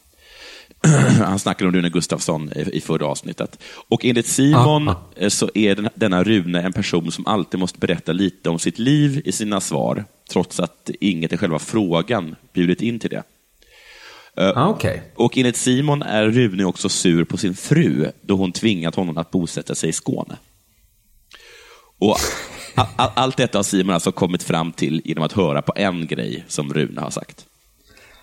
Han 1.19 1.39
snackade 1.39 1.69
om 1.69 1.75
Rune 1.75 1.89
Gustafsson 1.91 2.51
i, 2.73 2.81
förra 2.81 3.07
avsnittet. 3.07 3.59
Och 3.89 4.05
enligt 4.05 4.27
Simon 4.27 4.89
Ah, 4.89 4.97
eh, 5.17 5.29
så 5.29 5.51
är 5.55 5.75
den, 5.75 5.89
denna 5.95 6.25
Rune 6.25 6.63
en 6.63 6.73
person 6.73 7.13
som 7.13 7.27
alltid 7.27 7.61
måste 7.61 7.79
berätta 7.79 8.13
lite 8.13 8.51
om 8.51 8.59
sitt 8.59 8.79
liv 8.79 9.23
i 9.25 9.33
sina 9.33 9.61
svar, 9.61 10.05
trots 10.33 10.61
att 10.61 10.91
inget 11.01 11.33
i 11.33 11.37
själva 11.37 11.59
frågan 11.59 12.37
bjudit 12.53 12.83
in 12.83 12.99
till 12.99 13.11
det. 13.11 13.23
Ah, 14.37 14.69
Okej. 14.69 15.03
Och 15.15 15.39
enligt 15.39 15.57
Simon 15.57 16.03
är 16.03 16.25
Rune 16.25 16.65
också 16.65 16.89
sur 16.89 17.25
på 17.25 17.37
sin 17.37 17.55
fru 17.55 18.11
då 18.21 18.37
hon 18.37 18.53
tvingat 18.53 18.95
honom 18.95 19.19
att 19.19 19.31
bosätta 19.31 19.75
sig 19.75 19.89
i 19.89 19.93
Skåne. 19.93 20.37
Och 21.99 22.17
allt 22.97 23.37
detta 23.37 23.59
har 23.59 23.63
Simon 23.63 23.95
alltså 23.95 24.13
kommit 24.13 24.43
fram 24.43 24.73
till 24.73 25.03
genom 25.05 25.25
att 25.25 25.33
höra 25.33 25.63
på 25.63 25.73
en 25.77 26.07
grej 26.07 26.45
som 26.49 26.75
Rune 26.75 27.01
har 27.01 27.11
sagt. 27.11 27.47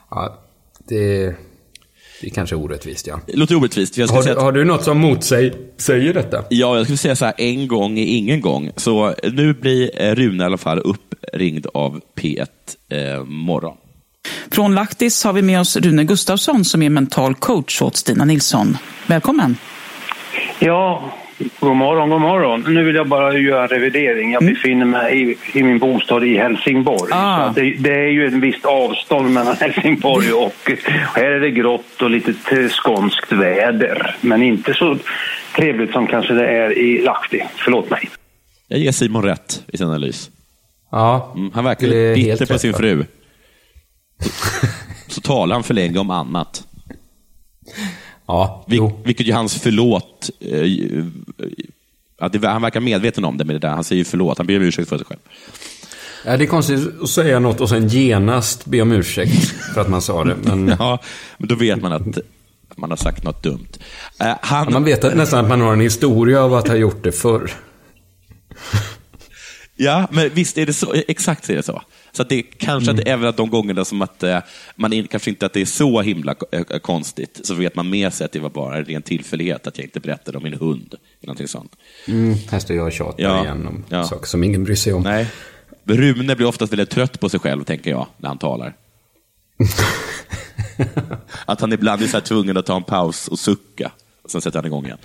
Ja, 0.10 0.40
det, 0.88 1.36
det 2.22 2.28
är 2.28 2.32
kanske 2.32 2.56
orättvist, 2.56 3.08
ja. 3.08 3.20
Det 3.28 3.36
låter 3.38 3.56
orättvist. 3.56 3.98
Jag 3.98 4.08
Har, 4.08 4.24
du- 4.24 4.32
att, 4.32 4.42
har 4.42 4.52
du 4.52 4.66
något 4.66 4.84
som 4.84 4.98
motsäger 4.98 6.14
detta? 6.14 6.44
ja, 6.50 6.78
jag 6.78 6.86
skulle 6.86 6.98
säga 6.98 7.16
så 7.16 7.26
här, 7.26 7.34
en 7.38 7.68
gång 7.68 8.00
är 8.00 8.06
ingen 8.06 8.42
gång. 8.42 8.72
Så 8.76 9.16
nu 9.24 9.54
blir 9.54 10.02
eh, 10.02 10.16
Rune 10.16 10.44
i 10.44 10.46
alla 10.46 10.58
fall 10.58 10.80
uppringd 10.80 11.68
av 11.74 12.02
P1 12.18 12.46
eh, 12.90 13.24
Morgon. 13.24 13.78
Från 14.52 14.76
Laktis 14.76 15.24
har 15.24 15.34
vi 15.34 15.42
med 15.42 15.60
oss 15.60 15.78
Rune 15.78 16.04
Gustafsson 16.04 16.66
som 16.66 16.82
är 16.82 16.90
mental 16.90 17.36
coach 17.36 17.82
åt 17.82 17.96
Stina 17.96 18.26
Nilsson. 18.26 18.78
Välkommen! 19.08 19.58
Ja, 20.60 21.12
god 21.60 21.76
morgon, 21.76 22.10
god 22.10 22.22
morgon. 22.22 22.74
Nu 22.74 22.84
vill 22.84 22.96
jag 22.96 23.08
bara 23.08 23.38
göra 23.38 23.62
en 23.64 23.68
revidering. 23.68 24.32
Jag 24.32 24.46
befinner 24.46 24.86
mig 24.86 25.22
i, 25.32 25.38
i 25.60 25.64
min 25.64 25.80
bostad 25.80 26.24
i 26.24 26.38
Helsingborg. 26.38 27.12
Ah. 27.14 27.52
Det, 27.56 27.62
det 27.80 27.94
är 27.94 28.08
ju 28.08 28.28
ett 28.28 28.34
visst 28.34 28.66
avstånd 28.66 29.34
mellan 29.34 29.56
Helsingborg 29.60 30.32
och 30.32 30.72
här 31.16 31.24
är 31.24 31.40
det 31.40 31.52
grått 31.52 32.02
och 32.02 32.10
lite 32.10 32.34
skånskt 32.70 33.32
väder. 33.32 34.16
Men 34.22 34.44
inte 34.44 34.74
så 34.74 34.98
trevligt 35.56 35.92
som 35.92 36.08
kanske 36.08 36.34
det 36.34 36.48
är 36.48 36.78
i 36.78 37.02
Lahti. 37.02 37.44
Förlåt 37.56 37.90
mig. 37.90 38.10
Jag 38.68 38.80
ger 38.80 38.92
Simon 38.92 39.24
rätt 39.24 39.64
i 39.68 39.78
sin 39.78 39.88
analys. 39.88 40.30
Ja, 40.92 41.34
Mm, 41.36 41.52
han 41.54 41.64
verkar 41.64 41.88
bitter 42.16 42.46
på 42.46 42.54
rätt, 42.54 42.62
sin 42.62 42.74
fru. 42.74 43.04
Så 45.08 45.22
talar 45.22 45.56
han 45.56 45.64
för 45.64 45.74
länge 45.74 46.00
om 46.00 46.10
annat. 46.10 46.64
Ja, 48.30 48.66
Vil, 48.68 48.78
jo. 48.78 49.02
vilket 49.04 49.28
ju 49.28 49.34
hans 49.34 49.56
förlåt... 49.56 50.30
Eh, 50.40 50.62
eh, 50.62 51.06
att 52.22 52.34
det, 52.34 52.48
han 52.48 52.62
verkar 52.62 52.80
medveten 52.80 53.26
om 53.26 53.38
det 53.38 53.46
med 53.46 53.56
det 53.56 53.60
där. 53.60 53.70
Han 53.70 53.84
säger 53.84 53.98
ju 53.98 54.06
förlåt. 54.06 54.38
Han 54.38 54.48
ber 54.48 54.58
om 54.58 54.64
ursäkt 54.64 54.90
för 54.90 54.98
sig 54.98 55.06
själv. 55.06 55.20
Ja, 56.26 56.38
det 56.38 56.44
är 56.44 56.48
konstigt 56.48 57.02
att 57.02 57.10
säga 57.10 57.40
något 57.40 57.62
och 57.62 57.70
sen 57.70 57.88
genast 57.88 58.66
be 58.66 58.82
om 58.82 58.92
ursäkt 58.92 59.50
för 59.74 59.82
att 59.82 59.90
man 59.90 60.02
sa 60.02 60.24
det. 60.24 60.36
Men 60.44 60.68
Ja, 60.80 61.00
men 61.38 61.48
då 61.48 61.56
vet 61.56 61.82
man 61.82 61.94
att 61.94 62.18
man 62.76 62.90
har 62.90 62.98
sagt 62.98 63.24
något 63.24 63.44
dumt. 63.44 63.68
Eh, 64.20 64.36
han, 64.42 64.74
man 64.74 64.84
vet 64.84 65.04
att, 65.04 65.16
nästan 65.16 65.40
att 65.40 65.50
man 65.50 65.62
har 65.62 65.74
en 65.74 65.82
historia 65.82 66.42
av 66.42 66.54
att 66.54 66.68
ha 66.68 66.76
gjort 66.76 67.04
det 67.04 67.12
förr. 67.12 67.52
Ja, 69.76 70.08
men 70.12 70.30
visst 70.34 70.58
är 70.58 70.66
det 70.66 70.74
så. 70.74 70.94
Exakt 71.08 71.46
så 71.46 71.52
är 71.52 71.56
det 71.56 71.64
så. 71.64 71.82
Så 72.12 72.24
det 72.24 72.36
är 72.36 72.44
kanske 72.58 72.92
att 72.92 73.08
även 73.08 73.30
att 73.30 73.38
de 73.38 73.50
gångerna 73.50 73.86
som 73.86 74.02
att 74.02 74.24
eh, 74.24 74.40
man 74.76 74.94
in, 74.94 75.08
kanske 75.08 75.30
inte 75.30 75.46
att 75.46 75.54
det 75.54 75.62
är 75.62 75.66
så 75.66 76.02
himla 76.02 76.36
eh, 76.52 76.64
konstigt, 76.64 77.40
så 77.44 77.54
vet 77.54 77.76
man 77.76 77.90
med 77.90 78.14
sig 78.14 78.26
att 78.26 78.32
det 78.32 78.40
var 78.40 78.50
bara 78.50 78.78
en 78.78 78.86
ren 78.86 79.02
tillfällighet 79.02 79.68
att 79.68 79.78
jag 79.78 79.86
inte 79.86 80.00
berättade 80.00 80.38
om 80.38 80.44
min 80.44 80.54
hund. 80.54 80.94
Eller 80.94 81.28
någonting 81.28 81.48
sånt. 81.48 81.76
Mm, 82.08 82.36
här 82.50 82.60
står 82.60 82.76
jag 82.76 82.86
och 82.86 82.92
tjatar 82.92 83.24
Ja, 83.24 83.44
igen 83.44 83.68
om 83.68 83.84
ja. 83.90 84.04
saker 84.04 84.28
som 84.28 84.44
ingen 84.44 84.64
bryr 84.64 84.76
sig 84.76 84.94
om. 84.94 85.04
Nej. 85.04 85.28
Rune 85.84 86.36
blir 86.36 86.48
oftast 86.48 86.72
väldigt 86.74 86.90
trött 86.90 87.20
på 87.20 87.30
sig 87.30 87.40
själv, 87.40 87.64
tänker 87.64 87.92
jag, 87.92 88.08
när 88.18 88.30
han 88.30 88.38
talar. 88.38 88.74
att 91.46 91.62
han 91.62 91.74
ibland 91.74 92.02
är 92.02 92.08
så 92.08 92.22
tvungen 92.22 92.58
att 92.58 92.66
ta 92.66 92.76
en 92.76 92.84
paus 92.84 93.28
och 93.28 93.40
sucka. 93.40 93.92
Och 94.24 94.32
sen 94.32 94.42
sätter 94.42 94.60
han 94.60 94.66
igång 94.66 94.86
igen. 94.86 94.98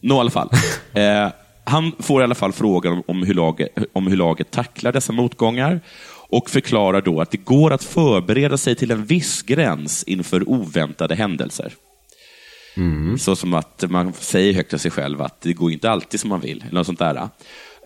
Nå, 0.00 0.16
i 0.16 0.20
alla 0.20 0.30
fall. 0.30 0.50
Eh, 0.94 1.28
han 1.64 1.92
får 1.98 2.20
i 2.20 2.24
alla 2.24 2.34
fall 2.34 2.52
frågan 2.52 3.02
om, 3.06 3.22
hur 3.22 3.34
laget, 3.34 3.68
om 3.92 4.06
hur 4.06 4.16
laget 4.16 4.50
tacklar 4.50 4.92
dessa 4.92 5.12
motgångar 5.12 5.80
och 6.30 6.50
förklarar 6.50 7.00
då 7.00 7.20
att 7.20 7.30
det 7.30 7.44
går 7.44 7.72
att 7.72 7.84
förbereda 7.84 8.56
sig 8.56 8.74
till 8.74 8.90
en 8.90 9.04
viss 9.04 9.42
gräns 9.42 10.02
inför 10.02 10.48
oväntade 10.48 11.14
händelser. 11.14 11.72
Så 13.18 13.36
som 13.36 13.54
att 13.54 13.84
man 13.88 14.12
säger 14.12 14.52
högt 14.54 14.70
till 14.70 14.78
sig 14.78 14.90
själv 14.90 15.22
att 15.22 15.40
det 15.40 15.52
går 15.52 15.72
inte 15.72 15.90
alltid 15.90 16.20
som 16.20 16.30
man 16.30 16.40
vill. 16.40 16.62
Eller 16.62 16.74
något 16.74 16.86
sånt 16.86 16.98
där. 16.98 17.28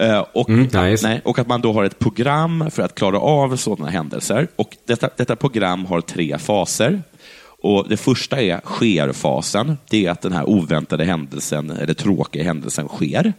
Eh, 0.01 0.25
och, 0.33 0.49
Mm, 0.49 0.69
det. 0.69 1.03
nej, 1.03 1.21
och 1.25 1.39
att 1.39 1.47
man 1.47 1.61
då 1.61 1.73
har 1.73 1.85
ett 1.85 1.99
program 1.99 2.71
för 2.71 2.83
att 2.83 2.95
klara 2.95 3.19
av 3.19 3.57
sådana 3.57 3.91
händelser. 3.91 4.49
Och 4.57 4.77
detta, 4.87 5.11
detta 5.17 5.37
program 5.37 5.85
har 5.87 6.01
tre 6.01 6.39
faser. 6.39 7.03
Och 7.63 7.89
Det 7.89 7.97
första 7.97 8.41
är 8.43 8.61
sker-fasen. 8.65 9.77
Det 9.91 10.07
är 10.07 10.11
att 10.11 10.21
den 10.23 10.33
här 10.33 10.49
oväntade 10.49 11.05
händelsen, 11.05 11.71
eller 11.71 11.95
tråkiga 11.95 12.45
händelsen, 12.45 12.89
sker. 12.89 13.33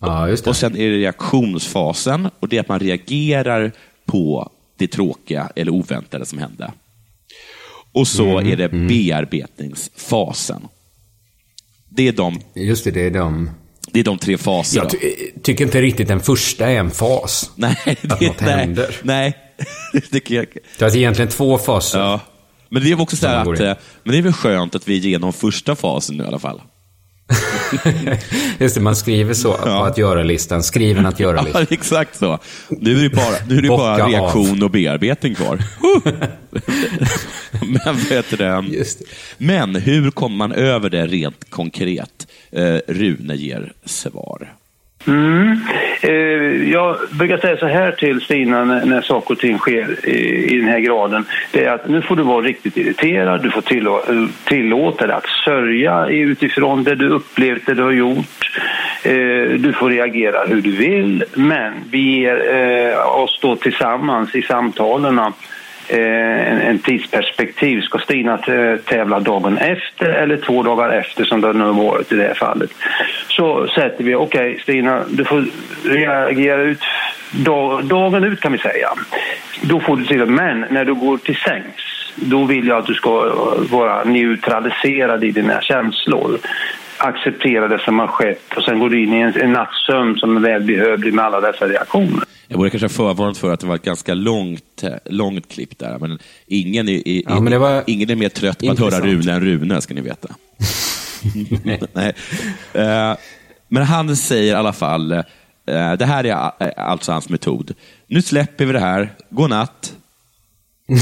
Ja. 0.00 0.36
Och 0.46 0.56
sen 0.56 0.76
är 0.76 0.90
det 0.90 0.96
reaktionsfasen 0.96 2.28
och 2.40 2.48
det 2.48 2.56
är 2.56 2.60
att 2.60 2.68
man 2.68 2.78
reagerar 2.78 3.72
på 4.06 4.52
det 4.76 4.86
tråkiga 4.86 5.50
eller 5.56 5.72
oväntade 5.72 6.26
som 6.26 6.38
hände. 6.38 6.72
Och 7.92 8.08
så 8.08 8.40
är 8.40 8.56
det 8.56 8.68
bearbetningsfasen. 8.68 10.68
Det 11.88 12.08
är, 12.08 12.12
de, 12.12 12.40
Just 12.54 12.84
det, 12.84 12.90
det 12.90 13.06
är 13.06 13.10
de... 13.10 13.50
det 13.92 14.00
är 14.00 14.04
de 14.04 14.18
tre 14.18 14.38
faserna. 14.38 14.84
Jag 14.84 14.90
ty 15.00 15.30
tycker 15.42 15.64
inte 15.64 15.82
riktigt 15.82 16.08
den 16.08 16.20
första 16.20 16.66
är 16.66 16.78
en 16.78 16.90
fas. 16.90 17.50
nej, 17.54 17.76
att 17.86 18.20
det, 18.20 18.26
något 18.26 18.40
nej, 18.40 18.50
händer. 18.50 18.96
nej. 19.02 19.36
det 20.10 20.30
jag. 20.30 20.46
Det 20.78 20.84
är 20.84 20.96
egentligen 20.96 21.30
två 21.30 21.58
faser. 21.58 21.98
Ja. 21.98 22.20
Men 22.68 22.82
det 22.82 22.90
är 22.90 23.00
också 23.00 23.16
så 23.16 23.26
här 23.26 23.36
Som 23.36 23.44
går 23.44 23.54
att, 23.54 23.60
in. 23.60 23.66
eh, 23.66 23.76
men 24.02 24.12
det 24.12 24.18
är 24.18 24.22
väl 24.22 24.32
skönt 24.32 24.74
att 24.74 24.88
vi 24.88 24.98
är 24.98 25.06
igenom 25.06 25.32
första 25.32 25.76
fasen 25.76 26.16
nu 26.16 26.24
i 26.24 26.26
alla 26.26 26.38
fall. 26.38 26.60
Just 28.58 28.74
det, 28.74 28.80
man 28.80 28.96
skriver 28.96 29.34
så 29.34 29.52
på 29.52 29.68
Ja. 29.68 29.86
att 29.86 29.98
göra-listan. 29.98 30.62
Skriven 30.62 31.06
att 31.06 31.20
Ja, 31.20 31.26
göra-listan. 31.26 31.66
exakt 31.70 32.16
så. 32.18 32.38
Nu 32.68 32.98
är 32.98 33.02
det 33.02 33.10
bara, 33.16 33.34
nu 33.48 33.58
är 33.58 33.62
det 33.62 33.68
bara 33.68 33.92
Bocka 33.92 34.04
av. 34.04 34.10
reaktion 34.10 34.62
och 34.62 34.70
bearbetning 34.70 35.34
kvar. 35.34 35.58
Men, 37.84 37.96
vet 38.10 38.30
du 38.30 38.36
det? 38.36 38.64
Just 38.70 38.98
det. 38.98 39.04
Men 39.38 39.74
hur 39.76 40.10
kommer 40.10 40.36
man 40.36 40.52
över 40.52 40.90
det 40.90 41.06
rent 41.06 41.50
konkret? 41.50 42.26
Eh, 42.52 42.76
Rune 42.88 43.34
ger 43.36 43.72
svar. 43.84 44.54
Mm. 45.08 45.60
Eh, 46.00 46.70
jag 46.72 46.96
brukar 47.10 47.38
säga 47.38 47.56
så 47.56 47.66
här 47.66 47.92
till 47.92 48.20
Stina 48.20 48.64
när, 48.64 48.84
när 48.84 49.00
saker 49.00 49.34
och 49.34 49.40
ting 49.40 49.58
sker 49.58 50.08
i, 50.08 50.54
i 50.54 50.56
den 50.56 50.68
här 50.68 50.78
graden. 50.78 51.26
Det 51.52 51.64
är 51.64 51.72
att 51.72 51.88
nu 51.88 52.02
får 52.02 52.16
du 52.16 52.22
vara 52.22 52.42
riktigt 52.42 52.76
irriterad, 52.76 53.42
du 53.42 53.50
får 53.50 53.60
tillå, 53.60 54.02
tillåta 54.44 55.06
dig 55.06 55.16
att 55.16 55.26
sörja 55.44 56.06
utifrån 56.06 56.84
det 56.84 56.94
du 56.94 57.08
upplevt, 57.08 57.66
det 57.66 57.74
du 57.74 57.82
har 57.82 57.92
gjort. 57.92 58.50
Eh, 59.02 59.58
du 59.58 59.72
får 59.72 59.90
reagera 59.90 60.44
hur 60.46 60.62
du 60.62 60.70
vill, 60.70 61.24
men 61.34 61.72
vi 61.90 62.20
ger 62.20 62.54
eh, 62.54 63.22
oss 63.22 63.38
då 63.42 63.56
tillsammans 63.56 64.34
i 64.34 64.42
samtalen 64.42 65.18
Eh, 65.88 66.52
en, 66.52 66.60
en 66.60 66.78
tidsperspektiv. 66.78 67.80
Ska 67.80 67.98
Stina 67.98 68.38
tävla 68.84 69.20
dagen 69.20 69.58
efter 69.58 70.08
eller 70.08 70.36
två 70.36 70.62
dagar 70.62 70.90
efter 70.90 71.24
som 71.24 71.40
det 71.40 71.52
nu 71.52 71.64
har 71.64 71.72
varit 71.72 72.12
i 72.12 72.16
det 72.16 72.22
här 72.22 72.34
fallet? 72.34 72.70
Så 73.28 73.66
sätter 73.68 74.04
vi, 74.04 74.14
okej 74.14 74.58
Stina, 74.62 75.04
du 75.08 75.24
får 75.24 75.44
reagera 75.84 76.62
ut 76.62 76.80
dag, 77.30 77.84
dagen 77.84 78.24
ut 78.24 78.40
kan 78.40 78.52
vi 78.52 78.58
säga. 78.58 78.88
Då 79.62 79.80
får 79.80 79.96
du 79.96 80.06
till 80.06 80.26
men 80.26 80.64
när 80.70 80.84
du 80.84 80.94
går 80.94 81.18
till 81.18 81.36
sängs, 81.36 82.12
då 82.14 82.44
vill 82.44 82.66
jag 82.66 82.78
att 82.78 82.86
du 82.86 82.94
ska 82.94 83.26
eh, 83.26 83.70
vara 83.70 84.04
neutraliserad 84.04 85.24
i 85.24 85.30
dina 85.30 85.60
känslor 85.60 86.38
acceptera 86.98 87.68
det 87.68 87.78
som 87.78 87.98
har 87.98 88.06
skett 88.06 88.54
och 88.56 88.64
sen 88.64 88.78
går 88.78 88.90
du 88.90 89.02
in 89.02 89.12
i 89.12 89.20
en, 89.20 89.40
en 89.40 89.52
nattsömn 89.52 90.16
som 90.16 90.36
är 90.36 90.40
välbehövlig 90.40 91.14
med 91.14 91.24
alla 91.24 91.40
dessa 91.40 91.68
reaktioner. 91.68 92.24
Jag 92.48 92.58
borde 92.58 92.70
kanske 92.70 92.86
ha 92.86 93.14
förvarnat 93.14 93.38
för 93.38 93.52
att 93.52 93.60
det 93.60 93.66
var 93.66 93.74
ett 93.74 93.82
ganska 93.82 94.14
långt, 94.14 94.82
eh, 94.82 94.92
långt 95.04 95.48
klipp 95.48 95.78
där, 95.78 95.98
men 95.98 96.18
ingen 96.46 96.88
är, 96.88 97.02
Ja, 97.06 97.40
men 97.40 97.60
var 97.60 97.84
ingen 97.86 98.10
är 98.10 98.16
mer 98.16 98.28
trött 98.28 98.58
på 98.58 98.70
att 98.70 98.78
höra. 98.78 99.00
Rune 99.00 99.32
än 99.32 99.40
Rune, 99.40 99.80
ska 99.80 99.94
ni 99.94 100.00
veta. 100.00 100.28
Nej. 101.92 102.12
Eh, 102.72 103.16
Men 103.68 103.82
han 103.82 104.16
säger 104.16 104.52
i 104.52 104.56
alla 104.56 104.72
fall, 104.72 105.12
eh, 105.12 105.22
det 105.98 106.06
här 106.06 106.24
är 106.24 106.34
alltså 106.80 107.12
hans 107.12 107.28
metod. 107.28 107.74
Nu 108.06 108.22
släpper 108.22 108.66
vi 108.66 108.72
det 108.72 108.80
här, 108.80 109.14
god 109.30 109.50
natt. 109.50 109.92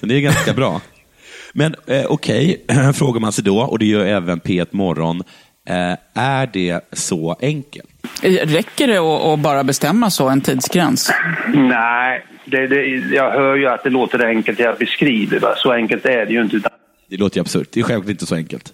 Så 0.00 0.06
det 0.06 0.14
är 0.14 0.20
ganska 0.20 0.52
bra. 0.52 0.80
Men 1.52 1.74
eh, 1.86 2.04
okej, 2.08 2.64
frågar 2.94 3.20
man 3.20 3.32
sig 3.32 3.44
då, 3.44 3.60
och 3.60 3.78
det 3.78 3.86
gör 3.86 4.06
även 4.06 4.40
P1 4.40 4.68
Morgon, 4.70 5.22
är 6.14 6.46
det 6.52 6.80
så 6.92 7.36
enkelt? 7.42 7.88
Räcker 8.42 8.86
det 8.88 8.98
att, 9.32 9.38
bara 9.38 9.64
bestämma 9.64 10.10
så, 10.10 10.28
en 10.28 10.40
tidsgräns? 10.40 11.10
Nej, 11.54 12.24
det, 12.44 12.66
det, 12.66 12.84
jag 13.14 13.30
hör 13.30 13.56
ju 13.56 13.66
att 13.68 13.84
det 13.84 13.90
låter 13.90 14.24
enkelt 14.26 14.58
jag 14.58 14.78
beskriver. 14.78 15.40
Va? 15.40 15.54
Så 15.56 15.72
enkelt 15.72 16.04
är 16.06 16.26
det 16.26 16.32
ju 16.32 16.42
inte. 16.42 16.56
utan- 16.56 16.70
Det 17.10 17.16
låter 17.16 17.36
ju 17.36 17.40
absurt. 17.40 17.68
Det 17.72 17.80
är 17.80 17.84
självklart 17.84 18.10
inte 18.10 18.26
så 18.26 18.34
enkelt. 18.34 18.72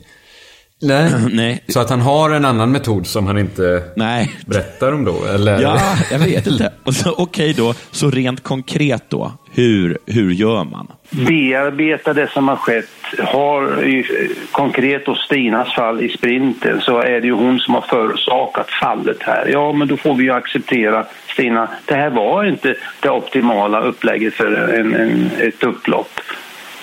Nej. 0.83 1.11
Nej. 1.33 1.65
Så 1.69 1.81
att 1.81 1.91
han 1.91 2.01
har 2.01 2.31
en 2.31 2.45
annan 2.45 2.73
metod 2.73 3.07
som 3.07 3.27
han 3.27 3.39
inte 3.39 3.83
Nej. 3.97 4.33
berättar 4.47 4.93
om 4.93 5.05
då? 5.05 5.25
Eller? 5.35 5.63
Ja, 5.63 5.81
jag 6.11 6.19
vet 6.19 6.47
inte. 6.47 6.73
Och 6.85 6.95
så, 6.95 7.15
Okej 7.19 7.53
då, 7.53 7.75
så 7.91 8.11
rent 8.11 8.43
konkret 8.43 9.05
då, 9.09 9.33
hur, 9.53 9.99
hur 10.07 10.31
gör 10.31 10.65
man? 10.65 10.87
Bearbeta 11.11 12.13
det 12.13 12.31
som 12.31 12.49
har 12.49 12.57
skett. 12.57 12.89
Har 13.19 13.85
i, 13.85 14.07
konkret 14.53 15.09
och 15.09 15.17
Stinas 15.17 15.75
fall 15.75 16.01
i 16.01 16.09
sprinten 16.09 16.81
så 16.81 17.01
är 17.01 17.21
det 17.21 17.27
ju 17.27 17.33
hon 17.33 17.59
som 17.59 17.75
har 17.75 17.81
förorsakat 17.81 18.71
fallet 18.71 19.23
här. 19.23 19.49
Ja, 19.53 19.73
men 19.73 19.89
då 19.89 19.97
får 19.97 20.15
vi 20.15 20.25
ju 20.25 20.31
acceptera 20.31 21.07
Stina. 21.33 21.69
Det 21.85 21.95
här 21.95 22.11
var 22.11 22.45
inte 22.45 22.75
det 23.01 23.11
optimala 23.11 23.81
upplägget 23.81 24.35
för 24.35 24.53
en, 24.55 24.95
en, 24.95 25.31
ett 25.39 25.63
upplopp. 25.63 26.21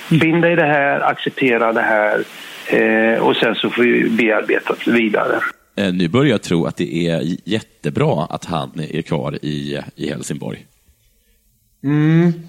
Finn 0.09 0.41
dig 0.41 0.53
i 0.53 0.55
det 0.55 0.65
här, 0.65 0.99
acceptera 0.99 1.73
det 1.73 1.81
här 1.81 2.23
och 3.22 3.36
sen 3.36 3.55
så 3.55 3.69
får 3.69 3.84
vi 3.84 4.09
bearbeta 4.09 4.76
vidare. 4.86 5.39
Eh, 5.76 5.93
nu 5.93 6.07
börjar 6.07 6.32
jag 6.32 6.41
tro 6.41 6.65
att 6.65 6.76
det 6.78 7.07
är 7.07 7.36
jättebra 7.45 8.28
att 8.30 8.45
han 8.45 8.72
är 8.89 9.01
kvar 9.01 9.39
i, 9.45 9.80
i 9.95 10.09
Helsingborg. 10.09 10.65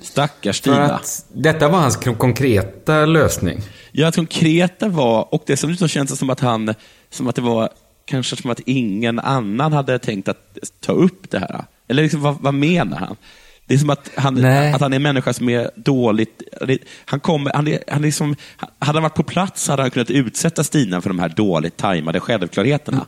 Stackars 0.00 0.60
För 0.60 0.70
Stina. 0.72 0.94
att 0.94 1.26
detta 1.34 1.68
var 1.68 1.78
hans 1.78 1.96
kon- 1.96 2.14
konkreta 2.14 3.06
lösning. 3.06 3.60
Ja, 3.92 4.08
att 4.08 4.14
konkreta 4.16 4.88
var, 4.88 5.34
och 5.34 5.42
dessutom 5.46 5.88
känns 5.88 6.10
det 6.10 6.16
som 6.16 6.30
att 6.30 6.40
han, 6.40 6.74
som 7.10 7.28
att 7.28 7.34
det 7.36 7.42
var 7.42 7.68
kanske 8.04 8.36
som 8.36 8.50
att 8.50 8.60
ingen 8.66 9.18
annan 9.18 9.72
hade 9.72 9.98
tänkt 9.98 10.28
att 10.28 10.58
ta 10.80 10.92
upp 10.92 11.30
det 11.30 11.38
här. 11.38 11.64
Eller 11.88 12.02
liksom, 12.02 12.20
vad, 12.20 12.36
vad 12.40 12.54
menar 12.54 12.96
han? 12.96 13.16
Det 13.72 13.76
är 13.76 13.78
som 13.78 13.90
att 13.90 14.10
han, 14.14 14.34
Nej. 14.34 14.72
att 14.72 14.80
han 14.80 14.92
är 14.92 14.96
en 14.96 15.02
människa 15.02 15.32
som 15.32 15.48
är 15.48 15.70
dåligt... 15.76 16.42
Han 17.04 17.20
kommer, 17.20 17.52
han 17.54 17.68
är, 17.68 17.84
han 17.88 18.04
är 18.04 18.10
som, 18.10 18.36
hade 18.78 18.96
han 18.96 19.02
varit 19.02 19.14
på 19.14 19.22
plats 19.22 19.68
hade 19.68 19.82
han 19.82 19.90
kunnat 19.90 20.10
utsätta 20.10 20.64
Stina 20.64 21.00
för 21.00 21.10
de 21.10 21.18
här 21.18 21.28
dåligt 21.28 21.76
tajmade 21.76 22.20
självklarheterna. 22.20 23.06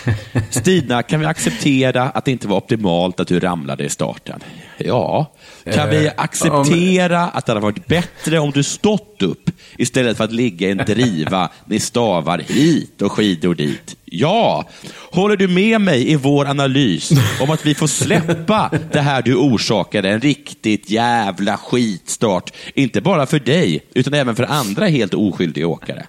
Stina, 0.50 1.02
kan 1.02 1.20
vi 1.20 1.26
acceptera 1.26 2.02
att 2.02 2.24
det 2.24 2.30
inte 2.30 2.48
var 2.48 2.56
optimalt 2.56 3.20
att 3.20 3.28
du 3.28 3.40
ramlade 3.40 3.84
i 3.84 3.88
starten? 3.88 4.40
Ja. 4.78 5.32
Kan 5.72 5.90
vi 5.90 6.06
Eh, 6.06 6.12
acceptera 6.16 7.22
att 7.22 7.46
det 7.46 7.52
hade 7.52 7.62
varit 7.62 7.86
bättre 7.86 8.38
om 8.38 8.50
du 8.50 8.62
stått 8.62 9.22
upp 9.22 9.50
istället 9.78 10.16
för 10.16 10.24
att 10.24 10.32
ligga 10.32 10.68
i 10.68 10.70
en 10.70 10.78
driva 10.78 11.50
med 11.64 11.82
stavar 11.82 12.38
hit 12.38 13.02
och 13.02 13.12
skidor 13.12 13.54
dit? 13.54 13.96
Ja. 14.04 14.68
Håller 15.16 15.36
du 15.36 15.48
med 15.48 15.80
mig 15.80 16.10
i 16.10 16.16
vår 16.16 16.46
analys 16.46 17.10
om 17.40 17.50
att 17.50 17.66
vi 17.66 17.74
får 17.74 17.86
släppa 17.86 18.70
det 18.92 19.00
här 19.00 19.22
du 19.22 19.34
orsakade, 19.34 20.10
en 20.10 20.20
riktigt 20.20 20.90
jävla 20.90 21.56
skitstart, 21.56 22.52
inte 22.74 23.00
bara 23.00 23.26
för 23.26 23.38
dig, 23.38 23.86
utan 23.94 24.14
även 24.14 24.36
för 24.36 24.42
andra 24.42 24.86
helt 24.86 25.14
oskyldiga 25.14 25.66
åkare? 25.66 26.06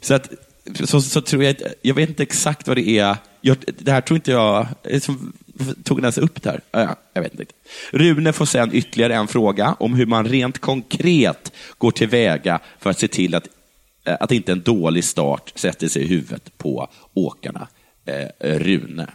Så, 0.00 0.14
att, 0.14 0.30
så, 0.84 1.00
så 1.00 1.20
tror 1.20 1.44
jag, 1.44 1.56
jag 1.82 1.94
vet 1.94 2.08
inte 2.08 2.22
exakt 2.22 2.68
vad 2.68 2.76
det 2.76 2.88
är. 2.88 3.16
Jag, 3.40 3.56
det 3.78 3.92
här 3.92 4.00
tror 4.00 4.16
inte 4.16 4.30
jag, 4.30 4.66
liksom, 4.84 5.32
tog 5.84 5.98
den 5.98 6.04
ens 6.04 6.18
upp 6.18 6.42
där? 6.42 6.60
Ja, 6.70 6.80
ja, 6.80 6.96
jag 7.14 7.22
vet 7.22 7.32
inte. 7.32 7.52
Rune 7.90 8.32
får 8.32 8.46
sen 8.46 8.70
ytterligare 8.72 9.14
en 9.14 9.28
fråga 9.28 9.76
om 9.78 9.94
hur 9.94 10.06
man 10.06 10.28
rent 10.28 10.58
konkret 10.58 11.52
går 11.78 11.90
tillväga 11.90 12.60
för 12.78 12.90
att 12.90 12.98
se 12.98 13.08
till 13.08 13.34
att, 13.34 13.48
att 14.04 14.32
inte 14.32 14.52
en 14.52 14.60
dålig 14.62 15.04
start 15.04 15.52
sätter 15.54 15.86
sig 15.86 16.02
i 16.02 16.06
huvudet 16.08 16.58
på 16.58 16.88
åkarna. 17.14 17.68
Eh, 18.06 18.58
Rune. 18.58 19.06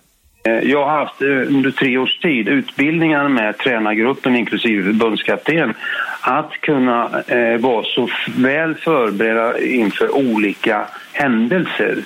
Eh, 0.44 0.54
Jag 0.54 0.86
har 0.86 1.06
haft 1.06 1.22
eh, 1.22 1.28
under 1.28 1.72
tre 1.72 1.98
års 1.98 2.20
tid 2.20 2.48
utbildningar 2.48 3.30
med 3.30 3.58
tränargruppen 3.58 4.36
inklusive 4.36 4.84
förbundskapten 4.84 5.74
att 6.22 6.52
kunna 6.62 7.24
eh, 7.28 7.58
vara 7.60 7.84
så 7.84 8.10
väl 8.38 8.76
förberedda 8.76 9.60
inför 9.60 10.16
olika 10.16 10.86
händelser. 11.14 11.98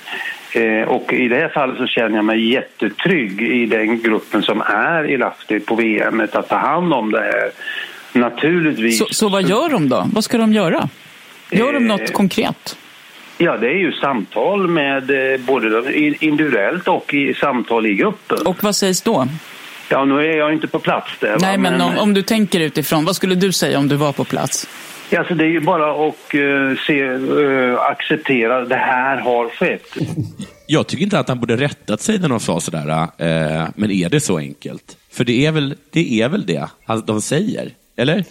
Eh, 0.54 0.88
och 0.88 1.12
I 1.12 1.28
det 1.28 1.36
här 1.36 1.48
fallet 1.48 1.76
så 1.76 1.86
känner 1.86 2.16
jag 2.16 2.24
mig 2.24 2.50
jättetrygg 2.52 3.42
i 3.42 3.66
den 3.66 4.02
gruppen 4.02 4.42
som 4.42 4.60
är 4.66 5.04
i 5.10 5.16
Lahti 5.16 5.60
på 5.60 5.74
VM 5.74 6.20
att 6.32 6.48
ta 6.48 6.56
hand 6.56 6.92
om 6.92 7.12
det 7.12 7.20
här. 7.20 7.50
Naturligtvis... 8.12 8.98
Så, 8.98 9.06
så 9.10 9.28
vad 9.28 9.42
gör 9.42 9.68
de 9.68 9.88
då? 9.88 10.06
Vad 10.12 10.24
ska 10.24 10.38
de 10.38 10.52
göra? 10.52 10.88
Gör 11.50 11.72
de 11.72 11.86
något 11.86 12.00
Eh, 12.00 12.06
konkret? 12.06 12.76
Ja, 13.38 13.56
det 13.56 13.66
är 13.66 13.78
ju 13.78 13.92
samtal 13.92 14.68
med 14.68 15.32
eh, 15.34 15.40
både 15.40 15.92
individuellt 16.24 16.88
och 16.88 17.14
i 17.14 17.34
samtal 17.34 17.86
i 17.86 17.94
gruppen. 17.94 18.46
Och 18.46 18.62
vad 18.64 18.76
sägs 18.76 19.02
då? 19.02 19.26
Ja, 19.88 20.04
nu 20.04 20.14
är 20.18 20.36
jag 20.38 20.52
inte 20.52 20.66
på 20.66 20.78
plats 20.78 21.10
där. 21.20 21.36
Nej, 21.40 21.58
men 21.58 21.80
om, 21.80 21.98
om 21.98 22.14
du 22.14 22.22
tänker 22.22 22.60
utifrån, 22.60 23.04
vad 23.04 23.16
skulle 23.16 23.34
du 23.34 23.52
säga 23.52 23.78
om 23.78 23.88
du 23.88 23.96
var 23.96 24.12
på 24.12 24.24
plats? 24.24 24.68
Ja, 25.10 25.18
Alltså 25.18 25.34
det 25.34 25.44
är 25.44 25.48
ju 25.48 25.60
bara 25.60 26.08
att 26.08 26.34
eh, 26.34 26.84
se, 26.86 27.00
eh, 27.02 27.80
acceptera 27.80 28.64
det 28.64 28.74
här 28.76 29.16
har 29.16 29.48
skett. 29.48 29.86
Jag 30.66 30.86
tycker 30.86 31.04
inte 31.04 31.18
att 31.18 31.28
han 31.28 31.40
borde 31.40 31.56
rättat 31.56 32.00
sig 32.00 32.18
när 32.18 32.28
de 32.28 32.40
sa 32.40 32.60
sådär, 32.60 32.88
eh, 33.18 33.68
men 33.76 33.90
är 33.90 34.08
det 34.08 34.20
så 34.20 34.38
enkelt? 34.38 34.96
För 35.12 35.24
det 35.24 35.46
är 35.46 35.52
väl 35.52 35.74
det, 35.90 36.20
är 36.22 36.28
väl 36.28 36.46
det 36.46 36.66
han- 36.86 37.02
de 37.06 37.20
säger? 37.22 37.70
Eller? 37.96 38.24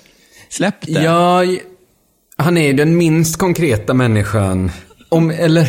Släpp 0.50 0.76
det. 0.82 0.92
Ja, 1.04 1.42
han 2.40 2.58
är 2.58 2.68
ju 2.68 2.74
den 2.74 2.98
minst 2.98 3.38
konkreta 3.38 3.94
människan. 3.94 4.72
Om, 5.10 5.32
eller, 5.32 5.68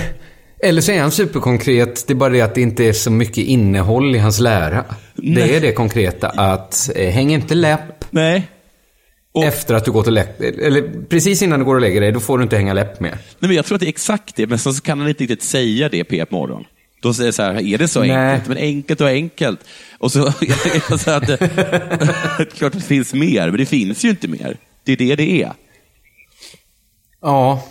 eller 0.63 0.81
så 0.81 0.93
är 0.93 1.01
han 1.01 1.11
superkonkret. 1.11 2.05
Det 2.07 2.13
är 2.13 2.15
bara 2.15 2.31
det 2.33 2.41
att 2.41 2.55
det 2.55 2.61
inte 2.61 2.85
är 2.85 2.93
så 2.93 3.11
mycket 3.11 3.39
innehåll 3.39 4.15
i 4.17 4.19
hans 4.19 4.41
lära. 4.41 4.85
Det 5.15 5.57
är 5.57 5.61
det 5.61 5.73
konkreta 5.73 6.29
att 6.29 6.91
eh, 6.97 7.11
häng 7.11 7.33
inte 7.33 7.55
läpp 7.55 8.05
Nej. 8.11 8.49
Och- 9.33 9.45
efter 9.45 9.75
att 9.75 9.85
du 9.85 9.91
gått 9.93 10.07
och 10.07 10.13
läggt 10.13 10.41
Eller 10.41 11.05
precis 11.09 11.43
innan 11.43 11.59
du 11.59 11.65
går 11.65 11.75
och 11.75 11.81
lägger 11.81 12.01
dig, 12.01 12.13
då 12.13 12.21
får 12.21 12.39
du 12.39 12.43
inte 12.45 12.57
hänga 12.57 12.73
läpp 12.73 13.01
mer. 13.01 13.11
Nej, 13.11 13.21
men 13.39 13.53
jag 13.53 13.65
tror 13.65 13.75
att 13.77 13.81
det 13.81 13.87
är 13.87 13.89
exakt 13.89 14.37
det, 14.37 14.47
men 14.47 14.59
så 14.59 14.73
så 14.73 14.83
kan 14.83 15.01
han 15.01 15.09
inte 15.09 15.23
riktigt 15.23 15.43
säga 15.43 15.89
det 15.89 16.05
på 16.05 16.15
P1 16.15 16.27
Morgon. 16.31 16.65
Då 17.03 17.15
säger 17.15 17.33
så 17.33 17.43
här, 17.43 17.61
är 17.75 17.79
det 17.79 17.89
så 17.89 18.01
Nej. 18.01 18.11
enkelt? 18.11 18.49
Men 18.49 18.57
enkelt 18.57 19.01
och 19.01 19.09
enkelt. 19.09 19.61
Och 19.99 20.13
så, 20.13 20.33
så 20.99 21.11
att, 21.11 21.27
det- 21.27 21.39
klart 22.59 22.75
att 22.75 22.81
det 22.81 22.87
finns 22.87 23.15
mer, 23.15 23.47
men 23.49 23.57
det 23.57 23.67
finns 23.67 24.05
ju 24.05 24.11
inte 24.11 24.29
mer. 24.29 24.57
Det 24.85 24.93
är 24.93 24.97
det 24.97 25.17
det 25.17 25.43
är. 25.43 25.53
Ja, 27.23 27.63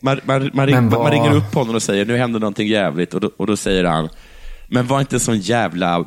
Man, 0.00 0.20
man, 0.24 0.50
man, 0.52 0.66
ring, 0.66 0.74
Men 0.74 0.88
man 0.88 1.10
ringer 1.10 1.36
upp 1.36 1.54
honom 1.54 1.74
och 1.74 1.82
säger, 1.82 2.04
nu 2.04 2.16
händer 2.16 2.40
någonting 2.40 2.68
jävligt. 2.68 3.14
Och 3.14 3.20
då, 3.20 3.30
och 3.36 3.46
då 3.46 3.56
säger 3.56 3.84
han, 3.84 4.08
men 4.68 4.86
var 4.86 5.00
inte 5.00 5.16
en 5.16 5.20
sån 5.20 5.38
jävla 5.38 6.04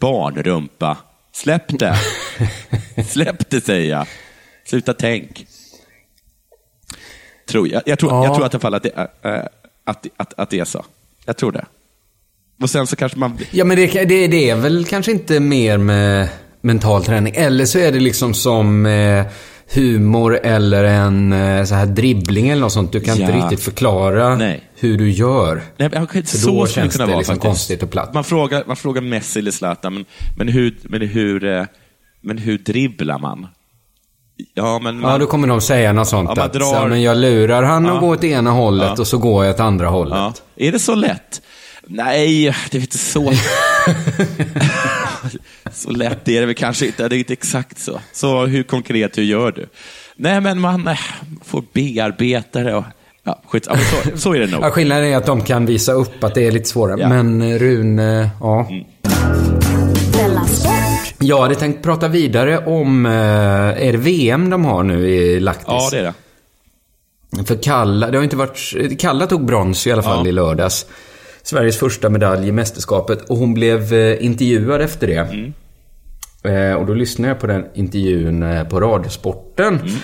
barnrumpa. 0.00 0.96
Släpp 1.32 1.78
det. 1.78 1.96
Släpp 3.08 3.50
det, 3.50 3.60
säger 3.64 3.90
jag. 3.90 4.06
Sluta 4.66 4.94
tänk. 4.94 5.46
Tror 7.48 7.68
jag. 7.68 7.82
Jag 7.86 7.98
tror, 7.98 8.12
Ja. 8.12 8.24
jag 8.24 8.34
tror 8.34 8.44
att, 8.46 8.54
i 8.54 8.56
alla 8.56 8.60
fall 8.60 8.74
att, 8.74 8.82
det, 8.82 8.90
äh, 9.22 9.44
att, 9.84 10.06
att, 10.16 10.34
att 10.38 10.50
det 10.50 10.58
är 10.60 10.64
så. 10.64 10.84
Jag 11.24 11.36
tror 11.36 11.52
det. 11.52 11.64
Och 12.62 12.70
sen 12.70 12.86
så 12.86 12.96
kanske 12.96 13.18
man... 13.18 13.38
Ja, 13.50 13.64
men 13.64 13.76
det, 13.76 13.86
det, 13.86 14.26
det 14.26 14.50
är 14.50 14.56
väl 14.56 14.84
kanske 14.84 15.12
inte 15.12 15.40
mer 15.40 15.78
med 15.78 16.28
mental 16.60 17.04
träning. 17.04 17.34
Eller 17.36 17.64
så 17.64 17.78
är 17.78 17.92
det 17.92 18.00
liksom 18.00 18.34
som 18.34 18.86
eh, 18.86 19.26
humor 19.74 20.38
eller 20.42 20.84
en 20.84 21.32
eh, 21.32 21.64
så 21.64 21.74
här 21.74 21.86
dribbling 21.86 22.48
eller 22.48 22.60
något 22.62 22.72
sånt. 22.72 22.92
Du 22.92 23.00
kan 23.00 23.20
inte 23.20 23.32
Ja. 23.32 23.44
riktigt 23.44 23.60
förklara 23.64 24.36
Nej. 24.36 24.60
hur 24.80 24.98
du 24.98 25.10
gör. 25.10 25.62
Nej, 25.76 25.88
men, 25.92 26.02
okej, 26.02 26.22
För 26.22 26.36
så 26.38 26.50
då 26.50 26.64
det 26.64 26.70
känns 26.70 26.94
det 26.96 27.06
vara 27.06 27.16
liksom 27.18 27.38
konstigt 27.38 27.82
och 27.82 27.90
platt. 27.90 28.14
Man 28.14 28.24
frågar, 28.24 28.64
man 28.66 28.76
frågar 28.76 29.02
Messi 29.02 29.38
eller 29.38 29.50
Zlatan, 29.50 29.94
men, 29.94 30.04
men, 30.36 30.48
hur, 30.48 30.76
men, 30.82 31.00
hur, 31.02 31.44
eh, 31.44 31.64
men 32.22 32.38
hur 32.38 32.58
dribblar 32.58 33.18
man? 33.18 33.46
Ja, 34.54 34.78
men 34.82 35.00
man, 35.00 35.10
Ja, 35.12 35.18
då 35.18 35.26
kommer 35.26 35.48
de 35.48 35.60
säga 35.60 35.92
något 35.92 36.08
sånt 36.08 36.28
Ja, 36.28 36.34
man 36.36 36.44
att 36.46 36.52
drar- 36.52 36.74
ja, 36.74 36.86
men 36.86 37.02
jag 37.02 37.16
lurar 37.16 37.62
han 37.62 37.84
Ja. 37.84 37.94
att 37.94 38.00
gå 38.00 38.08
åt 38.08 38.24
ena 38.24 38.50
hållet 38.50 38.90
Ja. 38.96 39.00
och 39.00 39.06
så 39.06 39.18
går 39.18 39.44
jag 39.44 39.54
åt 39.54 39.60
andra 39.60 39.88
hållet. 39.88 40.14
ja. 40.18 40.32
Är 40.56 40.72
det 40.72 40.78
så 40.78 40.94
lätt? 40.94 41.42
Nej, 41.86 42.54
det 42.70 42.78
är 42.78 42.80
inte 42.80 42.98
så. 42.98 43.22
så 45.72 45.90
lätt 45.90 46.28
är 46.28 46.40
det 46.40 46.46
väl 46.46 46.54
kanske 46.54 46.86
inte. 46.86 47.08
Det 47.08 47.16
är 47.16 47.18
inte 47.18 47.32
exakt 47.32 47.78
så. 47.78 48.00
Så 48.12 48.46
hur 48.46 48.62
konkret, 48.62 49.18
hur 49.18 49.22
gör 49.22 49.52
du? 49.52 49.66
Nej, 50.16 50.40
men 50.40 50.60
man 50.60 50.88
eh, 50.88 50.98
får 51.44 51.64
bearbeta 51.72 52.60
det. 52.60 52.74
Och, 52.74 52.84
ja, 53.24 53.42
skit, 53.48 53.64
så, 53.64 53.76
så 54.18 54.34
är 54.34 54.40
det 54.40 54.46
nog. 54.46 54.64
Ja, 54.64 54.70
skillnaden 54.70 55.04
är 55.04 55.16
att 55.16 55.26
de 55.26 55.40
kan 55.40 55.66
visa 55.66 55.92
upp 55.92 56.24
att 56.24 56.34
det 56.34 56.46
är 56.46 56.52
lite 56.52 56.68
svårare. 56.68 57.00
Ja. 57.00 57.08
Men 57.08 57.42
eh, 57.42 57.58
Rune, 57.58 58.30
ja. 58.40 58.66
Mm. 58.70 58.84
Jag 61.18 61.42
hade 61.42 61.54
tänkt 61.54 61.82
prata 61.82 62.08
vidare 62.08 62.58
om, 62.58 63.06
eh, 63.06 63.12
är 63.86 63.92
det 63.92 63.98
VM 63.98 64.50
de 64.50 64.64
har 64.64 64.82
nu 64.82 65.08
i 65.08 65.40
Lahtis? 65.40 65.64
Ja, 65.66 65.88
det 65.90 65.98
är 65.98 66.02
det. 66.02 66.14
För 67.44 67.62
Kalla, 67.62 68.10
det 68.10 68.18
har 68.18 68.24
inte 68.24 68.36
varit, 68.36 69.00
Kalla 69.00 69.26
tog 69.26 69.44
brons 69.44 69.86
i 69.86 69.92
alla 69.92 70.02
fall 70.02 70.20
Ja. 70.24 70.28
i 70.28 70.32
lördags. 70.32 70.86
Sveriges 71.44 71.78
första 71.78 72.08
medalj 72.08 72.48
i 72.48 72.52
mästerskapet 72.52 73.30
och 73.30 73.36
hon 73.36 73.54
blev 73.54 73.94
eh, 73.94 74.24
intervjuad 74.24 74.80
efter 74.80 75.06
det. 75.06 75.28
Mm. 75.32 75.52
Eh, 76.44 76.74
och 76.74 76.86
då 76.86 76.94
lyssnade 76.94 77.28
jag 77.28 77.40
på 77.40 77.46
den 77.46 77.64
intervjun 77.74 78.42
eh, 78.42 78.68
på 78.68 78.80
Radiosporten. 78.80 79.74
Mm. 79.80 79.94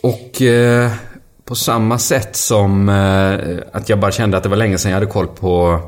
Och 0.00 0.42
eh, 0.42 0.90
på 1.44 1.54
samma 1.54 1.98
sätt 1.98 2.36
som 2.36 2.88
eh, 2.88 3.58
att 3.72 3.88
jag 3.88 4.00
bara 4.00 4.12
kände 4.12 4.36
att 4.36 4.42
det 4.42 4.48
var 4.48 4.56
länge 4.56 4.78
sedan 4.78 4.90
jag 4.90 4.96
hade 4.96 5.12
koll 5.12 5.26
på 5.26 5.80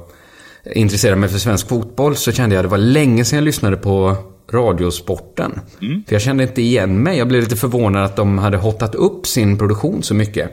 intresserade 0.73 1.21
mig 1.21 1.29
för 1.29 1.39
svensk 1.39 1.69
fotboll 1.69 2.17
så 2.17 2.33
kände 2.33 2.55
jag 2.55 2.61
att 2.61 2.71
det 2.71 2.71
var 2.71 2.79
länge 2.79 3.25
sedan 3.25 3.37
jag 3.37 3.45
lyssnade 3.45 3.77
på 3.77 4.17
Radiosporten. 4.53 5.61
För 6.07 6.15
jag 6.15 6.23
kände 6.23 6.43
inte 6.43 6.63
igen 6.63 7.03
mig. 7.03 7.19
Jag 7.19 7.29
blev 7.29 7.43
lite 7.43 7.57
förvånad 7.57 8.05
att 8.05 8.17
de 8.17 8.39
hade 8.39 8.57
hottat 8.57 8.95
upp 8.95 9.27
sin 9.27 9.59
produktion 9.59 10.03
så 10.03 10.15
mycket. 10.15 10.51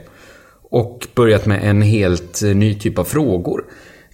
Och 0.62 1.08
börjat 1.14 1.46
med 1.46 1.60
en 1.62 1.82
helt 1.82 2.42
ny 2.42 2.74
typ 2.74 2.98
av 2.98 3.04
frågor. 3.04 3.64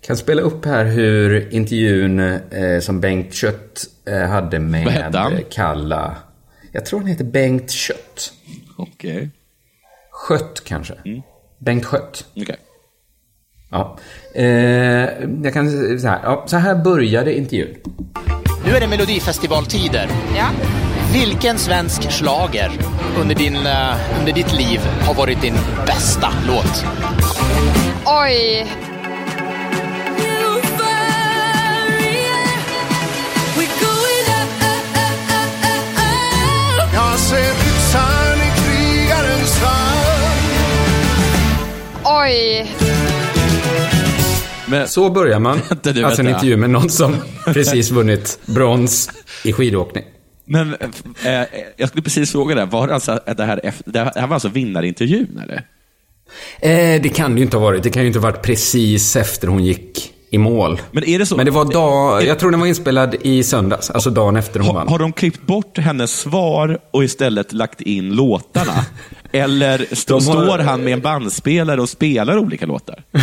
Kan 0.01 0.17
spela 0.17 0.43
upp 0.43 0.65
här 0.65 0.85
hur 0.85 1.55
intervjun 1.55 2.21
eh, 2.21 2.81
som 2.81 3.01
Bengt 3.01 3.35
Kött 3.35 3.85
eh, 4.07 4.29
hade 4.29 4.59
med 4.59 5.45
Kalla. 5.51 6.17
Jag 6.73 6.87
tror 6.87 7.01
han 7.01 7.09
heter 7.09 7.25
Bengt 7.25 7.71
Kött. 7.71 8.33
Okej. 8.77 9.31
Skött 10.11 10.63
kanske. 10.65 10.95
Bengt 11.59 11.85
Skött. 11.85 12.25
Okej. 12.37 12.57
Ja. 13.71 13.99
Eh, 14.35 14.47
jag 15.43 15.53
kan 15.53 15.99
så 16.01 16.09
här, 16.09 16.21
ja, 16.23 16.45
så 16.47 16.57
här 16.57 16.75
började 16.75 17.39
intervjun. 17.39 17.77
Nu 18.65 18.71
är 18.71 18.81
det 18.81 18.89
Melodifestivaltider. 18.89 20.09
Ja. 20.37 20.49
Vilken 21.13 21.59
svensk 21.59 22.03
slager 22.13 22.71
under, 23.21 23.35
din, 23.35 23.57
eh, 23.57 24.19
under 24.19 24.33
ditt 24.33 24.53
liv 24.53 24.81
har 25.01 25.15
varit 25.15 25.43
din 25.43 25.55
bästa 25.87 26.29
låt? 26.47 26.85
Oj. 28.07 28.67
Oj. 42.29 42.67
Men, 44.67 44.89
Så 44.89 45.11
börjar 45.11 45.39
man. 45.39 45.61
Vänta 45.69 45.93
nu, 45.93 46.05
alltså 46.05 46.23
en 46.23 46.29
intervju 46.29 46.57
med 46.57 46.71
någon 46.71 46.91
som 46.91 47.17
precis 47.45 47.91
vunnit 47.91 48.39
brons 48.47 49.11
i 49.45 49.53
skidåkning. 49.53 50.05
men 50.45 50.75
eh, 51.25 51.43
jag 51.77 51.89
skulle 51.89 52.03
precis 52.03 52.33
fråga 52.33 52.55
det. 52.55 52.65
Var 52.65 52.87
det, 52.89 52.95
alltså, 52.95 53.21
det, 53.37 53.45
här, 53.45 53.61
efter- 53.63 53.93
det 53.93 53.99
här 53.99 54.27
var 54.27 54.35
alltså 54.35 54.49
vinnarintervjun, 54.49 55.41
eller? 55.45 55.63
Eh, 56.61 57.03
det 57.03 57.09
kan 57.09 57.35
det 57.35 57.39
ju 57.39 57.45
inte 57.45 57.57
ha 57.57 57.65
varit. 57.65 57.83
Det 57.83 57.91
kan 57.91 58.03
ju 58.03 58.07
inte 58.07 58.19
ha 58.19 58.23
varit 58.31 58.43
precis 58.43 59.17
efter 59.17 59.49
hon 59.49 59.65
gick 59.65 60.13
i 60.31 60.39
mål. 60.39 60.81
Men 60.91 61.05
är 61.05 61.19
det 61.19 61.27
så? 61.27 61.37
Men 61.37 61.47
det 61.47 61.53
var 61.53 61.65
dag... 61.65 62.25
Jag 62.25 62.39
tror 62.39 62.51
den 62.51 62.61
var 62.61 62.67
inspelad 62.67 63.15
i 63.23 63.43
söndags. 63.43 63.91
Alltså 63.91 64.11
dagen 64.11 64.37
efter 64.37 64.61
hon 64.61 64.67
Har, 64.67 64.75
vann. 64.75 64.89
har 64.89 64.99
de 64.99 65.13
klippt 65.13 65.43
bort 65.47 65.79
hennes 65.79 66.11
svar 66.21 66.79
och 66.91 67.05
istället 67.05 67.53
lagt 67.53 67.81
in 67.81 68.15
låtarna? 68.15 68.73
Eller 69.39 69.87
st- 69.93 70.13
har- 70.13 70.21
står 70.21 70.59
han 70.59 70.85
med 70.85 70.93
en 70.93 71.01
bandspelare 71.01 71.81
och 71.81 71.89
spelar 71.89 72.39
olika 72.39 72.67
låtar? 72.67 73.03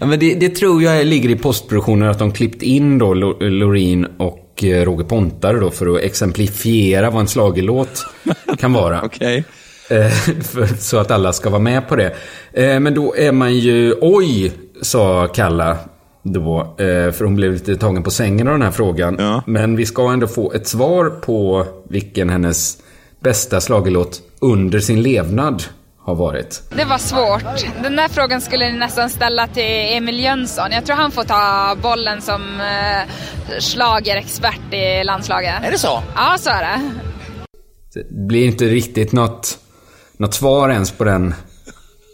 Ja, 0.00 0.06
men 0.06 0.18
det, 0.18 0.34
det 0.34 0.48
tror 0.48 0.82
jag 0.82 1.06
ligger 1.06 1.28
i 1.30 1.36
postproduktionen 1.36 2.08
att 2.10 2.18
de 2.18 2.32
klippt 2.32 2.62
in 2.62 2.98
då 2.98 3.14
Lo- 3.14 3.36
Loreen 3.40 4.06
och 4.18 4.64
eh, 4.64 4.84
Roger 4.84 5.04
Pontare 5.04 5.58
då 5.60 5.70
för 5.70 5.94
att 5.94 6.00
exemplifiera 6.02 7.10
vad 7.10 7.20
en 7.20 7.26
schlagerlåt 7.26 8.06
kan 8.58 8.72
vara. 8.72 9.02
Okej. 9.02 9.44
Eh, 9.90 10.12
så 10.78 10.98
att 10.98 11.10
alla 11.10 11.32
ska 11.32 11.50
vara 11.50 11.60
med 11.62 11.88
på 11.88 11.96
det. 11.96 12.14
Eh, 12.52 12.80
men 12.80 12.94
då 12.94 13.16
är 13.16 13.32
man 13.32 13.54
ju... 13.54 13.94
Oj, 14.00 14.52
sa 14.82 15.26
Kalla 15.26 15.76
då. 16.22 16.74
För 17.12 17.24
hon 17.24 17.36
blev 17.36 17.52
lite 17.52 17.76
tagen 17.76 18.02
på 18.02 18.10
sängen 18.10 18.48
av 18.48 18.54
den 18.54 18.62
här 18.62 18.70
frågan. 18.70 19.16
Ja. 19.18 19.42
Men 19.46 19.76
vi 19.76 19.86
ska 19.86 20.12
ändå 20.12 20.26
få 20.26 20.52
ett 20.52 20.66
svar 20.68 21.10
på 21.10 21.66
vilken 21.88 22.30
hennes 22.30 22.78
bästa 23.24 23.60
schlagerlåt 23.60 24.22
under 24.40 24.80
sin 24.80 25.02
levnad 25.02 25.64
har 25.98 26.14
varit. 26.14 26.62
Det 26.76 26.84
var 26.84 26.98
svårt. 26.98 27.82
Den 27.82 27.96
där 27.96 28.08
frågan 28.08 28.40
skulle 28.40 28.72
ni 28.72 28.78
nästan 28.78 29.10
ställa 29.10 29.46
till 29.46 29.96
Emil 29.96 30.20
Jönsson. 30.20 30.72
Jag 30.72 30.86
tror 30.86 30.96
han 30.96 31.10
får 31.10 31.24
ta 31.24 31.76
bollen 31.82 32.20
som 32.22 32.60
eh, 32.60 33.12
schlagerexpert 33.60 34.74
i 34.74 35.04
landslaget. 35.04 35.64
Är 35.64 35.70
det 35.70 35.78
så? 35.78 36.02
Ja, 36.14 36.36
så 36.38 36.50
är 36.50 36.62
det. 36.62 36.90
Det 37.94 38.26
blir 38.26 38.46
inte 38.46 38.64
riktigt 38.64 39.12
något, 39.12 39.58
något 40.16 40.34
svar 40.34 40.70
ens 40.70 40.92
på 40.92 41.04
den, 41.04 41.34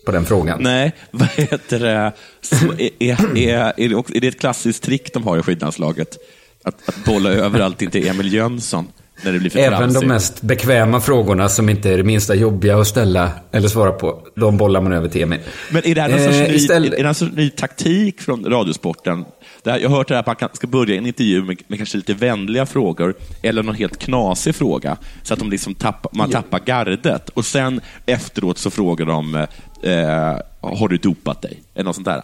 på 0.07 0.13
den 0.13 0.25
frågan. 0.25 0.63
Nej, 0.63 0.93
vad 1.11 1.29
heter 1.29 1.79
det? 1.79 2.13
Så 2.41 2.73
är, 2.79 2.91
är, 2.99 3.81
är 4.17 4.21
det 4.21 4.29
ett 4.29 4.41
klassiskt 4.41 4.83
trick 4.83 5.15
de 5.15 5.23
har 5.23 5.39
i 5.39 5.43
skidlandslaget? 5.43 6.19
Att, 6.65 6.89
att 6.89 7.05
bolla 7.05 7.31
över 7.31 7.61
allting 7.61 7.91
till 7.91 8.09
Emil 8.09 8.33
Jönsson 8.33 8.89
när 9.25 9.33
det 9.33 9.39
blir 9.39 9.51
för 9.51 9.59
Även 9.59 9.79
tramsigt? 9.79 10.01
de 10.01 10.07
mest 10.07 10.43
bekväma 10.43 11.01
frågorna 11.01 11.49
som 11.49 11.69
inte 11.69 11.91
är 11.91 11.97
det 11.97 12.03
minsta 12.05 12.35
jobbiga 12.35 12.79
att 12.79 12.87
ställa 12.87 13.31
eller 13.53 13.69
svara 13.69 13.93
på, 13.93 14.23
de 14.37 14.57
bollar 14.57 14.81
man 14.81 14.93
över 14.93 15.09
till 15.09 15.23
Emil. 15.23 15.41
Men 15.71 15.87
är 15.87 15.95
det 15.95 16.01
här 16.01 16.09
någon 16.09 16.19
sorts, 16.19 16.37
Eh, 16.37 16.49
ny, 16.49 16.55
istället- 16.55 16.93
är 16.93 16.97
det 16.97 17.03
någon 17.03 17.15
sorts 17.15 17.33
ny 17.37 17.51
taktik 17.51 18.21
från 18.21 18.45
Radiosporten? 18.45 19.25
Det 19.63 19.71
här, 19.71 19.79
jag 19.79 19.89
har 19.89 19.97
hört 19.97 20.09
det 20.09 20.15
här 20.15 20.21
att 20.31 20.41
man 20.41 20.51
ska 20.53 20.67
börja 20.67 20.97
en 20.97 21.07
intervju 21.07 21.43
med, 21.45 21.57
med 21.69 21.79
kanske 21.79 21.97
lite 21.97 22.15
vänliga 22.15 22.67
frågor 22.67 23.15
eller 23.43 23.63
någon 23.63 23.75
helt 23.75 23.99
knasig 23.99 24.55
fråga 24.55 24.97
så 25.23 25.33
att 25.35 25.39
de 25.41 25.51
liksom 25.51 25.75
tappar, 25.75 26.11
man 26.15 26.31
tappar 26.31 26.61
gardet. 26.67 27.29
Och 27.29 27.45
sen 27.45 27.81
efteråt 28.07 28.59
så 28.59 28.71
frågar 28.71 29.07
de, 29.07 29.35
eh, 29.35 30.41
har 30.61 30.89
du 30.89 30.97
dopat 30.97 31.43
dig? 31.43 31.63
Eller 31.75 31.85
något 31.85 31.95
sånt 31.95 32.07
där. 32.07 32.23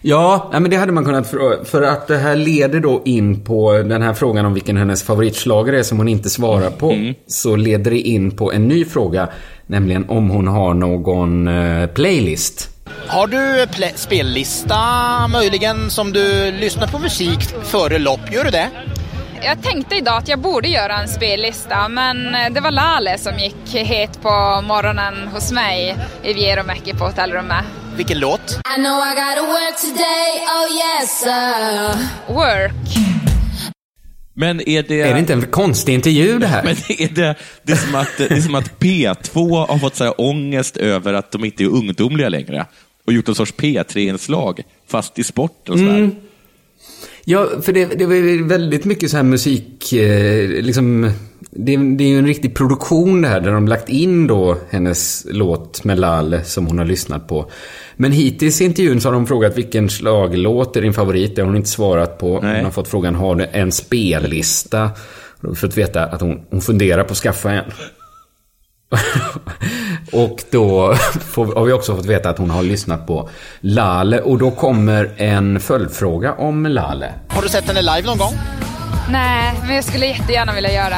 Ja, 0.00 0.50
men 0.52 0.70
det 0.70 0.76
hade 0.76 0.92
man 0.92 1.04
kunnat 1.04 1.30
fråga. 1.30 1.64
För 1.64 1.82
att 1.82 2.06
det 2.06 2.16
här 2.16 2.36
leder 2.36 2.80
då 2.80 3.02
in 3.04 3.44
på 3.44 3.72
den 3.72 4.02
här 4.02 4.14
frågan 4.14 4.46
om 4.46 4.54
vilken 4.54 4.76
hennes 4.76 5.02
favoritschlager 5.02 5.72
är 5.72 5.82
som 5.82 5.98
hon 5.98 6.08
inte 6.08 6.30
svarar 6.30 6.70
på. 6.70 6.90
Mm. 6.90 7.14
Så 7.26 7.56
leder 7.56 7.90
det 7.90 8.00
in 8.00 8.30
på 8.30 8.52
en 8.52 8.68
ny 8.68 8.84
fråga. 8.84 9.28
Nämligen 9.66 10.08
om 10.08 10.30
hon 10.30 10.48
har 10.48 10.74
någon 10.74 11.48
eh, 11.48 11.86
playlist. 11.86 12.70
Har 13.06 13.26
du 13.26 13.66
spellista 13.94 14.78
möjligen 15.28 15.90
som 15.90 16.12
du 16.12 16.52
lyssnar 16.52 16.86
på 16.86 16.98
musik 16.98 17.40
före 17.64 17.98
lopp? 17.98 18.20
Gör 18.32 18.44
du 18.44 18.50
det? 18.50 18.70
Jag 19.42 19.62
tänkte 19.62 19.96
idag 19.96 20.16
att 20.16 20.28
jag 20.28 20.38
borde 20.38 20.68
göra 20.68 21.00
en 21.00 21.08
spellista, 21.08 21.88
men 21.88 22.34
eh, 22.34 22.52
det 22.52 22.60
var 22.60 22.70
Lale 22.70 23.18
som 23.18 23.38
gick 23.38 23.74
het 23.74 24.22
på 24.22 24.62
morgonen 24.62 25.28
hos 25.34 25.52
mig 25.52 25.96
i 26.22 26.32
Vierumäki 26.32 26.92
på 26.92 27.04
hotellrummet. 27.04 27.64
Vilken 27.98 28.18
låt? 28.18 28.40
I 28.76 28.80
know 28.80 28.98
I 28.98 29.14
gotta 29.14 29.42
work 29.42 29.76
today, 29.80 30.30
oh 30.56 30.66
yes 30.76 31.20
sir. 31.20 32.34
Work. 32.34 32.72
Men 34.34 34.68
är 34.68 34.82
det... 34.82 35.00
Är 35.00 35.14
det 35.14 35.20
inte 35.20 35.32
en 35.32 35.46
konstig 35.46 35.94
intervju 35.94 36.38
det 36.38 36.46
här? 36.46 36.62
Men 36.64 36.76
är 36.98 37.14
det, 37.14 37.34
det, 37.62 37.72
är 37.72 37.76
som 37.76 37.94
att, 37.94 38.08
det 38.18 38.30
är 38.30 38.40
som 38.40 38.54
att 38.54 38.80
P2 38.80 39.66
har 39.66 39.78
fått 39.78 39.96
så 39.96 40.04
här 40.04 40.20
ångest 40.20 40.76
över 40.76 41.14
att 41.14 41.32
de 41.32 41.44
inte 41.44 41.64
är 41.64 41.66
ungdomliga 41.68 42.28
längre 42.28 42.66
och 43.06 43.12
gjort 43.12 43.28
en 43.28 43.34
sorts 43.34 43.54
P3-inslag, 43.54 44.62
fast 44.86 45.18
i 45.18 45.24
sport 45.24 45.68
och 45.68 45.78
sådär. 45.78 45.96
Mm. 45.96 46.14
Ja, 47.24 47.48
för 47.62 47.72
det, 47.72 47.84
det 47.84 48.06
var 48.06 48.48
väldigt 48.48 48.84
mycket 48.84 49.10
så 49.10 49.16
här 49.16 49.24
musik, 49.24 49.92
eh, 49.92 50.48
liksom, 50.48 51.12
det, 51.50 51.76
det 51.76 52.04
är 52.04 52.08
ju 52.08 52.18
en 52.18 52.26
riktig 52.26 52.54
produktion 52.54 53.22
det 53.22 53.28
här, 53.28 53.40
där 53.40 53.52
de 53.52 53.68
lagt 53.68 53.88
in 53.88 54.26
då 54.26 54.56
hennes 54.70 55.26
låt 55.30 55.84
med 55.84 55.98
Lale 55.98 56.44
som 56.44 56.66
hon 56.66 56.78
har 56.78 56.84
lyssnat 56.84 57.28
på. 57.28 57.50
Men 58.00 58.12
hittills 58.12 58.60
i 58.60 58.64
intervjun 58.64 59.00
så 59.00 59.08
har 59.08 59.12
de 59.12 59.26
frågat 59.26 59.56
vilken 59.56 59.90
slaglåt 59.90 60.76
är 60.76 60.82
din 60.82 60.92
favorit, 60.92 61.36
det 61.36 61.42
har 61.42 61.46
hon 61.46 61.56
inte 61.56 61.68
svarat 61.68 62.18
på. 62.18 62.40
Nej. 62.40 62.56
Hon 62.56 62.64
har 62.64 62.70
fått 62.70 62.88
frågan, 62.88 63.14
har 63.14 63.34
du 63.34 63.46
en 63.52 63.72
spellista? 63.72 64.90
Då 65.40 65.48
har 65.48 65.50
vi 65.50 65.56
fått 65.56 65.76
veta 65.76 66.04
att 66.04 66.20
hon, 66.20 66.40
hon 66.50 66.60
funderar 66.60 67.04
på 67.04 67.12
att 67.12 67.18
skaffa 67.18 67.50
en. 67.50 67.64
och 70.12 70.44
då 70.50 70.94
får, 71.30 71.54
har 71.54 71.64
vi 71.64 71.72
också 71.72 71.96
fått 71.96 72.06
veta 72.06 72.30
att 72.30 72.38
hon 72.38 72.50
har 72.50 72.62
lyssnat 72.62 73.06
på 73.06 73.28
Lale. 73.60 74.20
Och 74.20 74.38
då 74.38 74.50
kommer 74.50 75.10
en 75.16 75.60
följdfråga 75.60 76.32
om 76.32 76.66
Lale. 76.66 77.14
Har 77.28 77.42
du 77.42 77.48
sett 77.48 77.64
henne 77.64 77.82
live 77.82 78.02
någon 78.06 78.18
gång? 78.18 78.32
Nej, 79.10 79.54
men 79.66 79.74
jag 79.74 79.84
skulle 79.84 80.06
jättegärna 80.06 80.54
vilja 80.54 80.72
göra. 80.72 80.96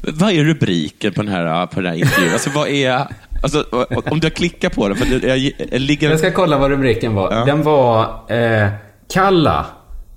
Vad 0.00 0.32
är 0.32 0.44
rubriken 0.44 1.12
på 1.12 1.22
den 1.22 1.32
här, 1.32 1.66
på 1.66 1.80
den 1.80 1.92
här 1.92 1.98
intervjun? 1.98 2.32
Alltså, 2.32 2.50
vad 2.50 2.68
är... 2.68 3.06
Alltså, 3.44 3.86
om 4.10 4.20
du 4.20 4.30
klickar 4.30 4.70
på 4.70 4.88
den, 4.88 4.96
för 4.96 5.06
det, 5.06 5.36
jag, 5.36 5.52
jag 5.70 5.80
ligger... 5.80 6.10
Jag 6.10 6.18
ska 6.18 6.32
kolla 6.32 6.58
vad 6.58 6.70
rubriken 6.70 7.14
var. 7.14 7.32
Ja. 7.32 7.44
Den 7.44 7.62
var 7.62 8.32
eh, 8.32 8.68
Kalla. 9.12 9.66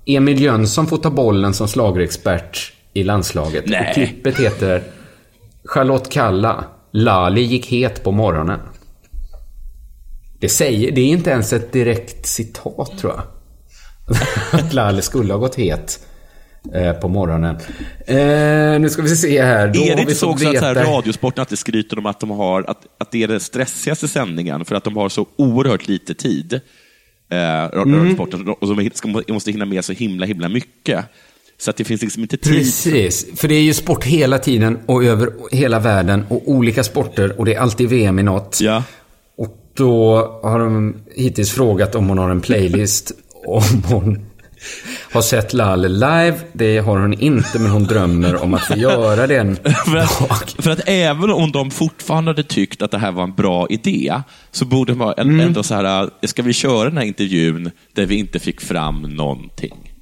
Emil 0.06 0.42
Jönsson 0.42 0.86
får 0.86 0.96
ta 0.96 1.10
bollen 1.10 1.54
som 1.54 1.68
slagerexpert 1.68 2.72
i 2.92 3.04
landslaget. 3.04 3.64
Nej. 3.66 3.88
Och 3.88 3.94
klippet 3.94 4.40
heter 4.40 4.82
Charlotte 5.64 6.10
Kalla. 6.10 6.64
Lali 6.92 7.42
gick 7.42 7.66
het 7.66 8.04
på 8.04 8.12
morgonen. 8.12 8.60
Det, 10.40 10.48
säger, 10.48 10.92
det 10.92 11.00
är 11.00 11.06
inte 11.06 11.30
ens 11.30 11.52
ett 11.52 11.72
direkt 11.72 12.26
citat 12.26 12.98
tror 12.98 13.12
jag. 13.12 13.22
Att 14.60 14.72
Lali 14.72 15.02
skulle 15.02 15.32
ha 15.32 15.40
gått 15.40 15.54
het 15.54 16.06
eh, 16.74 16.92
på 16.92 17.08
morgonen. 17.08 17.56
Eh, 18.06 18.80
nu 18.80 18.88
ska 18.90 19.02
vi 19.02 19.08
se 19.08 19.42
här. 19.42 19.68
Då 19.68 19.80
är 19.80 19.94
det 19.96 20.00
inte 20.02 20.14
så 20.14 20.30
också 20.30 20.48
att 20.48 20.60
här, 20.60 20.74
Radiosporten 20.74 21.40
alltid 21.40 21.58
skryter 21.58 21.98
om 21.98 22.06
att, 22.06 22.20
de 22.20 22.30
har, 22.30 22.64
att, 22.68 22.86
att 22.98 23.10
det 23.10 23.22
är 23.22 23.28
den 23.28 23.40
stressigaste 23.40 24.08
sändningen 24.08 24.64
för 24.64 24.74
att 24.74 24.84
de 24.84 24.96
har 24.96 25.08
så 25.08 25.26
oerhört 25.36 25.88
lite 25.88 26.14
tid? 26.14 26.60
Eh, 27.30 27.36
Radiosporten, 27.72 28.48
och 28.48 28.76
de 28.76 28.90
ska- 28.94 29.32
måste 29.32 29.50
hinna 29.50 29.64
med 29.64 29.84
så 29.84 29.92
himla, 29.92 30.26
himla 30.26 30.48
mycket. 30.48 31.04
Så 31.60 31.70
att 31.70 31.76
det 31.76 31.84
finns 31.84 32.02
liksom 32.02 32.22
inte 32.22 32.36
tid. 32.36 32.52
Precis, 32.52 33.26
för 33.40 33.48
det 33.48 33.54
är 33.54 33.62
ju 33.62 33.74
sport 33.74 34.04
hela 34.04 34.38
tiden 34.38 34.78
och 34.86 35.04
över 35.04 35.30
hela 35.52 35.78
världen 35.78 36.24
och 36.28 36.42
olika 36.50 36.84
sporter 36.84 37.38
och 37.38 37.44
det 37.44 37.54
är 37.54 37.60
alltid 37.60 37.88
VM 37.88 38.18
i 38.18 38.22
något. 38.22 38.58
Ja. 38.60 38.82
Och 39.36 39.56
då 39.74 40.16
har 40.42 40.58
de 40.58 40.96
hittills 41.14 41.50
frågat 41.50 41.94
om 41.94 42.08
hon 42.08 42.18
har 42.18 42.30
en 42.30 42.40
playlist, 42.40 43.12
om 43.46 43.62
hon 43.88 44.26
har 45.12 45.22
sett 45.22 45.52
Lalle 45.52 45.88
live. 45.88 46.34
Det 46.52 46.78
har 46.78 46.98
hon 46.98 47.14
inte, 47.14 47.58
men 47.58 47.70
hon 47.70 47.84
drömmer 47.84 48.42
om 48.42 48.54
att 48.54 48.64
få 48.64 48.76
göra 48.76 49.26
det 49.26 49.36
en 49.36 49.56
För 49.86 49.96
att, 49.96 50.54
för 50.58 50.70
att 50.70 50.80
även 50.86 51.30
om 51.30 51.52
de 51.52 51.70
fortfarande 51.70 52.30
hade 52.30 52.42
tyckt 52.42 52.82
att 52.82 52.90
det 52.90 52.98
här 52.98 53.12
var 53.12 53.24
en 53.24 53.34
bra 53.34 53.66
idé, 53.70 54.22
så 54.50 54.64
borde 54.64 54.94
man 54.94 55.14
Mm. 55.18 55.40
ändå 55.40 55.62
så 55.62 55.74
här, 55.74 56.10
ska 56.26 56.42
vi 56.42 56.52
köra 56.52 56.88
den 56.88 56.98
här 56.98 57.04
intervjun 57.04 57.70
där 57.94 58.06
vi 58.06 58.14
inte 58.14 58.38
fick 58.38 58.60
fram 58.60 59.02
någonting? 59.02 59.92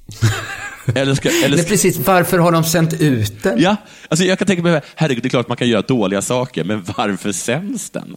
Eller 0.95 1.15
ska, 1.15 1.29
eller 1.45 1.57
ska, 1.57 1.67
precis, 1.69 2.07
varför 2.07 2.39
har 2.39 2.51
de 2.51 2.63
sänt 2.63 3.01
ut 3.01 3.43
den? 3.43 3.61
ja, 3.61 3.75
alltså 4.09 4.25
jag 4.25 4.39
kan 4.39 4.47
tänka 4.47 4.63
mig, 4.63 4.81
herregud, 4.95 5.23
det 5.23 5.27
är 5.27 5.29
klart 5.29 5.41
att 5.45 5.47
man 5.47 5.57
kan 5.57 5.67
göra 5.67 5.81
dåliga 5.81 6.21
saker, 6.21 6.63
men 6.63 6.83
varför 6.97 7.31
sänds 7.31 7.89
den? 7.89 8.15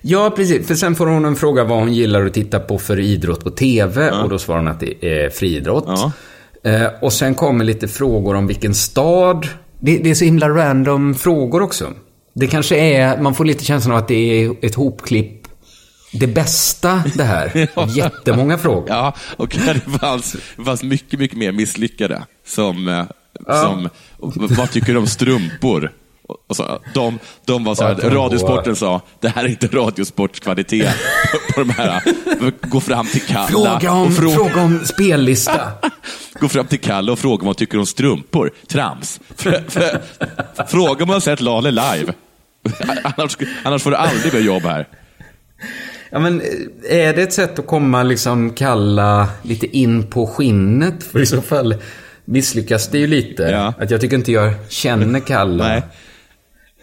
Ja, 0.00 0.30
precis. 0.36 0.66
För 0.66 0.74
sen 0.74 0.94
får 0.94 1.06
hon 1.06 1.24
en 1.24 1.36
fråga 1.36 1.64
vad 1.64 1.78
hon 1.78 1.92
gillar 1.94 2.26
att 2.26 2.34
titta 2.34 2.60
på 2.60 2.78
för 2.78 3.00
idrott 3.00 3.44
på 3.44 3.50
TV. 3.50 4.10
Och 4.10 4.28
då 4.28 4.38
svarar 4.38 4.58
hon 4.60 4.68
att 4.68 4.80
det 4.80 5.04
är 5.24 5.30
friidrott. 5.30 5.84
Ja. 5.86 6.12
Eh, 6.70 6.86
och 7.02 7.12
sen 7.12 7.34
kommer 7.34 7.64
lite 7.64 7.88
frågor 7.88 8.34
om 8.34 8.46
vilken 8.46 8.74
stad. 8.74 9.48
Det, 9.80 9.98
det 9.98 10.10
är 10.10 10.14
så 10.14 10.24
himla 10.24 10.48
random 10.48 11.14
frågor 11.14 11.62
också. 11.62 11.92
Det 12.34 12.46
kanske 12.46 12.76
är, 12.76 13.20
man 13.20 13.34
får 13.34 13.44
lite 13.44 13.64
känslan 13.64 13.92
av 13.96 13.98
att 14.02 14.08
det 14.08 14.14
är 14.44 14.54
ett 14.62 14.74
hopklipp. 14.74 15.42
Det 16.12 16.26
bästa 16.26 17.02
det 17.14 17.24
här. 17.24 17.68
Jättemånga 17.96 18.58
frågor. 18.58 18.88
Ja, 18.88 19.14
och 19.36 19.48
det 19.48 19.98
fanns, 19.98 20.36
det 20.56 20.64
fanns 20.64 20.82
mycket, 20.82 21.18
mycket 21.18 21.38
mer 21.38 21.52
misslyckade. 21.52 22.22
Som, 22.46 22.88
eh, 22.88 23.04
Ja. 23.46 23.62
som 23.62 23.88
vad 24.56 24.70
tycker 24.70 24.92
du 24.92 24.98
om 24.98 25.06
strumpor? 25.06 25.92
Och- 26.28 26.36
Och 26.46 26.56
så, 26.56 26.78
de, 26.94 27.18
de 27.44 27.64
var 27.64 27.74
så 27.74 27.84
här, 27.84 27.94
Radiosporten 27.94 28.76
sa, 28.76 29.00
det 29.20 29.28
här 29.28 29.44
är 29.44 29.48
inte 29.48 29.66
Radiosportskvalitet 29.66 30.94
på, 31.32 31.52
på 31.54 31.60
de 31.60 31.70
här. 31.70 32.02
Gå 32.68 32.80
fram 32.80 33.06
till 33.06 33.20
Kalla 33.20 33.46
Fråga 33.48 33.92
om, 33.92 34.02
och 34.02 34.08
frå- 34.12 34.34
fråga 34.34 34.62
om 34.62 34.84
spellista. 34.84 35.60
Gå 36.40 36.48
fram 36.48 36.66
till 36.66 36.80
Kalle 36.80 37.12
och 37.12 37.18
fråga 37.18 37.36
vad 37.38 37.46
han 37.46 37.54
tycker 37.54 37.78
om 37.78 37.86
strumpor. 37.86 38.50
Trams. 38.68 39.20
För, 39.36 39.64
för, 39.68 40.00
fråga 40.68 41.04
om 41.04 41.10
han 41.10 41.20
sett 41.20 41.40
Lale 41.40 41.70
live. 41.70 42.12
Annars, 43.16 43.36
annars 43.62 43.82
får 43.82 43.90
du 43.90 43.96
aldrig 43.96 44.34
mer 44.34 44.40
jobb 44.40 44.62
här. 44.62 44.88
Ja, 46.10 46.18
men 46.18 46.40
eh, 46.90 46.96
är 46.98 47.14
det 47.14 47.22
ett 47.22 47.32
sätt 47.32 47.58
att 47.58 47.66
komma 47.66 48.02
liksom 48.02 48.50
kalla 48.50 49.28
lite 49.42 49.76
in 49.78 50.06
på 50.10 50.26
skinnet? 50.26 51.04
För 51.04 51.20
i 51.20 51.26
så 51.26 51.42
fall 51.42 51.74
misslyckas 52.24 52.88
det 52.88 52.98
ju 52.98 53.06
lite. 53.06 53.42
Ja. 53.42 53.74
Att 53.78 53.90
jag 53.90 54.00
tycker 54.00 54.16
inte 54.16 54.32
jag 54.32 54.52
känner 54.68 55.20
Kalla. 55.20 55.68
Nej. 55.68 55.82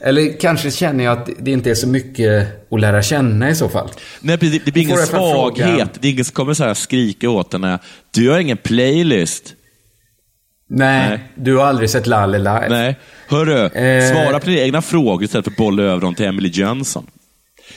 Eller 0.06 0.40
kanske 0.40 0.72
känner 0.72 1.04
jag 1.04 1.18
att 1.18 1.30
det 1.40 1.52
inte 1.52 1.70
är 1.72 1.76
så 1.76 1.88
mycket 1.88 2.48
att 2.72 2.80
lära 2.80 3.02
känna 3.04 3.50
i 3.50 3.56
så 3.56 3.70
fall. 3.70 3.90
Nej, 4.22 4.38
precis. 4.38 4.62
det 4.66 4.72
blir 4.72 4.84
ingen 4.84 4.98
svaghet. 4.98 5.90
Det 6.02 6.08
är 6.08 6.12
ingen 6.12 6.26
som 6.26 6.34
kommer 6.34 6.54
så 6.54 6.64
här 6.64 6.74
skrika 6.74 7.30
åt 7.30 7.54
henne. 7.54 7.80
Du 8.12 8.30
har 8.30 8.40
ingen 8.40 8.58
playlist. 8.58 9.54
Nej, 10.70 11.10
Nej. 11.10 11.20
du 11.36 11.56
har 11.58 11.66
aldrig 11.66 11.90
sett 11.90 12.08
Lalle 12.08 12.38
live. 12.38 12.66
Nej. 12.70 13.00
Hörru, 13.28 13.66
Eh. 13.66 14.12
svara 14.14 14.40
på 14.40 14.46
dina 14.50 14.62
egna 14.62 14.82
frågor 14.82 15.24
istället 15.24 15.46
för 15.46 15.52
att 15.52 15.58
bolla 15.58 15.84
över 15.84 16.02
dem 16.02 16.16
till 16.16 16.26
Emily 16.26 16.50
Jönsson. 16.50 17.08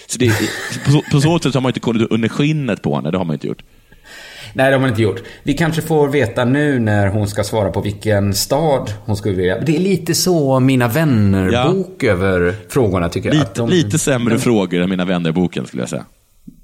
Så 0.06 0.18
det, 0.18 0.32
på, 0.84 0.90
så- 0.90 1.02
på 1.10 1.20
så 1.20 1.38
sätt 1.38 1.54
har 1.54 1.60
man 1.60 1.70
inte 1.70 1.80
kollat 1.80 2.10
under 2.10 2.28
skinnet 2.28 2.82
på 2.82 2.96
henne. 2.96 3.10
Det 3.10 3.18
har 3.18 3.24
man 3.24 3.34
inte 3.34 3.46
gjort. 3.46 3.62
Nej, 4.52 4.66
det 4.70 4.76
har 4.76 4.80
man 4.80 4.90
inte 4.90 5.02
gjort. 5.02 5.22
Vi 5.42 5.54
kanske 5.54 5.82
får 5.82 6.08
veta 6.08 6.44
nu 6.44 6.78
när 6.78 7.06
hon 7.08 7.28
ska 7.28 7.44
svara 7.44 7.70
på 7.70 7.80
vilken 7.80 8.34
stad 8.34 8.92
hon 9.04 9.16
skulle 9.16 9.34
vilja. 9.34 9.58
Det 9.60 9.76
är 9.76 9.80
lite 9.80 10.14
så 10.14 10.60
Mina 10.60 10.88
vänner-bok 10.88 12.02
över 12.04 12.54
frågorna 12.68 13.08
tycker 13.08 13.28
jag. 13.34 13.36
Att 13.42 13.48
Lite, 13.48 13.60
de- 13.60 13.70
lite 13.70 13.98
sämre 13.98 14.38
frågor 14.38 14.80
än 14.82 14.90
mina 14.90 15.04
vänner-boken 15.04 15.66
skulle 15.66 15.82
jag 15.82 15.90
säga. 15.90 16.04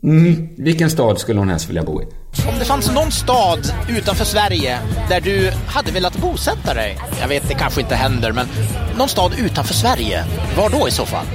Mm, 0.02 0.48
vilken 0.56 0.90
stad 0.90 1.18
skulle 1.18 1.38
hon 1.38 1.48
helst 1.48 1.68
vilja 1.68 1.82
bo 1.82 2.02
i? 2.02 2.04
Om 2.52 2.58
det 2.58 2.64
fanns 2.64 2.92
någon 2.94 3.10
stad 3.10 3.58
utanför 3.98 4.24
Sverige 4.24 4.78
där 5.08 5.20
du 5.20 5.50
hade 5.66 5.92
velat 5.92 6.16
bosätta 6.18 6.74
dig. 6.74 6.96
Jag 7.20 7.28
vet, 7.28 7.48
det 7.48 7.54
kanske 7.54 7.80
inte 7.80 7.94
händer, 7.94 8.32
men 8.32 8.46
någon 8.98 9.08
stad 9.08 9.32
utanför 9.38 9.74
Sverige. 9.74 10.24
Var 10.56 10.70
då 10.70 10.88
i 10.88 10.90
så 10.90 11.06
fall? 11.06 11.26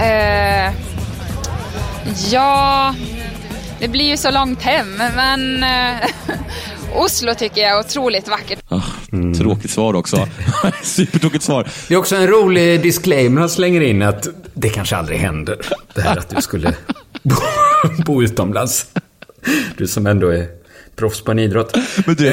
Eh, 0.00 0.72
ja, 2.30 2.94
det 3.78 3.88
blir 3.88 4.04
ju 4.04 4.16
så 4.16 4.30
långt 4.30 4.62
hem, 4.62 4.96
men 4.96 5.62
eh, 5.62 6.08
Oslo 6.94 7.34
tycker 7.34 7.60
jag 7.60 7.70
är 7.70 7.80
otroligt 7.80 8.28
vackert. 8.28 8.58
Ah, 8.68 8.80
Mm. 9.12 9.34
Tråkigt 9.34 9.70
svar 9.70 9.94
också. 9.94 10.28
Supertråkigt 10.82 11.44
svar. 11.44 11.68
Det 11.88 11.94
är 11.94 11.98
också 11.98 12.16
en 12.16 12.26
rolig 12.26 12.82
disclaimer 12.82 13.40
han 13.40 13.50
slänger 13.50 13.80
in 13.80 14.02
att 14.02 14.28
det 14.54 14.68
kanske 14.68 14.96
aldrig 14.96 15.18
händer. 15.18 15.56
Det 15.94 16.00
här 16.00 16.16
att 16.16 16.28
du 16.36 16.42
skulle 16.42 16.74
bo, 17.22 17.34
bo 18.06 18.22
utomlands. 18.22 18.86
Du 19.76 19.86
som 19.86 20.06
ändå 20.06 20.28
är 20.28 20.46
proffs 20.98 21.20
på 21.20 21.30
en 21.30 21.38
idrott. 21.38 21.76
Men 22.06 22.14
du, 22.14 22.24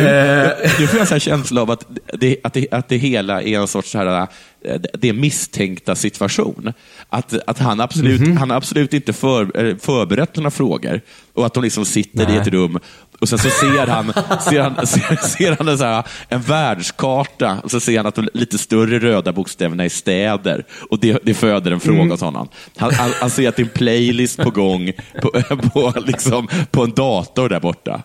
du 0.78 0.88
får 0.88 1.14
en 1.14 1.20
känsla 1.20 1.62
av 1.62 1.72
att 1.72 1.86
det, 2.14 2.38
att, 2.44 2.54
det, 2.54 2.68
att 2.72 2.90
det 2.90 2.98
hela 2.98 3.42
är 3.42 3.60
en 3.60 3.68
sorts 3.68 3.92
så 3.92 3.98
här, 3.98 4.28
eh, 4.66 4.82
det 4.94 5.14
misstänkta 5.14 5.96
situation. 5.96 6.74
Att, 7.10 7.34
att 7.48 7.60
han, 7.60 7.82
absolut, 7.82 8.22
Mhm. 8.22 8.38
han 8.38 8.50
har 8.50 8.58
absolut 8.58 8.94
inte 8.94 9.14
för, 9.14 9.66
eh, 9.66 9.76
förberett 9.78 10.36
några 10.36 10.52
frågor 10.52 11.02
och 11.34 11.46
att 11.46 11.54
de 11.54 11.64
liksom 11.64 11.86
sitter 11.86 12.24
i 12.24 12.28
Nej. 12.28 12.38
ett 12.38 12.48
rum 12.48 12.80
och 13.20 13.30
sen 13.30 13.40
så 13.40 13.50
ser 13.50 13.88
han, 13.88 14.14
ser 14.50 14.62
han, 14.62 14.88
ser, 14.88 15.16
ser 15.28 15.56
han 15.58 15.68
en, 15.68 15.78
så 15.78 15.84
här, 15.84 16.04
en 16.30 16.42
världskarta 16.42 17.58
och 17.64 17.72
så 17.72 17.80
ser 17.80 17.98
han 17.98 18.06
att 18.06 18.16
de 18.16 18.30
lite 18.34 18.58
större 18.58 19.00
röda 19.00 19.32
bokstäverna 19.32 19.86
är 19.86 19.90
städer 19.90 20.66
och 20.90 21.00
det, 21.00 21.20
det 21.24 21.34
föder 21.34 21.72
en 21.72 21.80
fråga 21.80 21.96
Mm. 22.00 22.12
hos 22.12 22.22
honom. 22.22 22.48
Han, 22.78 22.94
han, 22.94 23.12
han 23.22 23.30
ser 23.30 23.50
att 23.50 23.56
det 23.56 23.62
är 23.62 23.64
en 23.66 23.70
playlist 23.70 24.38
på 24.44 24.50
gång 24.50 24.92
på, 25.22 25.32
på, 25.74 25.94
liksom, 26.06 26.48
på 26.72 26.84
en 26.84 26.92
dator 26.92 27.50
där 27.50 27.60
borta. 27.60 28.02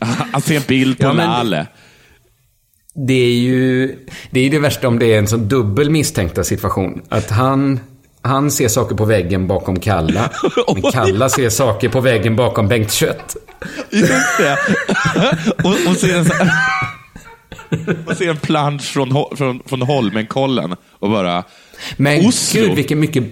Han 0.32 0.40
ser 0.42 0.56
en 0.56 0.62
bild 0.68 0.98
på 0.98 1.04
Ja, 1.04 1.12
men- 1.12 1.30
Lalle. 1.30 1.66
Det 3.06 3.12
är 3.14 3.34
ju 3.34 3.96
det, 4.30 4.40
är 4.40 4.50
det 4.50 4.58
värsta 4.58 4.88
om 4.88 4.98
det 4.98 5.14
är 5.14 5.18
en 5.18 5.26
sån 5.28 5.48
dubbel 5.48 5.90
misstänkta 5.90 6.44
situation. 6.44 7.02
Att 7.08 7.30
han, 7.30 7.80
han 8.22 8.50
ser 8.50 8.68
saker 8.68 8.94
på 8.96 9.04
väggen 9.04 9.46
bakom 9.46 9.80
Kalla. 9.80 10.30
Men 10.74 10.92
Kalla 10.92 11.28
ser 11.28 11.48
saker 11.50 11.88
på 11.88 12.00
väggen 12.00 12.36
bakom 12.36 12.68
Bengt 12.68 12.92
Kött. 12.92 13.36
Just 13.90 14.38
det. 14.38 14.56
och, 15.64 15.90
och 15.90 15.96
ser 15.96 16.18
en, 16.18 16.26
och 18.06 18.16
ser 18.16 18.30
en 18.30 18.36
plansch 18.36 18.82
från, 18.92 19.36
från, 19.36 19.62
från 19.66 19.82
Holmenkollen 19.82 20.76
och 20.90 21.10
bara... 21.10 21.44
Men 21.96 22.26
Oslo? 22.26 22.60
gud 22.60 22.76
vilken 22.76 23.00
mycket... 23.00 23.24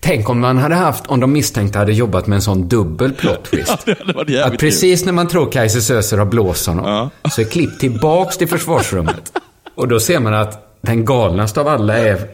Tänk 0.00 0.28
om 0.28 0.40
man 0.40 0.58
hade 0.58 0.74
haft, 0.74 1.06
om 1.06 1.20
de 1.20 1.32
misstänkta 1.32 1.78
hade 1.78 1.92
jobbat 1.92 2.26
med 2.26 2.36
en 2.36 2.42
sån 2.42 2.68
dubbel 2.68 3.12
plot 3.12 3.44
twist. 3.50 3.78
Ja, 3.86 3.94
det 4.26 4.38
hade 4.38 4.44
Att 4.44 4.58
precis 4.58 5.04
när 5.04 5.12
man 5.12 5.28
tror 5.28 5.52
Kaiser 5.52 5.80
Sözer 5.80 6.18
har 6.18 6.26
blåst 6.26 6.66
honom, 6.66 7.10
så 7.30 7.40
är 7.40 7.44
klipp 7.44 7.78
tillbaks 7.78 8.36
till 8.36 8.48
försvarsrummet. 8.48 9.32
Och 9.74 9.88
då 9.88 10.00
ser 10.00 10.20
man 10.20 10.34
att 10.34 10.80
den 10.80 11.04
galnaste 11.04 11.60
av 11.60 11.68
alla 11.68 11.98
är, 11.98 12.28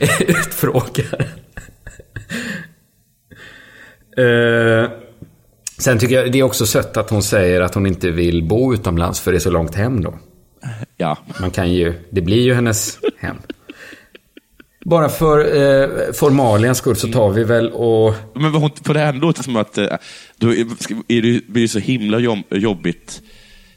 är 0.00 0.22
utfrågaren. 0.30 1.28
Eh, 4.16 4.90
sen 5.78 5.98
tycker 5.98 6.14
jag 6.14 6.32
det 6.32 6.38
är 6.38 6.42
också 6.42 6.66
sött 6.66 6.96
att 6.96 7.10
hon 7.10 7.22
säger 7.22 7.60
att 7.60 7.74
hon 7.74 7.86
inte 7.86 8.10
vill 8.10 8.44
bo 8.44 8.74
utomlands 8.74 9.20
för 9.20 9.32
det 9.32 9.38
är 9.38 9.40
så 9.40 9.50
långt 9.50 9.74
hem 9.74 10.02
då. 10.02 10.18
Ja. 10.96 11.18
Man 11.40 11.50
kan 11.50 11.72
ju, 11.72 11.94
det 12.10 12.20
blir 12.20 12.42
ju 12.42 12.54
hennes 12.54 12.98
hem. 13.18 13.36
Bara 14.88 15.08
för 15.08 15.56
eh, 15.56 16.12
formaliens 16.12 16.78
skull 16.78 16.96
så 16.96 17.08
tar 17.08 17.30
vi 17.30 17.44
väl 17.44 17.70
och... 17.70 18.14
Men 18.34 18.70
på 18.70 18.92
det 18.92 19.00
här 19.00 19.12
låter 19.12 19.42
som 19.42 19.56
att 19.56 19.78
eh, 19.78 19.86
då 20.36 20.54
är, 20.54 21.22
det, 21.22 21.46
blir 21.46 21.62
det 21.62 21.68
så 21.68 21.78
himla 21.78 22.18
jobb, 22.18 22.38
jobbigt 22.50 23.22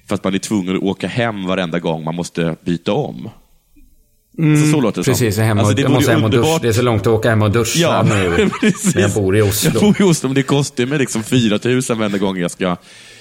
för 0.07 0.16
att 0.16 0.24
man 0.24 0.34
är 0.34 0.39
tvungen 0.39 0.76
att 0.76 0.84
åka 0.84 1.07
hem 1.07 1.47
varenda 1.47 1.80
gång 1.80 2.03
man 2.03 2.16
måste 2.16 2.55
byta 2.66 2.93
om. 2.93 3.30
Mm, 4.38 4.64
så, 4.64 4.72
så 4.72 4.82
låter 4.82 5.01
det 5.01 5.05
precis, 5.05 5.36
som. 5.36 5.43
hem 5.43 5.57
och, 5.57 5.62
Alltså, 5.62 5.76
det 5.76 5.82
jag 5.82 5.91
måste 5.91 6.12
hem 6.12 6.24
och 6.24 6.30
duscha. 6.30 6.59
Det 6.62 6.68
är 6.68 6.74
så 6.74 6.82
långt 6.82 7.01
att 7.01 7.07
åka 7.07 7.30
hem 7.30 7.41
och 7.41 7.51
duscha 7.51 7.80
Ja, 7.80 8.03
nu. 8.03 8.49
precis. 8.62 8.95
När 8.95 9.01
jag 9.01 9.12
bor 9.12 9.38
i 9.38 9.41
Oslo. 9.41 9.72
Jag 9.74 9.82
bor 9.82 10.01
i 10.01 10.03
Oslo, 10.03 10.30
men 10.30 10.36
det 10.36 10.43
kostar 10.43 10.86
mig 10.86 10.99
liksom 10.99 11.24
4 11.24 11.59
000 11.64 11.82
varenda 11.89 12.18
gång 12.18 12.38
jag 12.38 12.51
ska, 12.51 12.78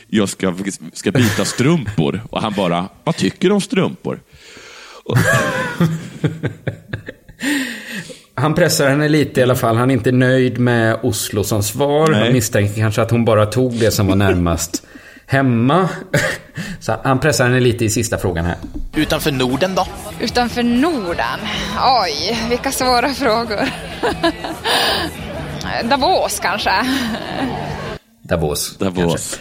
jag 0.08 0.28
ska, 0.28 0.54
ska 0.92 1.12
byta 1.12 1.44
strumpor. 1.44 2.22
Och 2.30 2.42
han 2.42 2.52
bara, 2.56 2.88
vad 3.04 3.16
tycker 3.16 3.48
du 3.48 3.54
om 3.54 3.60
strumpor? 3.60 4.20
Han 8.34 8.54
pressar 8.54 8.88
henne 8.88 9.08
lite 9.08 9.40
i 9.40 9.42
alla 9.42 9.54
fall. 9.56 9.76
Han 9.76 9.90
är 9.90 9.94
inte 9.94 10.12
nöjd 10.12 10.58
med 10.58 10.98
Oslo 11.02 11.44
som 11.44 11.62
svar. 11.62 12.10
Nej. 12.10 12.20
Han 12.24 12.32
misstänker 12.32 12.74
kanske 12.74 13.02
att 13.02 13.10
hon 13.10 13.24
bara 13.24 13.46
tog 13.46 13.72
det 13.72 13.90
som 13.90 14.06
var 14.06 14.16
närmast 14.16 14.82
hemma. 15.26 15.88
Så 16.80 16.96
han 17.04 17.20
pressar 17.20 17.44
henne 17.44 17.60
lite 17.60 17.84
i 17.84 17.90
sista 17.90 18.18
frågan 18.18 18.44
här. 18.44 18.56
Utanför 18.96 19.32
Norden 19.32 19.74
då? 19.74 19.86
Utanför 20.20 20.62
Norden? 20.62 21.40
Oj, 22.02 22.38
vilka 22.50 22.72
svåra 22.72 23.08
frågor. 23.14 23.68
Davos 25.90 26.40
kanske? 26.40 26.70
Davos. 28.22 28.76
Davos. 28.78 28.96
kanske. 28.96 29.36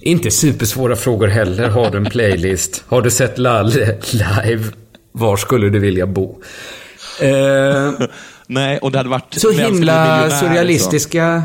Inte 0.00 0.30
supersvåra 0.30 0.96
frågor 0.96 1.28
heller. 1.28 1.68
Har 1.68 1.90
du 1.90 1.98
en 1.98 2.04
playlist? 2.04 2.84
Har 2.86 3.02
du 3.02 3.10
sett 3.10 3.38
Lalle 3.38 3.98
live? 4.12 4.64
Var 5.12 5.36
skulle 5.36 5.68
du 5.68 5.78
vilja 5.78 6.06
bo? 6.06 6.42
Eh, 7.20 8.06
nej, 8.46 8.78
och 8.78 8.92
det 8.92 8.98
hade 8.98 9.10
varit... 9.10 9.34
så 9.34 9.50
himla 9.50 10.24
liksom? 10.24 10.40
surrealistiska... 10.40 11.42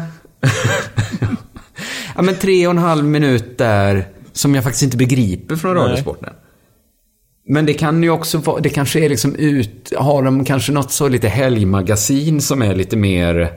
ja, 2.15 2.21
men 2.21 2.35
tre 2.35 2.67
och 2.67 2.71
en 2.71 2.77
halv 2.77 3.03
minut 3.03 3.57
där 3.57 4.07
som 4.33 4.55
jag 4.55 4.63
faktiskt 4.63 4.83
inte 4.83 4.97
begriper 4.97 5.55
från. 5.55 5.75
Radiosporten. 5.75 6.33
Men 7.49 7.65
det 7.65 7.73
kan 7.73 8.03
ju 8.03 8.09
också 8.09 8.37
vara, 8.37 8.61
det 8.61 8.69
kanske 8.69 8.99
är 8.99 9.09
liksom 9.09 9.35
ut, 9.35 9.93
har 9.97 10.23
de 10.23 10.45
kanske 10.45 10.71
något 10.71 10.91
så 10.91 11.07
lite 11.07 11.27
helgmagasin 11.27 12.41
som 12.41 12.61
är 12.61 12.75
lite 12.75 12.97
mer 12.97 13.51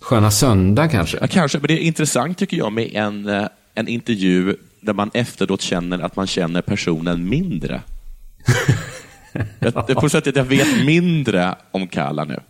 Sköna 0.00 0.30
Söndag 0.30 0.88
kanske? 0.88 1.18
Ja, 1.20 1.26
kanske, 1.26 1.58
men 1.58 1.68
det 1.68 1.74
är 1.74 1.78
intressant 1.78 2.38
tycker 2.38 2.56
jag 2.56 2.72
med 2.72 2.90
en, 2.94 3.28
eh, 3.28 3.46
en 3.74 3.88
intervju 3.88 4.56
där 4.80 4.92
man 4.92 5.10
efteråt 5.14 5.60
känner 5.60 5.98
att 5.98 6.16
man 6.16 6.26
känner 6.26 6.62
personen 6.62 7.28
mindre. 7.28 7.82
jag, 9.58 9.90
är 9.90 9.94
på 9.94 10.08
sätt 10.08 10.26
att 10.26 10.36
jag 10.36 10.44
vet 10.44 10.84
mindre 10.84 11.54
om 11.70 11.88
Kalla 11.88 12.24
nu. 12.24 12.40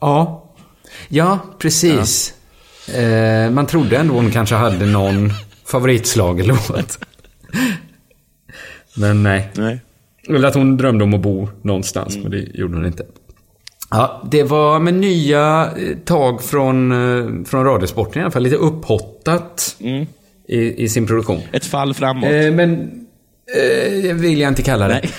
Ja. 0.00 0.44
Ja, 1.08 1.38
precis. 1.58 2.34
Eh, 2.94 3.50
man 3.50 3.66
trodde 3.66 3.96
ändå 3.96 4.14
hon 4.14 4.30
kanske 4.30 4.54
hade 4.54 4.86
någon 4.86 5.32
favoritslagelåt. 5.64 6.98
Men 8.96 9.22
nej. 9.22 9.50
Nej. 9.54 9.80
Eller 10.28 10.48
att 10.48 10.54
hon 10.54 10.76
drömde 10.76 11.04
om 11.04 11.14
att 11.14 11.20
bo 11.20 11.48
någonstans, 11.62 12.16
men 12.16 12.30
det 12.30 12.38
gjorde 12.38 12.76
hon 12.76 12.86
inte. 12.86 13.04
Ja, 13.90 14.22
det 14.30 14.42
var 14.42 14.80
med 14.80 14.94
nya 14.94 15.70
eh, 15.76 15.96
tag 16.04 16.42
från, 16.42 16.92
eh, 16.92 17.44
från 17.44 17.64
Radiosporten 17.64 18.20
i 18.20 18.22
alla 18.22 18.30
fall. 18.30 18.42
Lite 18.42 18.56
upphottat 18.56 19.76
i, 20.46 20.84
i 20.84 20.88
sin 20.88 21.06
produktion. 21.06 21.40
Ett 21.52 21.64
fall 21.64 21.94
framåt. 21.94 22.30
Eh, 22.32 22.52
men 22.52 22.90
eh, 23.56 24.14
vill 24.14 24.40
jag 24.40 24.48
inte 24.48 24.62
kalla 24.62 24.88
det. 24.88 24.94
Nej. 24.94 25.10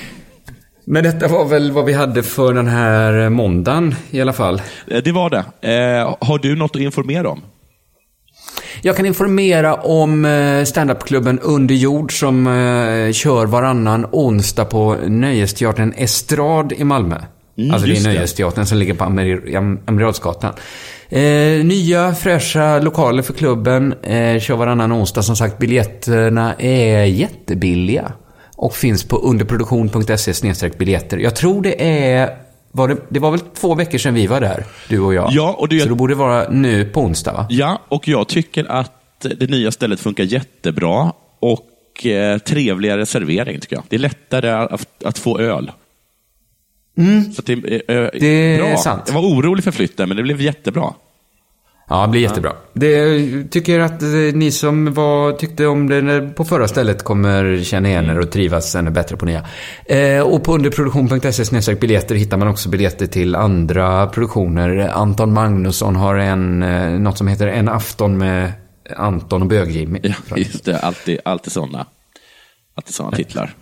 Men 0.86 1.04
detta 1.04 1.28
var 1.28 1.46
väl 1.46 1.72
vad 1.72 1.86
vi 1.86 1.94
hade 1.94 2.24
för 2.24 2.54
den 2.54 2.68
här 2.68 3.30
måndagen 3.30 3.96
i 4.12 4.22
alla 4.22 4.34
fall. 4.34 4.62
Eh, 4.88 5.04
Det 5.04 5.12
var 5.12 5.30
det. 5.30 5.38
Eh, 5.74 6.16
har 6.22 6.40
du 6.40 6.56
något 6.56 6.76
att 6.76 6.82
informera 6.82 7.30
om? 7.30 7.42
Jag 8.82 8.96
kan 8.96 9.06
informera 9.06 9.76
om 9.76 10.26
eh, 10.26 10.64
standupklubben 10.64 11.40
Under 11.40 11.76
jord 11.76 12.20
som 12.20 12.48
eh, 12.48 13.12
kör 13.12 13.46
varannan 13.46 14.06
onsdag 14.12 14.66
på 14.66 14.96
Nöjesteatern 15.08 15.94
Estrad 15.98 16.74
i 16.74 16.84
Malmö. 16.84 17.18
Mm, 17.58 17.72
alltså 17.72 17.88
det 17.88 17.98
är. 17.98 18.04
Nöjesteatern 18.04 18.66
som 18.66 18.78
ligger 18.78 18.94
på 18.94 19.04
Amiralsgatan. 19.88 20.54
Eh, 21.10 21.66
nya 21.66 22.16
fräscha 22.16 22.80
lokaler 22.80 23.22
för 23.24 23.34
klubben. 23.34 23.94
Eh, 24.04 24.40
kör 24.40 24.56
varannan 24.56 24.94
onsdag. 24.94 25.22
Som 25.24 25.36
sagt, 25.36 25.58
biljetterna 25.58 26.54
är 26.60 27.04
jättebilliga. 27.06 28.12
Och 28.56 28.76
finns 28.76 29.04
på 29.04 29.18
underproduktion.se 29.18 30.70
biljetter. 30.78 31.18
Jag 31.18 31.36
tror 31.36 31.62
det 31.62 31.84
är... 32.12 32.30
Var 32.72 32.88
det, 32.88 32.98
det 33.10 33.20
var 33.20 33.32
väl 33.32 33.40
två 33.40 33.76
veckor 33.76 33.98
sedan 33.98 34.14
vi 34.14 34.28
var 34.28 34.42
där, 34.42 34.64
du 34.90 35.00
och 35.00 35.14
jag? 35.14 35.30
Ja, 35.32 35.56
och 35.58 35.68
det- 35.68 35.80
Så 35.80 35.90
det 35.90 35.96
borde 35.96 36.16
vara 36.16 36.50
nu 36.50 36.86
på 36.86 37.02
onsdag, 37.02 37.32
va? 37.34 37.48
Ja, 37.50 37.82
och 37.90 38.08
jag 38.08 38.28
tycker 38.28 38.72
att 38.72 38.92
det 39.38 39.50
nya 39.50 39.72
stället 39.72 40.00
funkar 40.00 40.24
jättebra 40.24 41.14
och 41.40 42.06
eh, 42.06 42.38
trevligare 42.38 43.06
servering 43.06 43.60
tycker 43.60 43.76
jag. 43.76 43.84
Det 43.90 43.96
är 43.96 44.00
lättare 44.00 44.50
att, 44.50 45.04
att 45.06 45.18
få 45.18 45.40
öl. 45.40 45.72
Så 47.36 47.40
att 47.42 47.46
det, 47.46 47.54
är, 47.54 48.04
eh, 48.04 48.10
Det 48.14 48.28
är 48.28 48.58
bra. 48.58 48.78
sant. 48.78 49.04
Jag 49.08 49.14
var 49.14 49.22
orolig 49.22 49.64
för 49.64 49.72
flytten, 49.72 50.08
men 50.10 50.18
det 50.18 50.24
blev 50.24 50.42
jättebra. 50.42 50.94
Ja, 51.90 52.02
det 52.02 52.08
blir 52.12 52.22
jättebra. 52.22 52.54
Det, 52.74 53.44
tycker 53.44 53.80
att 53.80 54.02
eh, 54.02 54.10
ni 54.34 54.52
som 54.52 54.94
var, 54.94 55.32
tyckte 55.32 55.66
om 55.66 55.88
det 55.90 56.22
på 56.36 56.46
förra 56.46 56.68
stället 56.68 57.04
kommer 57.04 57.64
känna 57.64 57.90
igen 57.90 58.06
er 58.10 58.20
och 58.20 58.32
trivas 58.32 58.76
ännu 58.76 58.92
bättre 58.92 59.18
på 59.18 59.26
nya. 59.26 59.46
Eh, 59.86 60.22
och 60.22 60.44
på 60.44 60.54
underproduktion.se 60.54 61.76
biljetter 61.76 62.16
hittar 62.16 62.38
man 62.38 62.48
också 62.48 62.70
biljetter 62.70 63.08
till 63.08 63.36
andra 63.36 64.08
produktioner. 64.08 64.78
Anton 64.94 65.34
Magnusson 65.34 65.96
har 65.96 66.16
en, 66.16 66.64
eh, 66.64 66.90
något 66.90 67.18
som 67.18 67.28
heter 67.28 67.48
En 67.48 67.70
afton 67.70 68.18
med 68.18 68.52
Anton 68.98 69.42
och 69.42 69.48
Bög-Jimmy. 69.48 70.00
Ja, 70.30 70.38
just 70.38 70.66
det, 70.66 70.80
alltid, 70.80 71.20
alltid 71.26 71.52
sådana 71.52 71.86
alltid 72.80 72.96
såna 72.96 73.12
titlar. 73.12 73.54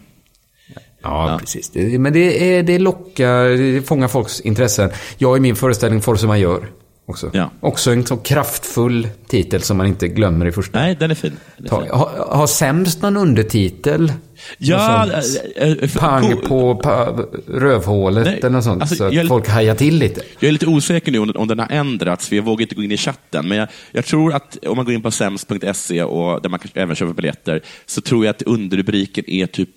Ja, 1.08 1.38
precis. 1.40 1.70
Det, 1.70 2.00
men 2.00 2.14
det, 2.14 2.58
är, 2.58 2.64
det 2.64 2.80
lockar, 2.80 3.74
det 3.74 3.82
fångar 3.82 4.08
folks 4.08 4.42
intressen. 4.42 4.90
Jag 5.18 5.38
i 5.38 5.40
min 5.40 5.56
föreställning 5.56 6.02
Force 6.02 6.28
Majeure 6.28 6.68
också. 7.08 7.30
Ja. 7.34 7.50
Också 7.60 7.92
en 7.92 8.06
så 8.06 8.18
kraftfull 8.18 9.08
titel 9.28 9.62
som 9.62 9.78
man 9.78 9.88
inte 9.88 10.08
glömmer 10.08 10.46
i 10.46 10.52
första 10.52 10.80
Nej, 10.80 10.96
den 11.00 11.12
är 11.12 11.16
fin. 11.16 11.38
Den 11.58 11.66
är 11.66 11.82
fin. 11.82 11.90
ha, 11.92 12.28
har 12.30 12.48
sämst 12.48 13.02
någon 13.02 13.18
undertitel? 13.18 14.14
Ja, 14.58 15.04
eh, 15.06 15.88
för- 15.88 16.00
Pang 16.00 16.36
på- 16.36 16.48
på 16.48 16.76
pa, 16.76 17.26
rövhålet 17.48 18.26
Nej, 18.26 18.38
eller 18.40 18.50
något 18.50 18.64
sånt. 18.64 18.82
alltså, 18.82 18.96
så 18.96 19.04
att 19.04 19.14
jag 19.14 19.28
folk 19.28 19.50
hajar 19.50 19.76
till 19.76 19.98
lite. 19.98 20.22
Jag 20.40 20.48
är 20.48 20.52
lite 20.52 20.68
osäker 20.68 21.12
nu 21.12 21.20
om, 21.20 21.32
om 21.36 21.48
den 21.48 21.60
har 21.60 21.68
ändrats, 21.72 22.28
för 22.28 22.36
jag 22.36 22.44
vågar 22.44 22.62
inte 22.62 22.76
gå 22.76 22.84
in 22.84 22.92
i 22.92 22.98
chatten. 22.98 23.48
Men 23.48 23.58
jag, 23.58 23.68
jag 23.92 24.06
tror 24.06 24.34
att 24.34 24.58
om 24.66 24.76
man 24.76 24.86
går 24.86 24.94
in 24.94 25.02
på 25.02 25.12
sems.se, 25.12 26.04
och 26.04 26.42
där 26.42 26.50
man 26.50 26.60
kan 26.60 26.72
även 26.74 26.96
köpa 26.96 27.14
biljetter, 27.14 27.62
så 27.86 28.02
tror 28.02 28.26
jag 28.26 28.30
att 28.32 28.42
underrubriken 28.42 29.24
är 29.30 29.46
typ 29.46 29.70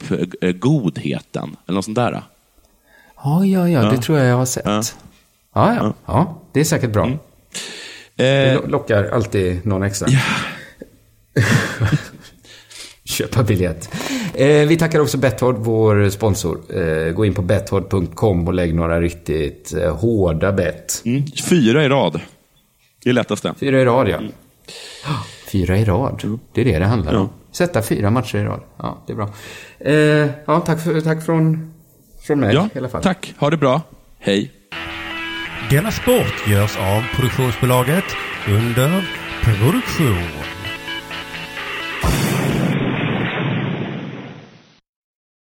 godheten, 0.61 1.57
eller 1.67 1.75
något 1.75 1.85
sånt 1.85 1.97
där. 1.97 2.13
Ja, 2.13 3.45
ja, 3.45 3.69
ja, 3.69 3.69
Ja. 3.69 3.91
det 3.91 3.97
tror 4.03 4.19
jag 4.19 4.27
jag 4.27 4.37
har 4.37 4.47
sett. 4.47 4.63
Ja. 4.67 4.83
Ja, 5.55 5.75
ja, 5.75 5.95
ja. 6.07 6.43
det 6.53 6.61
är 6.61 6.65
säkert 6.65 6.91
bra. 6.91 7.11
Det 8.17 8.51
Eh, 8.51 8.55
lo- 8.55 8.67
lockar 8.67 9.05
alltid 9.05 9.67
någon 9.67 9.83
extra. 9.83 10.09
Köpa 13.05 13.43
biljett. 13.43 13.95
Eh, 14.35 14.47
vi 14.69 14.77
tackar 14.77 15.01
också 15.01 15.19
Betthard, 15.19 15.57
vår 15.59 16.09
sponsor. 16.11 16.61
Eh, 16.81 17.13
gå 17.13 17.25
in 17.25 17.35
på 17.35 17.43
betthard.com 17.43 18.47
och 18.49 18.55
lägg 18.55 18.75
några 18.75 19.01
riktigt 19.01 19.75
hårda 20.01 20.53
bett. 20.53 21.03
mm, 21.05 21.23
fyra 21.49 21.85
i 21.85 21.89
rad. 21.89 22.21
Det 23.05 23.11
är 23.11 23.15
lättaste. 23.15 23.55
Fyra 23.61 23.81
i 23.81 23.85
rad, 23.85 24.09
ja. 24.09 24.21
Fyra 25.53 25.79
i 25.79 25.85
rad. 25.85 26.39
Det 26.55 26.61
är 26.61 26.65
det 26.65 26.79
det 26.79 26.85
handlar 26.87 27.15
om. 27.15 27.29
Sätta 27.53 27.83
fyra 27.83 28.11
matcher 28.11 28.39
i 28.39 28.45
rad. 28.45 28.61
Ja, 28.77 29.03
det 29.07 29.13
är 29.13 29.17
bra. 29.17 29.31
Ja, 30.47 30.61
tack, 30.61 30.81
för, 30.85 31.01
tack 31.01 31.25
från, 31.27 31.73
från 32.23 32.41
mig 32.41 32.55
Ja, 32.55 32.69
i 32.75 32.79
alla 32.79 32.89
fall. 32.89 33.03
tack. 33.03 33.35
Ha 33.39 33.51
det 33.51 33.57
bra. 33.57 33.81
Hej. 34.19 34.53
Denna 35.71 35.91
sport 35.91 36.49
görs 36.49 36.77
av 36.77 37.03
produktionsbolaget 37.15 38.05
under 38.49 39.05
produktion. 39.45 40.50